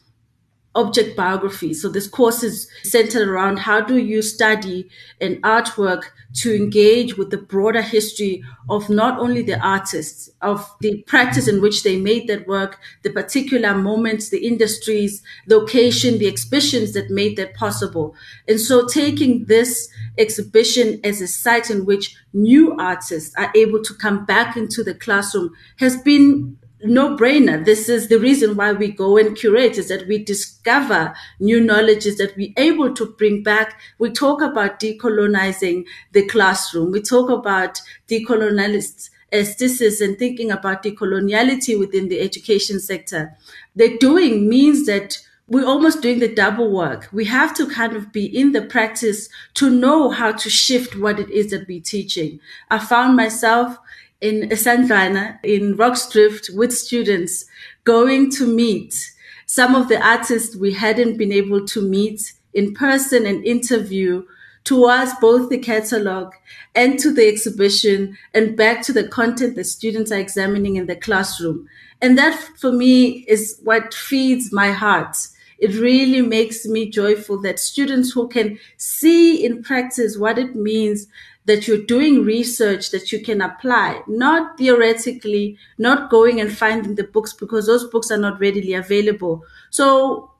object 0.74 1.16
biography. 1.16 1.72
So 1.72 1.88
this 1.88 2.08
course 2.08 2.42
is 2.42 2.68
centered 2.82 3.28
around 3.28 3.58
how 3.60 3.80
do 3.80 3.96
you 3.96 4.22
study 4.22 4.88
an 5.20 5.40
artwork 5.42 6.04
to 6.34 6.54
engage 6.54 7.16
with 7.16 7.30
the 7.30 7.38
broader 7.38 7.82
history 7.82 8.42
of 8.68 8.90
not 8.90 9.18
only 9.20 9.42
the 9.42 9.58
artists, 9.60 10.30
of 10.42 10.68
the 10.80 11.02
practice 11.06 11.46
in 11.46 11.60
which 11.60 11.84
they 11.84 11.96
made 11.96 12.26
that 12.28 12.48
work, 12.48 12.78
the 13.02 13.10
particular 13.10 13.74
moments, 13.74 14.30
the 14.30 14.44
industries, 14.44 15.22
location, 15.46 16.18
the 16.18 16.26
exhibitions 16.26 16.92
that 16.92 17.08
made 17.08 17.36
that 17.36 17.54
possible. 17.54 18.14
And 18.48 18.60
so 18.60 18.86
taking 18.86 19.44
this 19.44 19.88
exhibition 20.18 21.00
as 21.04 21.20
a 21.20 21.28
site 21.28 21.70
in 21.70 21.84
which 21.84 22.16
new 22.32 22.76
artists 22.78 23.34
are 23.36 23.52
able 23.54 23.82
to 23.82 23.94
come 23.94 24.24
back 24.24 24.56
into 24.56 24.82
the 24.82 24.94
classroom 24.94 25.52
has 25.78 25.96
been 26.02 26.58
no 26.82 27.16
brainer. 27.16 27.64
This 27.64 27.88
is 27.88 28.08
the 28.08 28.18
reason 28.18 28.56
why 28.56 28.72
we 28.72 28.88
go 28.88 29.16
and 29.16 29.36
curate 29.36 29.78
is 29.78 29.88
that 29.88 30.06
we 30.06 30.18
discover 30.22 31.14
new 31.40 31.60
knowledges 31.60 32.18
that 32.18 32.36
we're 32.36 32.52
able 32.56 32.92
to 32.94 33.06
bring 33.06 33.42
back. 33.42 33.80
We 33.98 34.10
talk 34.10 34.42
about 34.42 34.80
decolonizing 34.80 35.84
the 36.12 36.26
classroom. 36.26 36.92
We 36.92 37.00
talk 37.00 37.30
about 37.30 37.80
decolonialists 38.08 39.10
aesthetics 39.32 40.00
and 40.00 40.18
thinking 40.18 40.50
about 40.50 40.82
decoloniality 40.82 41.78
within 41.78 42.08
the 42.08 42.20
education 42.20 42.78
sector. 42.78 43.36
The 43.74 43.98
doing 43.98 44.48
means 44.48 44.86
that 44.86 45.18
we're 45.46 45.66
almost 45.66 46.00
doing 46.00 46.20
the 46.20 46.34
double 46.34 46.70
work. 46.70 47.08
We 47.12 47.26
have 47.26 47.54
to 47.56 47.66
kind 47.68 47.94
of 47.94 48.12
be 48.12 48.24
in 48.24 48.52
the 48.52 48.62
practice 48.62 49.28
to 49.54 49.68
know 49.68 50.08
how 50.10 50.32
to 50.32 50.48
shift 50.48 50.96
what 50.96 51.18
it 51.20 51.30
is 51.30 51.50
that 51.50 51.68
we're 51.68 51.82
teaching. 51.82 52.40
I 52.70 52.78
found 52.78 53.16
myself 53.16 53.76
in 54.24 54.48
Sandrina 54.48 55.38
in 55.42 55.76
Rorke's 55.76 56.08
Drift 56.08 56.48
with 56.54 56.72
students 56.72 57.44
going 57.84 58.30
to 58.30 58.46
meet 58.46 59.12
some 59.44 59.74
of 59.74 59.88
the 59.88 60.02
artists 60.02 60.56
we 60.56 60.72
hadn't 60.72 61.18
been 61.18 61.30
able 61.30 61.66
to 61.66 61.82
meet 61.82 62.32
in 62.54 62.72
person 62.72 63.26
and 63.26 63.44
interview 63.44 64.24
towards 64.64 65.12
both 65.20 65.50
the 65.50 65.58
catalog 65.58 66.32
and 66.74 66.98
to 67.00 67.12
the 67.12 67.28
exhibition 67.28 68.16
and 68.32 68.56
back 68.56 68.80
to 68.84 68.94
the 68.94 69.06
content 69.06 69.56
the 69.56 69.64
students 69.64 70.10
are 70.10 70.18
examining 70.18 70.76
in 70.76 70.86
the 70.86 70.96
classroom. 70.96 71.68
And 72.00 72.16
that 72.16 72.34
for 72.56 72.72
me 72.72 73.26
is 73.28 73.60
what 73.62 73.92
feeds 73.92 74.50
my 74.50 74.70
heart. 74.70 75.18
It 75.58 75.74
really 75.74 76.22
makes 76.22 76.64
me 76.64 76.88
joyful 76.88 77.42
that 77.42 77.60
students 77.60 78.12
who 78.12 78.28
can 78.28 78.58
see 78.78 79.44
in 79.44 79.62
practice 79.62 80.16
what 80.16 80.38
it 80.38 80.54
means 80.54 81.08
that 81.46 81.68
you're 81.68 81.84
doing 81.84 82.24
research 82.24 82.90
that 82.90 83.12
you 83.12 83.22
can 83.22 83.40
apply, 83.40 84.02
not 84.06 84.56
theoretically, 84.56 85.58
not 85.78 86.10
going 86.10 86.40
and 86.40 86.56
finding 86.56 86.94
the 86.94 87.04
books 87.04 87.32
because 87.32 87.66
those 87.66 87.84
books 87.90 88.10
are 88.10 88.18
not 88.18 88.40
readily 88.40 88.74
available. 88.74 89.44
So 89.70 90.30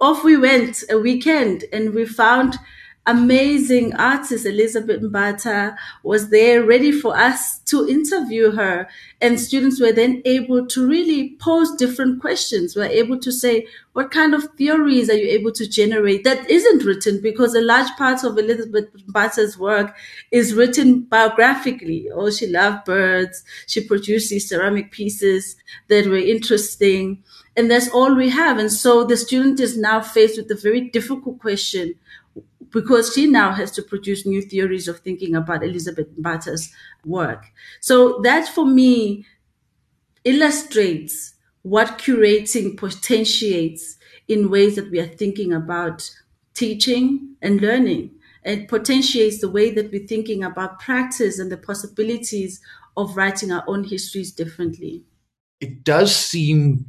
off 0.00 0.22
we 0.24 0.36
went 0.36 0.84
a 0.90 0.98
weekend 0.98 1.64
and 1.72 1.94
we 1.94 2.04
found 2.04 2.58
amazing 3.10 3.94
artist 3.96 4.46
Elizabeth 4.46 5.02
Mbatha 5.02 5.76
was 6.04 6.30
there 6.30 6.64
ready 6.64 6.92
for 6.92 7.16
us 7.16 7.58
to 7.60 7.88
interview 7.88 8.52
her. 8.52 8.88
And 9.20 9.38
students 9.38 9.80
were 9.80 9.92
then 9.92 10.22
able 10.24 10.66
to 10.68 10.86
really 10.86 11.36
pose 11.40 11.74
different 11.76 12.20
questions. 12.20 12.76
We're 12.76 12.84
able 12.84 13.18
to 13.18 13.32
say, 13.32 13.66
what 13.92 14.12
kind 14.12 14.32
of 14.32 14.44
theories 14.56 15.10
are 15.10 15.16
you 15.16 15.28
able 15.28 15.52
to 15.52 15.68
generate 15.68 16.22
that 16.24 16.48
isn't 16.48 16.84
written? 16.84 17.20
Because 17.20 17.54
a 17.54 17.60
large 17.60 17.90
part 17.98 18.22
of 18.22 18.38
Elizabeth 18.38 18.86
Mbatha's 19.08 19.58
work 19.58 19.96
is 20.30 20.54
written 20.54 21.02
biographically. 21.02 22.08
Oh, 22.14 22.30
she 22.30 22.46
loved 22.46 22.84
birds. 22.84 23.42
She 23.66 23.86
produced 23.86 24.30
these 24.30 24.48
ceramic 24.48 24.92
pieces 24.92 25.56
that 25.88 26.06
were 26.06 26.16
interesting. 26.16 27.22
And 27.56 27.68
that's 27.70 27.90
all 27.90 28.14
we 28.14 28.30
have. 28.30 28.58
And 28.58 28.72
so 28.72 29.04
the 29.04 29.16
student 29.16 29.58
is 29.58 29.76
now 29.76 30.00
faced 30.00 30.36
with 30.38 30.50
a 30.50 30.54
very 30.54 30.88
difficult 30.88 31.40
question 31.40 31.94
because 32.72 33.14
she 33.14 33.26
now 33.26 33.52
has 33.52 33.70
to 33.72 33.82
produce 33.82 34.26
new 34.26 34.42
theories 34.42 34.88
of 34.88 35.00
thinking 35.00 35.34
about 35.34 35.64
Elizabeth 35.64 36.08
Mbatha's 36.16 36.72
work. 37.04 37.46
So 37.80 38.20
that 38.22 38.48
for 38.48 38.66
me 38.66 39.26
illustrates 40.24 41.34
what 41.62 41.98
curating 41.98 42.76
potentiates 42.76 43.96
in 44.28 44.50
ways 44.50 44.76
that 44.76 44.90
we 44.90 45.00
are 45.00 45.06
thinking 45.06 45.52
about 45.52 46.10
teaching 46.54 47.36
and 47.42 47.60
learning. 47.60 48.10
It 48.44 48.68
potentiates 48.68 49.40
the 49.40 49.50
way 49.50 49.70
that 49.72 49.90
we're 49.90 50.06
thinking 50.06 50.42
about 50.42 50.80
practice 50.80 51.38
and 51.38 51.52
the 51.52 51.56
possibilities 51.58 52.60
of 52.96 53.16
writing 53.16 53.52
our 53.52 53.64
own 53.66 53.84
histories 53.84 54.32
differently. 54.32 55.04
It 55.60 55.84
does 55.84 56.14
seem 56.14 56.86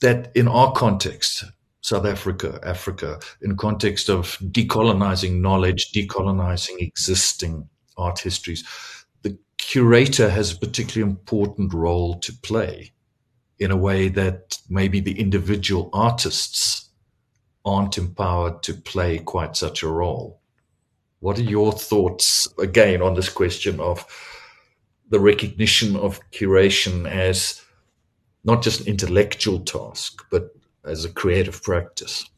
that 0.00 0.30
in 0.34 0.46
our 0.46 0.72
context, 0.72 1.44
South 1.88 2.04
Africa, 2.04 2.60
Africa, 2.64 3.18
in 3.40 3.56
context 3.56 4.10
of 4.10 4.38
decolonizing 4.40 5.40
knowledge, 5.40 5.90
decolonizing 5.92 6.82
existing 6.82 7.66
art 7.96 8.18
histories, 8.18 8.62
the 9.22 9.38
curator 9.56 10.28
has 10.28 10.52
a 10.52 10.58
particularly 10.58 11.10
important 11.10 11.72
role 11.72 12.18
to 12.20 12.32
play 12.42 12.92
in 13.58 13.70
a 13.70 13.76
way 13.76 14.08
that 14.08 14.58
maybe 14.68 15.00
the 15.00 15.18
individual 15.18 15.88
artists 15.94 16.90
aren't 17.64 17.96
empowered 17.96 18.62
to 18.64 18.74
play 18.74 19.18
quite 19.20 19.56
such 19.56 19.82
a 19.82 19.88
role. 19.88 20.42
What 21.20 21.38
are 21.38 21.50
your 21.56 21.72
thoughts 21.72 22.46
again 22.58 23.00
on 23.00 23.14
this 23.14 23.30
question 23.30 23.80
of 23.80 24.04
the 25.08 25.20
recognition 25.20 25.96
of 25.96 26.20
curation 26.32 27.10
as 27.10 27.62
not 28.44 28.62
just 28.62 28.82
an 28.82 28.88
intellectual 28.88 29.60
task, 29.60 30.22
but 30.30 30.50
as 30.88 31.04
a 31.04 31.12
creative 31.12 31.62
practice? 31.62 32.28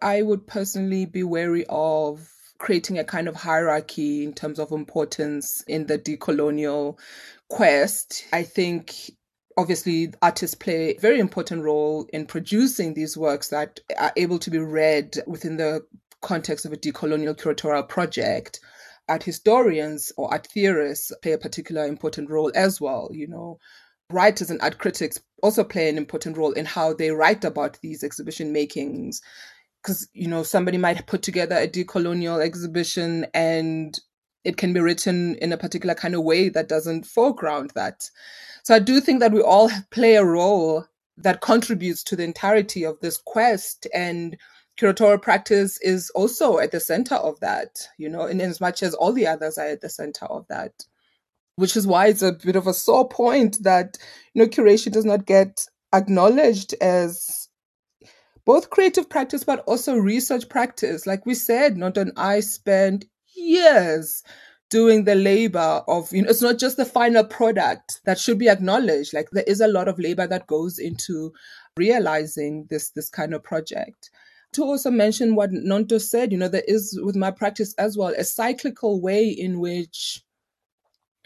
I 0.00 0.22
would 0.22 0.46
personally 0.46 1.06
be 1.06 1.22
wary 1.22 1.64
of 1.68 2.28
creating 2.58 2.98
a 2.98 3.04
kind 3.04 3.28
of 3.28 3.36
hierarchy 3.36 4.24
in 4.24 4.32
terms 4.32 4.58
of 4.58 4.72
importance 4.72 5.62
in 5.66 5.86
the 5.86 5.98
decolonial 5.98 6.98
quest. 7.48 8.24
I 8.32 8.42
think 8.42 9.12
obviously 9.56 10.12
artists 10.22 10.54
play 10.54 10.90
a 10.90 10.98
very 10.98 11.18
important 11.18 11.62
role 11.62 12.08
in 12.12 12.26
producing 12.26 12.94
these 12.94 13.16
works 13.16 13.48
that 13.48 13.80
are 13.98 14.12
able 14.16 14.38
to 14.38 14.50
be 14.50 14.58
read 14.58 15.16
within 15.26 15.56
the 15.56 15.82
context 16.20 16.64
of 16.64 16.72
a 16.72 16.76
decolonial 16.76 17.36
curatorial 17.36 17.88
project 17.88 18.60
art 19.08 19.22
historians 19.24 20.12
or 20.16 20.30
art 20.32 20.46
theorists 20.46 21.12
play 21.22 21.32
a 21.32 21.38
particular 21.38 21.84
important 21.84 22.30
role 22.30 22.52
as 22.54 22.80
well 22.80 23.10
you 23.12 23.26
know 23.26 23.58
writers 24.12 24.50
and 24.50 24.60
art 24.62 24.78
critics 24.78 25.20
also 25.42 25.64
play 25.64 25.88
an 25.88 25.98
important 25.98 26.36
role 26.36 26.52
in 26.52 26.64
how 26.64 26.92
they 26.94 27.10
write 27.10 27.44
about 27.44 27.78
these 27.82 28.04
exhibition 28.04 28.52
makings. 28.52 29.20
Because 29.82 30.08
you 30.12 30.28
know 30.28 30.42
somebody 30.44 30.78
might 30.78 31.06
put 31.06 31.22
together 31.22 31.56
a 31.56 31.66
decolonial 31.66 32.40
exhibition 32.40 33.26
and 33.34 33.98
it 34.44 34.56
can 34.56 34.72
be 34.72 34.80
written 34.80 35.34
in 35.36 35.52
a 35.52 35.56
particular 35.56 35.94
kind 35.94 36.14
of 36.14 36.22
way 36.22 36.48
that 36.48 36.68
doesn't 36.68 37.06
foreground 37.06 37.72
that. 37.74 38.08
So 38.62 38.74
i 38.74 38.78
do 38.78 39.00
think 39.00 39.20
that 39.20 39.32
we 39.32 39.40
all 39.40 39.70
play 39.90 40.14
a 40.14 40.24
role 40.24 40.86
that 41.16 41.40
contributes 41.40 42.02
to 42.04 42.16
the 42.16 42.24
entirety 42.24 42.84
of 42.84 43.00
this 43.00 43.16
quest 43.16 43.86
and 43.92 44.36
curatorial 44.80 45.20
practice 45.20 45.78
is 45.82 46.10
also 46.10 46.58
at 46.58 46.70
the 46.70 46.80
center 46.80 47.16
of 47.16 47.38
that 47.40 47.86
you 47.98 48.08
know 48.08 48.24
in 48.24 48.40
as 48.40 48.60
much 48.60 48.82
as 48.82 48.94
all 48.94 49.12
the 49.12 49.26
others 49.26 49.58
are 49.58 49.66
at 49.66 49.80
the 49.80 49.88
center 49.88 50.24
of 50.26 50.46
that 50.48 50.72
which 51.62 51.76
is 51.76 51.86
why 51.86 52.08
it's 52.08 52.22
a 52.22 52.32
bit 52.32 52.56
of 52.56 52.66
a 52.66 52.74
sore 52.74 53.08
point 53.08 53.62
that 53.62 53.96
you 54.34 54.42
know 54.42 54.48
curation 54.48 54.90
does 54.90 55.04
not 55.04 55.26
get 55.26 55.64
acknowledged 55.94 56.74
as 56.80 57.48
both 58.44 58.68
creative 58.70 59.08
practice 59.08 59.44
but 59.44 59.60
also 59.60 59.94
research 59.94 60.48
practice. 60.48 61.06
Like 61.06 61.24
we 61.24 61.36
said 61.36 61.76
not 61.76 61.96
and 61.96 62.10
i 62.16 62.40
spent 62.40 63.04
years 63.36 64.24
doing 64.70 65.04
the 65.04 65.14
labor 65.14 65.82
of 65.86 66.12
you 66.12 66.22
know 66.22 66.30
it's 66.30 66.42
not 66.42 66.58
just 66.58 66.76
the 66.76 66.84
final 66.84 67.22
product 67.22 68.00
that 68.06 68.18
should 68.18 68.40
be 68.40 68.48
acknowledged. 68.48 69.14
Like 69.14 69.30
there 69.30 69.44
is 69.46 69.60
a 69.60 69.68
lot 69.68 69.86
of 69.86 70.00
labor 70.00 70.26
that 70.26 70.48
goes 70.48 70.80
into 70.80 71.32
realizing 71.76 72.66
this 72.70 72.90
this 72.90 73.08
kind 73.08 73.34
of 73.34 73.44
project. 73.44 74.10
To 74.54 74.64
also 74.64 74.90
mention 74.90 75.36
what 75.36 75.52
Nonto 75.52 76.00
said, 76.00 76.32
you 76.32 76.38
know, 76.38 76.48
there 76.48 76.64
is 76.66 76.98
with 77.04 77.14
my 77.14 77.30
practice 77.30 77.72
as 77.78 77.96
well 77.96 78.12
a 78.18 78.24
cyclical 78.24 79.00
way 79.00 79.28
in 79.28 79.60
which 79.60 80.24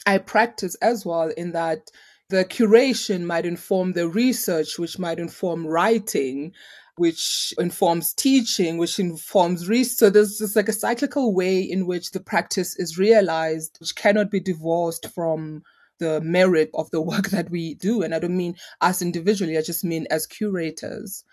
I 0.07 0.19
practice 0.19 0.77
as 0.77 1.05
well, 1.05 1.29
in 1.37 1.53
that 1.53 1.91
the 2.29 2.45
curation 2.45 3.25
might 3.25 3.47
inform 3.47 3.93
the 3.93 4.09
research, 4.09 4.79
which 4.79 4.99
might 4.99 5.19
inform 5.19 5.67
writing, 5.67 6.53
which 6.97 7.53
informs 7.59 8.15
teaching, 8.15 8.79
which 8.79 8.99
informs 8.99 9.69
research. 9.69 9.99
So 9.99 10.11
there's 10.11 10.39
just 10.39 10.57
like 10.57 10.69
a 10.69 10.73
cyclical 10.73 11.35
way 11.35 11.61
in 11.61 11.87
which 11.87 12.11
the 12.11 12.21
practice 12.21 12.77
is 12.77 12.99
realized, 12.99 13.77
which 13.81 13.95
cannot 13.95 14.31
be 14.31 14.41
divorced 14.41 15.07
from 15.15 15.63
the 15.99 16.21
merit 16.23 16.71
of 16.75 16.91
the 16.91 17.01
work 17.13 17.29
that 17.29 17.51
we 17.51 17.75
do. 17.75 18.03
And 18.03 18.15
I 18.15 18.19
don't 18.19 18.37
mean 18.37 18.57
us 18.81 19.03
individually, 19.03 19.59
I 19.59 19.63
just 19.63 19.85
mean 19.85 20.07
as 20.11 20.27
curators. 20.27 21.25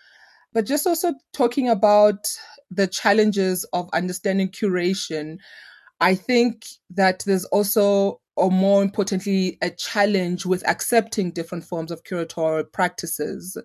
But 0.52 0.66
just 0.66 0.86
also 0.86 1.14
talking 1.32 1.68
about 1.68 2.28
the 2.70 2.86
challenges 2.86 3.64
of 3.72 3.90
understanding 3.92 4.50
curation, 4.50 5.38
I 6.00 6.14
think 6.14 6.66
that 6.90 7.24
there's 7.26 7.44
also 7.46 8.20
or 8.36 8.50
more 8.50 8.82
importantly, 8.82 9.58
a 9.62 9.70
challenge 9.70 10.44
with 10.44 10.66
accepting 10.68 11.30
different 11.30 11.64
forms 11.64 11.90
of 11.90 12.02
curatorial 12.04 12.70
practices. 12.72 13.56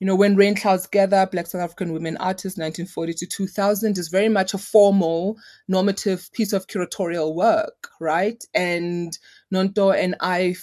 You 0.00 0.06
know, 0.06 0.14
when 0.14 0.36
Rain 0.36 0.54
Clouds 0.54 0.86
Gather, 0.86 1.26
Black 1.26 1.46
South 1.46 1.62
African 1.62 1.92
Women 1.92 2.18
Artists, 2.18 2.58
1940 2.58 3.14
to 3.14 3.26
2000, 3.26 3.98
is 3.98 4.08
very 4.08 4.28
much 4.28 4.52
a 4.52 4.58
formal, 4.58 5.38
normative 5.68 6.30
piece 6.32 6.52
of 6.52 6.66
curatorial 6.66 7.34
work, 7.34 7.88
right? 7.98 8.44
And 8.54 9.18
Nonto 9.52 9.96
and 9.96 10.14
I 10.20 10.56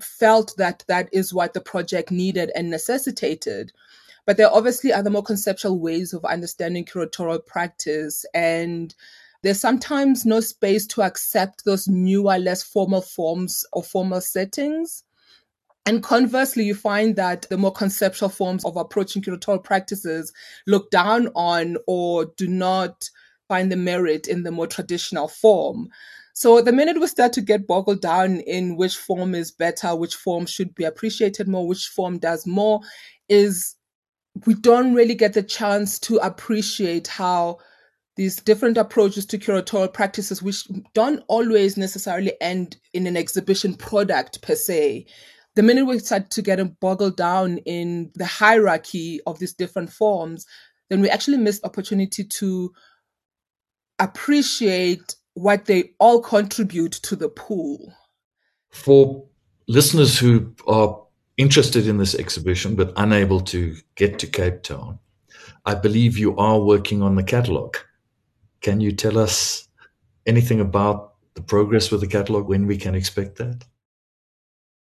felt 0.00 0.54
that 0.58 0.84
that 0.88 1.08
is 1.12 1.32
what 1.32 1.54
the 1.54 1.60
project 1.60 2.10
needed 2.10 2.50
and 2.54 2.70
necessitated. 2.70 3.72
But 4.26 4.36
there 4.36 4.52
obviously 4.52 4.92
are 4.92 5.02
the 5.02 5.10
more 5.10 5.22
conceptual 5.22 5.78
ways 5.78 6.12
of 6.12 6.24
understanding 6.24 6.84
curatorial 6.84 7.44
practice 7.44 8.24
and 8.34 8.94
there's 9.44 9.60
sometimes 9.60 10.24
no 10.24 10.40
space 10.40 10.86
to 10.86 11.02
accept 11.02 11.66
those 11.66 11.86
newer, 11.86 12.38
less 12.38 12.62
formal 12.62 13.02
forms 13.02 13.62
or 13.74 13.82
formal 13.82 14.22
settings. 14.22 15.04
And 15.84 16.02
conversely, 16.02 16.64
you 16.64 16.74
find 16.74 17.14
that 17.16 17.46
the 17.50 17.58
more 17.58 17.70
conceptual 17.70 18.30
forms 18.30 18.64
of 18.64 18.78
approaching 18.78 19.20
curatorial 19.20 19.62
practices 19.62 20.32
look 20.66 20.90
down 20.90 21.28
on 21.34 21.76
or 21.86 22.32
do 22.38 22.48
not 22.48 23.10
find 23.46 23.70
the 23.70 23.76
merit 23.76 24.28
in 24.28 24.44
the 24.44 24.50
more 24.50 24.66
traditional 24.66 25.28
form. 25.28 25.90
So 26.32 26.62
the 26.62 26.72
minute 26.72 26.98
we 26.98 27.06
start 27.06 27.34
to 27.34 27.42
get 27.42 27.66
boggled 27.66 28.00
down 28.00 28.40
in 28.40 28.76
which 28.76 28.96
form 28.96 29.34
is 29.34 29.50
better, 29.50 29.94
which 29.94 30.14
form 30.14 30.46
should 30.46 30.74
be 30.74 30.84
appreciated 30.84 31.48
more, 31.48 31.68
which 31.68 31.88
form 31.88 32.18
does 32.18 32.46
more, 32.46 32.80
is 33.28 33.76
we 34.46 34.54
don't 34.54 34.94
really 34.94 35.14
get 35.14 35.34
the 35.34 35.42
chance 35.42 35.98
to 35.98 36.16
appreciate 36.16 37.08
how 37.08 37.58
these 38.16 38.36
different 38.36 38.76
approaches 38.76 39.26
to 39.26 39.38
curatorial 39.38 39.92
practices, 39.92 40.42
which 40.42 40.68
don't 40.92 41.22
always 41.28 41.76
necessarily 41.76 42.32
end 42.40 42.76
in 42.92 43.06
an 43.06 43.16
exhibition 43.16 43.74
product 43.74 44.40
per 44.42 44.54
se. 44.54 45.06
The 45.56 45.62
minute 45.62 45.86
we 45.86 45.98
start 45.98 46.30
to 46.30 46.42
get 46.42 46.80
boggled 46.80 47.16
down 47.16 47.58
in 47.58 48.10
the 48.14 48.24
hierarchy 48.24 49.20
of 49.26 49.38
these 49.38 49.52
different 49.52 49.92
forms, 49.92 50.46
then 50.90 51.00
we 51.00 51.10
actually 51.10 51.38
miss 51.38 51.60
opportunity 51.64 52.24
to 52.24 52.72
appreciate 53.98 55.14
what 55.34 55.64
they 55.66 55.92
all 55.98 56.20
contribute 56.20 56.92
to 56.92 57.16
the 57.16 57.28
pool. 57.28 57.92
For 58.70 59.24
listeners 59.66 60.18
who 60.18 60.54
are 60.66 61.00
interested 61.36 61.88
in 61.88 61.98
this 61.98 62.14
exhibition 62.14 62.76
but 62.76 62.92
unable 62.96 63.40
to 63.40 63.76
get 63.96 64.18
to 64.20 64.26
Cape 64.26 64.62
Town, 64.62 64.98
I 65.64 65.74
believe 65.74 66.18
you 66.18 66.36
are 66.36 66.60
working 66.60 67.02
on 67.02 67.16
the 67.16 67.22
catalogue. 67.22 67.78
Can 68.64 68.80
you 68.80 68.92
tell 68.92 69.18
us 69.18 69.68
anything 70.24 70.58
about 70.58 71.16
the 71.34 71.42
progress 71.42 71.90
with 71.90 72.00
the 72.00 72.06
catalog, 72.06 72.48
when 72.48 72.66
we 72.66 72.78
can 72.78 72.94
expect 72.94 73.36
that? 73.36 73.66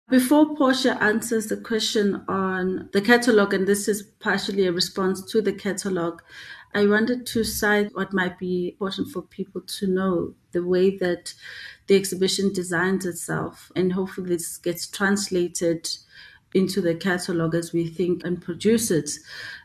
Before 0.10 0.56
Portia 0.56 0.98
answers 1.04 1.48
the 1.48 1.58
question 1.58 2.24
on 2.30 2.90
the 2.94 3.02
catalog, 3.02 3.54
and 3.54 3.68
this 3.68 3.90
is 3.90 4.02
partially 4.02 4.66
a 4.66 4.72
response 4.72 5.30
to 5.30 5.42
the 5.42 5.52
catalog, 5.52 6.22
I 6.74 6.86
wanted 6.86 7.26
to 7.26 7.44
cite 7.44 7.94
what 7.94 8.14
might 8.14 8.40
be 8.40 8.70
important 8.70 9.10
for 9.10 9.22
people 9.24 9.60
to 9.80 9.88
know 9.88 10.36
the 10.54 10.64
way 10.64 10.98
that 11.00 11.34
the 11.88 11.98
exhibition 11.98 12.54
designs 12.54 13.06
itself, 13.06 13.74
and 13.76 13.92
hopefully 13.92 14.30
this 14.30 14.56
gets 14.58 14.88
translated 14.88 15.90
into 16.56 16.80
the 16.82 16.96
catalog 16.96 17.54
as 17.54 17.74
we 17.74 17.86
think 17.86 18.24
and 18.24 18.42
produce 18.42 18.90
it. 18.90 19.12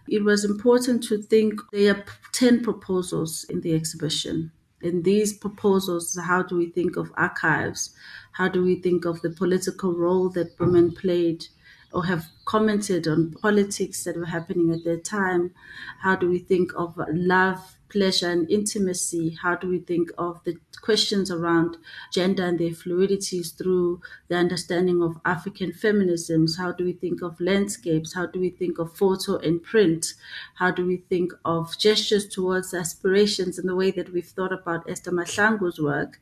It 0.08 0.24
was 0.24 0.44
important 0.44 1.04
to 1.04 1.22
think 1.22 1.60
there 1.72 1.94
are 1.94 2.04
10 2.32 2.64
proposals 2.64 3.44
in 3.44 3.60
the 3.60 3.74
exhibition. 3.74 4.50
In 4.82 5.02
these 5.02 5.32
proposals, 5.32 6.18
how 6.20 6.42
do 6.42 6.56
we 6.56 6.66
think 6.66 6.96
of 6.96 7.12
archives? 7.16 7.94
How 8.32 8.48
do 8.48 8.64
we 8.64 8.74
think 8.74 9.04
of 9.04 9.22
the 9.22 9.30
political 9.30 9.94
role 9.94 10.28
that 10.30 10.58
women 10.58 10.92
played 10.92 11.46
or 11.92 12.04
have 12.06 12.26
commented 12.44 13.06
on 13.06 13.32
politics 13.40 14.04
that 14.04 14.16
were 14.16 14.26
happening 14.26 14.72
at 14.72 14.82
that 14.84 15.04
time? 15.04 15.54
How 16.00 16.16
do 16.16 16.28
we 16.28 16.38
think 16.38 16.72
of 16.74 16.98
love 17.12 17.76
pleasure 17.90 18.30
and 18.30 18.50
intimacy? 18.50 19.36
How 19.42 19.56
do 19.56 19.68
we 19.68 19.80
think 19.80 20.10
of 20.16 20.42
the 20.44 20.56
questions 20.80 21.30
around 21.30 21.76
gender 22.12 22.44
and 22.46 22.58
their 22.58 22.70
fluidities 22.70 23.56
through 23.56 24.00
the 24.28 24.36
understanding 24.36 25.02
of 25.02 25.18
African 25.24 25.72
feminisms? 25.72 26.56
How 26.58 26.72
do 26.72 26.84
we 26.84 26.92
think 26.92 27.22
of 27.22 27.40
landscapes? 27.40 28.14
How 28.14 28.26
do 28.26 28.40
we 28.40 28.50
think 28.50 28.78
of 28.78 28.96
photo 28.96 29.36
and 29.38 29.62
print? 29.62 30.14
How 30.54 30.70
do 30.70 30.86
we 30.86 30.98
think 31.08 31.32
of 31.44 31.76
gestures 31.78 32.26
towards 32.28 32.72
aspirations 32.72 33.58
in 33.58 33.66
the 33.66 33.76
way 33.76 33.90
that 33.90 34.12
we've 34.12 34.26
thought 34.26 34.52
about 34.52 34.88
Esther 34.88 35.10
Mahlangu's 35.10 35.80
work? 35.80 36.20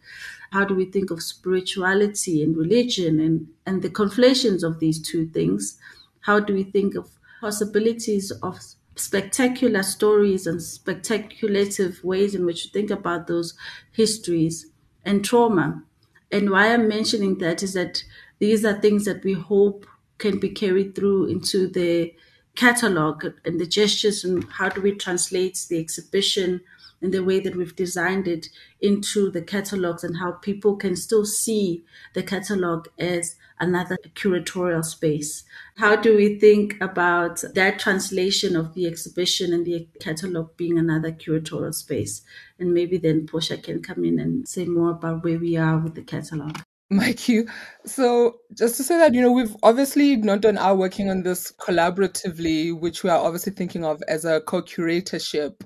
How 0.51 0.65
do 0.65 0.75
we 0.75 0.87
think 0.87 1.11
of 1.11 1.23
spirituality 1.23 2.43
and 2.43 2.57
religion 2.57 3.21
and, 3.21 3.49
and 3.67 3.83
the 3.83 3.91
conflations 3.91 4.65
of 4.65 4.81
these 4.81 5.01
two 5.01 5.27
things? 5.29 5.79
How 6.21 6.41
do 6.41 6.55
we 6.55 6.65
think 6.65 6.95
of 6.95 7.11
possibilities 7.41 8.31
of 8.43 8.59
spectacular 8.99 9.83
stories 9.83 10.47
and 10.47 10.61
spectaculative 10.61 12.03
ways 12.05 12.35
in 12.35 12.45
which 12.47 12.65
you 12.65 12.71
think 12.71 12.91
about 12.91 13.27
those 13.27 13.55
histories 13.93 14.67
and 15.05 15.25
trauma. 15.25 15.85
And 16.31 16.51
why 16.51 16.73
I'm 16.73 16.89
mentioning 16.89 17.39
that 17.39 17.63
is 17.63 17.75
that 17.75 18.03
these 18.39 18.65
are 18.65 18.81
things 18.81 19.05
that 19.07 19.25
we 19.25 19.33
hope 19.35 19.87
can 20.19 20.39
be 20.39 20.51
carried 20.51 20.95
through 20.95 21.27
into 21.27 21.69
the 21.69 22.15
catalog 22.55 23.25
and 23.45 23.61
the 23.61 23.67
gestures 23.67 24.25
and 24.25 24.45
how 24.45 24.69
do 24.69 24.81
we 24.81 24.93
translate 24.93 25.65
the 25.69 25.79
exhibition 25.79 26.61
and 27.01 27.13
the 27.13 27.25
way 27.25 27.41
that 27.41 27.57
we've 27.57 27.77
designed 27.77 28.27
it 28.27 28.49
into 28.81 29.31
the 29.31 29.43
catalogs 29.43 30.03
and 30.05 30.19
how 30.19 30.33
people 30.33 30.77
can 30.77 30.97
still 30.97 31.25
see 31.25 31.85
the 32.15 32.23
catalog 32.23 32.87
as 32.99 33.37
another 33.61 33.97
curatorial 34.15 34.85
space. 34.85 35.45
How 35.77 35.97
do 35.97 36.17
we 36.17 36.39
think 36.39 36.77
about 36.81 37.43
that 37.55 37.79
translation 37.79 38.57
of 38.57 38.75
the 38.75 38.87
exhibition 38.87 39.53
and 39.53 39.67
the 39.67 39.89
catalog 40.01 40.57
being 40.57 40.79
another 40.79 41.13
curatorial 41.13 41.75
space? 41.75 42.23
And 42.59 42.75
maybe 42.75 42.99
then 42.99 43.27
Portia 43.27 43.59
can 43.59 43.83
come 43.83 44.05
in 44.05 44.19
and 44.19 44.47
say 44.49 44.65
more 44.65 44.91
about 44.91 45.25
where 45.25 45.39
we 45.39 45.57
are 45.57 45.79
with 45.79 45.95
the 45.95 46.03
catalog. 46.03 46.59
Mike, 46.91 47.29
you. 47.29 47.47
So 47.85 48.37
just 48.57 48.77
to 48.77 48.83
say 48.83 48.97
that, 48.97 49.13
you 49.13 49.21
know, 49.21 49.33
we've 49.33 49.55
obviously 49.63 50.17
not 50.17 50.41
done 50.41 50.57
our 50.57 50.75
working 50.75 51.11
on 51.11 51.23
this 51.23 51.53
collaboratively, 51.53 52.79
which 52.79 53.03
we 53.03 53.11
are 53.11 53.19
obviously 53.19 53.53
thinking 53.53 53.85
of 53.85 54.03
as 54.09 54.25
a 54.25 54.41
co-curatorship, 54.41 55.61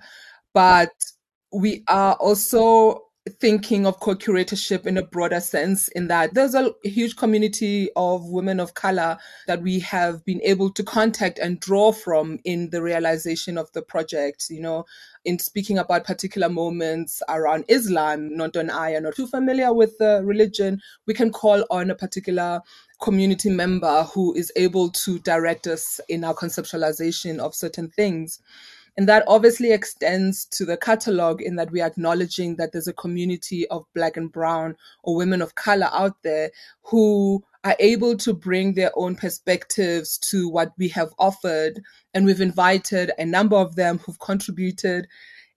but 0.53 0.91
we 1.53 1.85
are 1.89 2.15
also 2.15 3.03
thinking 3.41 3.87
of 3.87 4.01
co-curatorship 4.01 4.85
in 4.85 4.99
a 4.99 5.07
broader 5.07 5.39
sense 5.39 5.87
in 5.89 6.09
that 6.09 6.35
there's 6.35 6.57
a 6.57 6.73
huge 6.83 7.15
community 7.17 7.89
of 7.95 8.29
women 8.29 8.59
of 8.59 8.75
color 8.75 9.17
that 9.47 9.63
we 9.63 9.79
have 9.79 10.25
been 10.25 10.41
able 10.43 10.69
to 10.71 10.83
contact 10.83 11.39
and 11.39 11.61
draw 11.61 11.93
from 11.93 12.41
in 12.45 12.69
the 12.71 12.83
realization 12.83 13.57
of 13.57 13.71
the 13.73 13.83
project 13.83 14.47
you 14.51 14.61
know 14.61 14.85
in 15.25 15.39
speaking 15.39 15.79
about 15.79 16.05
particular 16.05 16.49
moments 16.49 17.23
around 17.29 17.65
islam 17.69 18.37
not 18.37 18.57
and 18.57 18.73
i 18.73 18.91
are 18.91 19.01
not 19.01 19.15
too 19.15 19.29
familiar 19.29 19.73
with 19.73 19.97
the 19.99 20.21
religion 20.25 20.81
we 21.07 21.15
can 21.15 21.31
call 21.31 21.65
on 21.71 21.91
a 21.91 21.95
particular 21.95 22.61
community 23.01 23.51
member 23.51 24.03
who 24.15 24.35
is 24.35 24.51
able 24.57 24.91
to 24.91 25.21
direct 25.21 25.69
us 25.69 26.01
in 26.09 26.25
our 26.25 26.35
conceptualization 26.35 27.39
of 27.39 27.55
certain 27.55 27.89
things 27.91 28.41
and 28.97 29.09
that 29.09 29.25
obviously 29.27 29.73
extends 29.73 30.45
to 30.47 30.65
the 30.65 30.77
catalog 30.77 31.41
in 31.41 31.57
that 31.57 31.71
we 31.71 31.81
are 31.81 31.87
acknowledging 31.87 32.57
that 32.57 32.73
there's 32.73 32.89
a 32.89 32.93
community 32.93 33.67
of 33.69 33.87
black 33.95 34.17
and 34.17 34.31
brown 34.31 34.77
or 35.03 35.17
women 35.17 35.41
of 35.41 35.55
color 35.55 35.89
out 35.93 36.17
there 36.23 36.51
who 36.83 37.43
are 37.65 37.77
able 37.79 38.17
to 38.19 38.35
bring 38.35 38.75
their 38.75 38.91
own 38.97 39.17
perspectives 39.17 40.19
to 40.19 40.49
what 40.49 40.73
we 40.77 40.89
have 40.89 41.15
offered. 41.19 41.83
And 42.13 42.27
we've 42.27 42.41
invited 42.41 43.13
a 43.19 43.25
number 43.25 43.57
of 43.57 43.77
them 43.77 43.99
who've 43.99 44.19
contributed 44.19 45.07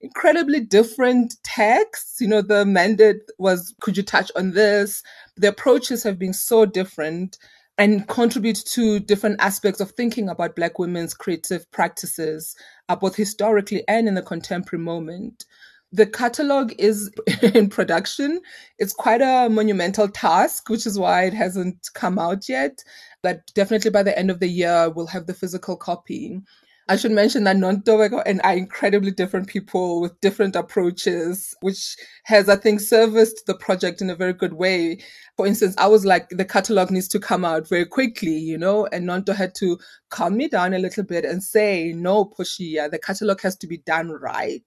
incredibly 0.00 0.60
different 0.60 1.34
texts. 1.42 2.20
You 2.20 2.28
know, 2.28 2.42
the 2.42 2.64
mandate 2.64 3.22
was, 3.38 3.74
could 3.80 3.96
you 3.98 4.02
touch 4.02 4.30
on 4.36 4.52
this? 4.52 5.02
The 5.36 5.48
approaches 5.48 6.02
have 6.04 6.18
been 6.18 6.32
so 6.32 6.64
different 6.64 7.38
and 7.78 8.06
contribute 8.08 8.56
to 8.64 9.00
different 9.00 9.36
aspects 9.40 9.80
of 9.80 9.90
thinking 9.92 10.28
about 10.28 10.56
Black 10.56 10.78
women's 10.78 11.14
creative 11.14 11.70
practices, 11.70 12.56
uh, 12.88 12.96
both 12.96 13.16
historically 13.16 13.84
and 13.86 14.08
in 14.08 14.14
the 14.14 14.22
contemporary 14.22 14.82
moment. 14.82 15.44
The 15.92 16.06
catalog 16.06 16.72
is 16.78 17.10
in 17.42 17.68
production. 17.68 18.40
It's 18.78 18.92
quite 18.92 19.20
a 19.20 19.48
monumental 19.48 20.08
task, 20.08 20.68
which 20.68 20.86
is 20.86 20.98
why 20.98 21.24
it 21.24 21.34
hasn't 21.34 21.88
come 21.94 22.18
out 22.18 22.48
yet. 22.48 22.82
But 23.22 23.42
definitely 23.54 23.90
by 23.90 24.02
the 24.02 24.18
end 24.18 24.30
of 24.30 24.40
the 24.40 24.48
year, 24.48 24.90
we'll 24.90 25.06
have 25.08 25.26
the 25.26 25.34
physical 25.34 25.76
copy. 25.76 26.40
I 26.88 26.94
should 26.94 27.10
mention 27.10 27.42
that 27.44 27.56
Nontobeko 27.56 28.22
and 28.26 28.40
I 28.44 28.54
are 28.54 28.58
incredibly 28.58 29.10
different 29.10 29.48
people 29.48 30.00
with 30.00 30.20
different 30.20 30.54
approaches, 30.54 31.52
which 31.60 31.96
has, 32.24 32.48
I 32.48 32.54
think, 32.54 32.80
serviced 32.80 33.46
the 33.46 33.54
project 33.54 34.00
in 34.00 34.08
a 34.08 34.14
very 34.14 34.32
good 34.32 34.52
way. 34.52 34.98
For 35.36 35.48
instance, 35.48 35.74
I 35.78 35.88
was 35.88 36.04
like, 36.04 36.28
the 36.28 36.44
catalog 36.44 36.92
needs 36.92 37.08
to 37.08 37.18
come 37.18 37.44
out 37.44 37.68
very 37.68 37.86
quickly, 37.86 38.36
you 38.36 38.56
know, 38.56 38.86
and 38.86 39.04
Nonto 39.04 39.34
had 39.34 39.52
to 39.56 39.78
calm 40.10 40.36
me 40.36 40.46
down 40.46 40.74
a 40.74 40.78
little 40.78 41.02
bit 41.02 41.24
and 41.24 41.42
say, 41.42 41.92
no, 41.92 42.24
Portia, 42.24 42.88
the 42.88 43.00
catalog 43.00 43.40
has 43.40 43.56
to 43.56 43.66
be 43.66 43.78
done 43.78 44.10
right. 44.10 44.62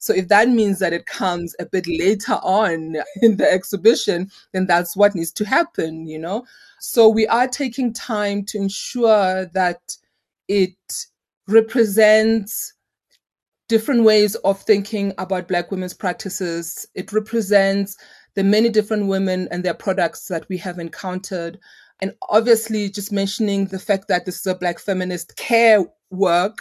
So 0.00 0.12
if 0.12 0.26
that 0.26 0.48
means 0.48 0.80
that 0.80 0.92
it 0.92 1.06
comes 1.06 1.54
a 1.60 1.66
bit 1.66 1.86
later 1.86 2.40
on 2.42 2.96
in 3.22 3.36
the 3.36 3.48
exhibition, 3.48 4.28
then 4.52 4.66
that's 4.66 4.96
what 4.96 5.14
needs 5.14 5.30
to 5.32 5.44
happen, 5.44 6.08
you 6.08 6.18
know? 6.18 6.44
So 6.80 7.08
we 7.08 7.28
are 7.28 7.46
taking 7.46 7.92
time 7.92 8.44
to 8.46 8.58
ensure 8.58 9.46
that 9.54 9.96
it 10.48 10.74
represents 11.48 12.74
different 13.68 14.02
ways 14.02 14.34
of 14.36 14.60
thinking 14.62 15.12
about 15.18 15.48
Black 15.48 15.70
women's 15.70 15.94
practices. 15.94 16.86
It 16.94 17.12
represents 17.12 17.96
the 18.34 18.42
many 18.44 18.68
different 18.68 19.06
women 19.06 19.48
and 19.50 19.64
their 19.64 19.74
products 19.74 20.26
that 20.26 20.48
we 20.48 20.56
have 20.58 20.78
encountered. 20.78 21.58
And 22.00 22.14
obviously, 22.28 22.90
just 22.90 23.12
mentioning 23.12 23.66
the 23.66 23.78
fact 23.78 24.08
that 24.08 24.26
this 24.26 24.38
is 24.40 24.46
a 24.46 24.54
Black 24.54 24.78
feminist 24.78 25.36
care 25.36 25.84
work, 26.10 26.58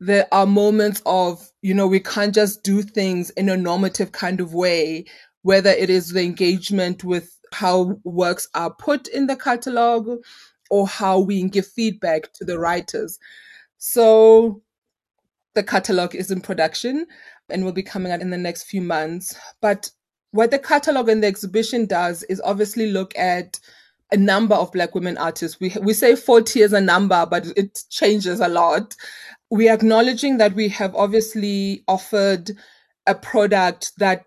there 0.00 0.28
are 0.30 0.46
moments 0.46 1.02
of, 1.06 1.50
you 1.62 1.74
know, 1.74 1.86
we 1.86 2.00
can't 2.00 2.34
just 2.34 2.62
do 2.62 2.82
things 2.82 3.30
in 3.30 3.48
a 3.48 3.56
normative 3.56 4.12
kind 4.12 4.40
of 4.40 4.54
way, 4.54 5.04
whether 5.42 5.70
it 5.70 5.90
is 5.90 6.10
the 6.10 6.22
engagement 6.22 7.02
with 7.02 7.36
how 7.52 7.98
works 8.04 8.46
are 8.54 8.72
put 8.72 9.08
in 9.08 9.26
the 9.26 9.36
catalog 9.36 10.08
or 10.70 10.86
how 10.86 11.18
we 11.18 11.42
give 11.48 11.66
feedback 11.66 12.32
to 12.34 12.44
the 12.44 12.58
writers. 12.58 13.18
So 13.78 14.62
the 15.54 15.62
catalog 15.62 16.14
is 16.14 16.30
in 16.30 16.40
production 16.40 17.06
and 17.48 17.64
will 17.64 17.72
be 17.72 17.82
coming 17.82 18.12
out 18.12 18.20
in 18.20 18.30
the 18.30 18.38
next 18.38 18.64
few 18.64 18.82
months. 18.82 19.38
But 19.60 19.90
what 20.32 20.50
the 20.50 20.58
catalog 20.58 21.08
and 21.08 21.22
the 21.22 21.26
exhibition 21.28 21.86
does 21.86 22.22
is 22.24 22.40
obviously 22.44 22.90
look 22.90 23.16
at 23.18 23.58
a 24.12 24.16
number 24.16 24.54
of 24.54 24.72
black 24.72 24.94
women 24.94 25.18
artists. 25.18 25.60
We 25.60 25.74
we 25.80 25.94
say 25.94 26.16
40 26.16 26.62
as 26.62 26.72
a 26.72 26.80
number, 26.80 27.26
but 27.26 27.46
it 27.56 27.84
changes 27.90 28.40
a 28.40 28.48
lot. 28.48 28.94
We 29.50 29.68
are 29.68 29.74
acknowledging 29.74 30.38
that 30.38 30.54
we 30.54 30.68
have 30.68 30.94
obviously 30.94 31.84
offered 31.88 32.50
a 33.06 33.14
product 33.14 33.92
that 33.98 34.24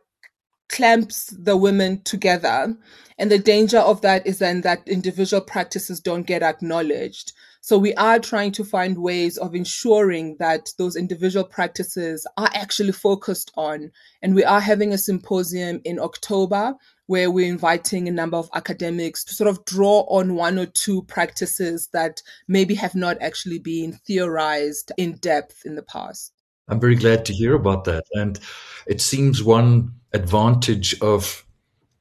clamps 0.70 1.28
the 1.38 1.58
women 1.58 2.02
together. 2.04 2.76
And 3.18 3.32
the 3.32 3.38
danger 3.38 3.80
of 3.80 4.02
that 4.02 4.26
is 4.26 4.40
then 4.40 4.62
that 4.62 4.88
individual 4.88 5.42
practices 5.42 6.00
don't 6.00 6.26
get 6.26 6.42
acknowledged. 6.42 7.34
So 7.64 7.78
we 7.78 7.94
are 7.94 8.18
trying 8.18 8.54
to 8.54 8.64
find 8.64 8.98
ways 8.98 9.38
of 9.38 9.54
ensuring 9.54 10.38
that 10.40 10.74
those 10.80 10.96
individual 10.96 11.46
practices 11.46 12.26
are 12.36 12.50
actually 12.56 12.92
focused 12.92 13.52
on. 13.56 13.92
And 14.24 14.34
we 14.34 14.44
are 14.44 14.60
having 14.60 14.92
a 14.92 14.98
symposium 14.98 15.80
in 15.86 16.00
October 16.00 16.74
where 17.06 17.30
we're 17.30 17.48
inviting 17.48 18.08
a 18.08 18.12
number 18.12 18.38
of 18.38 18.50
academics 18.56 19.24
to 19.26 19.36
sort 19.36 19.48
of 19.48 19.64
draw 19.66 20.08
on 20.10 20.34
one 20.34 20.58
or 20.58 20.66
two 20.66 21.04
practices 21.04 21.88
that 21.94 22.24
maybe 22.48 22.74
have 22.74 22.96
not 22.96 23.22
actually 23.22 23.60
been 23.60 23.94
theorized 24.08 24.92
in 24.98 25.14
depth 25.18 25.62
in 25.64 25.76
the 25.76 25.84
past. 25.84 26.34
I'm 26.68 26.80
very 26.80 26.96
glad 26.96 27.26
to 27.26 27.34
hear 27.34 27.54
about 27.54 27.84
that. 27.84 28.06
And 28.14 28.40
it 28.88 29.02
seems 29.02 29.44
one 29.44 29.94
advantage 30.14 31.00
of 31.00 31.46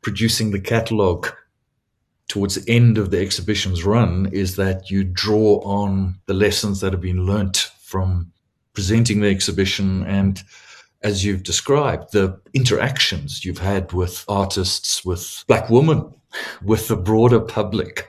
producing 0.00 0.52
the 0.52 0.60
catalog 0.60 1.28
towards 2.30 2.54
the 2.54 2.72
end 2.72 2.96
of 2.96 3.10
the 3.10 3.20
exhibition's 3.20 3.84
run 3.84 4.30
is 4.32 4.54
that 4.54 4.88
you 4.88 5.02
draw 5.02 5.60
on 5.64 6.14
the 6.26 6.32
lessons 6.32 6.80
that 6.80 6.92
have 6.92 7.00
been 7.02 7.26
learnt 7.26 7.72
from 7.80 8.30
presenting 8.72 9.20
the 9.20 9.28
exhibition 9.28 10.04
and 10.06 10.44
as 11.02 11.24
you've 11.24 11.42
described 11.42 12.12
the 12.12 12.40
interactions 12.54 13.44
you've 13.44 13.58
had 13.58 13.92
with 13.92 14.24
artists 14.28 15.04
with 15.04 15.44
black 15.48 15.68
women 15.68 16.08
with 16.62 16.86
the 16.86 16.96
broader 16.96 17.40
public 17.40 18.08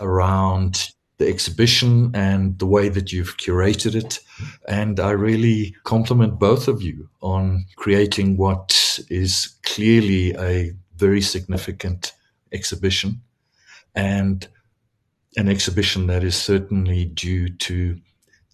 around 0.00 0.90
the 1.16 1.26
exhibition 1.26 2.10
and 2.14 2.58
the 2.58 2.66
way 2.66 2.90
that 2.90 3.10
you've 3.10 3.38
curated 3.38 3.94
it. 3.94 4.20
And 4.68 5.00
i 5.00 5.12
really 5.12 5.74
compliment 5.84 6.38
both 6.38 6.68
of 6.68 6.82
you 6.82 7.08
on 7.22 7.64
creating 7.76 8.36
what 8.36 8.98
is 9.08 9.54
clearly 9.64 10.34
a 10.34 10.72
very 10.96 11.22
significant 11.22 12.12
exhibition 12.52 13.22
and 13.94 14.48
an 15.36 15.48
exhibition 15.48 16.06
that 16.06 16.22
is 16.24 16.36
certainly 16.36 17.06
due 17.06 17.48
to 17.48 17.98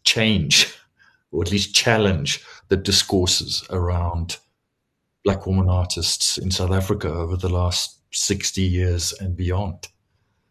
change 0.05 0.75
or 1.33 1.43
at 1.43 1.51
least 1.51 1.75
challenge 1.75 2.45
the 2.69 2.77
discourses 2.77 3.65
around 3.71 4.39
black 5.25 5.47
woman 5.47 5.69
artists 5.69 6.39
in 6.39 6.51
South 6.51 6.71
Africa 6.71 7.09
over 7.09 7.37
the 7.37 7.49
last 7.49 7.99
60 8.13 8.63
years 8.63 9.13
and 9.21 9.37
beyond. 9.37 9.89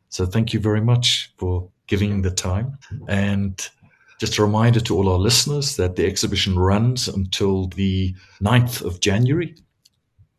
So 0.10 0.26
thank 0.26 0.54
you 0.54 0.60
very 0.60 0.82
much 0.82 1.34
for 1.38 1.70
giving 1.88 2.22
the 2.22 2.32
time. 2.32 2.78
And 3.08 3.68
just 4.20 4.38
a 4.38 4.42
reminder 4.44 4.80
to 4.82 4.96
all 4.96 5.10
our 5.10 5.20
listeners 5.20 5.76
that 5.78 5.96
the 5.96 6.06
exhibition 6.06 6.58
runs 6.58 7.08
until 7.08 7.68
the 7.68 8.16
9th 8.42 8.84
of 8.84 9.00
January 9.00 9.56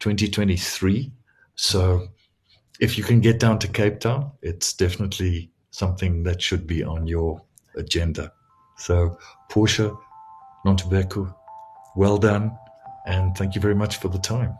2023. 0.01 1.12
So 1.55 2.09
if 2.81 2.97
you 2.97 3.03
can 3.03 3.20
get 3.20 3.41
down 3.41 3.59
to 3.59 3.68
Cape 3.68 4.01
Town, 4.01 4.31
it's 4.43 4.72
definitely 4.72 5.51
something 5.70 6.22
that 6.22 6.41
should 6.41 6.66
be 6.66 6.85
on 6.85 7.07
your 7.07 7.43
agenda. 7.76 8.33
So, 8.76 9.18
Portia, 9.51 9.97
Nontobeko, 10.64 11.35
well 11.97 12.18
done, 12.18 12.57
and 13.07 13.37
thank 13.37 13.55
you 13.57 13.61
very 13.61 13.74
much 13.74 13.97
for 13.97 14.09
the 14.09 14.18
time. 14.18 14.57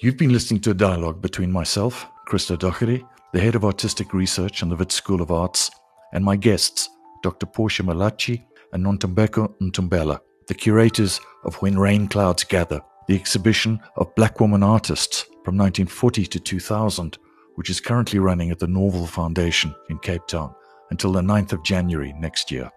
You've 0.00 0.16
been 0.16 0.32
listening 0.32 0.60
to 0.60 0.70
a 0.70 0.74
dialogue 0.74 1.20
between 1.20 1.50
myself, 1.52 2.06
Christo 2.26 2.56
Doherty, 2.56 3.04
the 3.34 3.40
head 3.40 3.56
of 3.56 3.64
artistic 3.64 4.14
research 4.14 4.62
on 4.62 4.70
the 4.70 4.76
Wits 4.76 4.94
School 4.94 5.20
of 5.20 5.30
Arts, 5.30 5.70
and 6.14 6.24
my 6.24 6.36
guests, 6.36 6.88
Dr. 7.22 7.46
Portia 7.46 7.82
Malatjie 7.82 8.44
and 8.72 8.84
Nontobeko 8.84 9.54
Ntombela, 9.60 10.20
the 10.46 10.54
curators 10.54 11.20
of 11.44 11.56
When 11.56 11.78
Rain 11.78 12.08
Clouds 12.08 12.44
Gather, 12.44 12.80
the 13.06 13.14
exhibition 13.14 13.80
of 13.96 14.14
black 14.14 14.40
woman 14.40 14.62
artists 14.62 15.22
from 15.44 15.56
1940 15.56 16.26
to 16.26 16.40
2000, 16.40 17.18
which 17.54 17.70
is 17.70 17.80
currently 17.80 18.18
running 18.18 18.50
at 18.50 18.58
the 18.58 18.66
Norval 18.66 19.06
Foundation 19.06 19.74
in 19.88 19.98
Cape 19.98 20.26
Town 20.26 20.54
until 20.90 21.12
the 21.12 21.20
9th 21.20 21.52
of 21.52 21.64
January 21.64 22.12
next 22.18 22.50
year. 22.50 22.70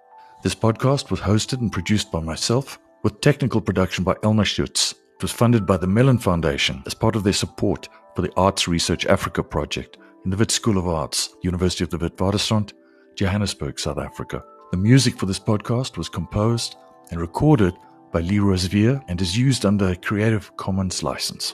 This 0.44 0.56
podcast 0.56 1.12
was 1.12 1.20
hosted 1.20 1.60
and 1.60 1.72
produced 1.72 2.12
by 2.12 2.20
myself, 2.20 2.80
with 3.04 3.22
technical 3.22 3.62
production 3.62 4.04
by 4.04 4.16
Elmer 4.24 4.46
Schutz. 4.46 4.92
It 4.92 5.22
was 5.22 5.32
funded 5.32 5.66
by 5.66 5.78
the 5.78 5.88
Mellon 5.88 6.18
Foundation 6.18 6.82
as 6.86 6.94
part 6.94 7.16
of 7.16 7.24
their 7.24 7.34
support 7.34 7.89
for 8.16 8.22
the 8.22 8.32
Arts 8.38 8.68
Research 8.68 9.06
Africa 9.06 9.44
project 9.44 9.98
in 10.26 10.32
the 10.32 10.38
Wits 10.38 10.54
School 10.54 10.78
of 10.78 10.88
Arts, 10.88 11.36
University 11.44 11.84
of 11.84 11.89
the 11.89 11.98
Witwatersrand, 11.98 12.74
Johannesburg, 13.16 13.80
South 13.80 13.98
Africa. 13.98 14.44
The 14.72 14.78
music 14.78 15.19
for 15.19 15.26
this 15.26 15.38
podcast 15.38 15.97
was 15.97 16.07
composed 16.07 16.78
and 17.09 17.19
recorded 17.19 17.76
by 18.13 18.22
Leroy 18.22 18.55
Zvier 18.55 19.03
and 19.09 19.19
is 19.19 19.38
used 19.38 19.65
under 19.65 19.89
a 19.89 19.95
Creative 19.97 20.55
Commons 20.55 21.03
license. 21.03 21.53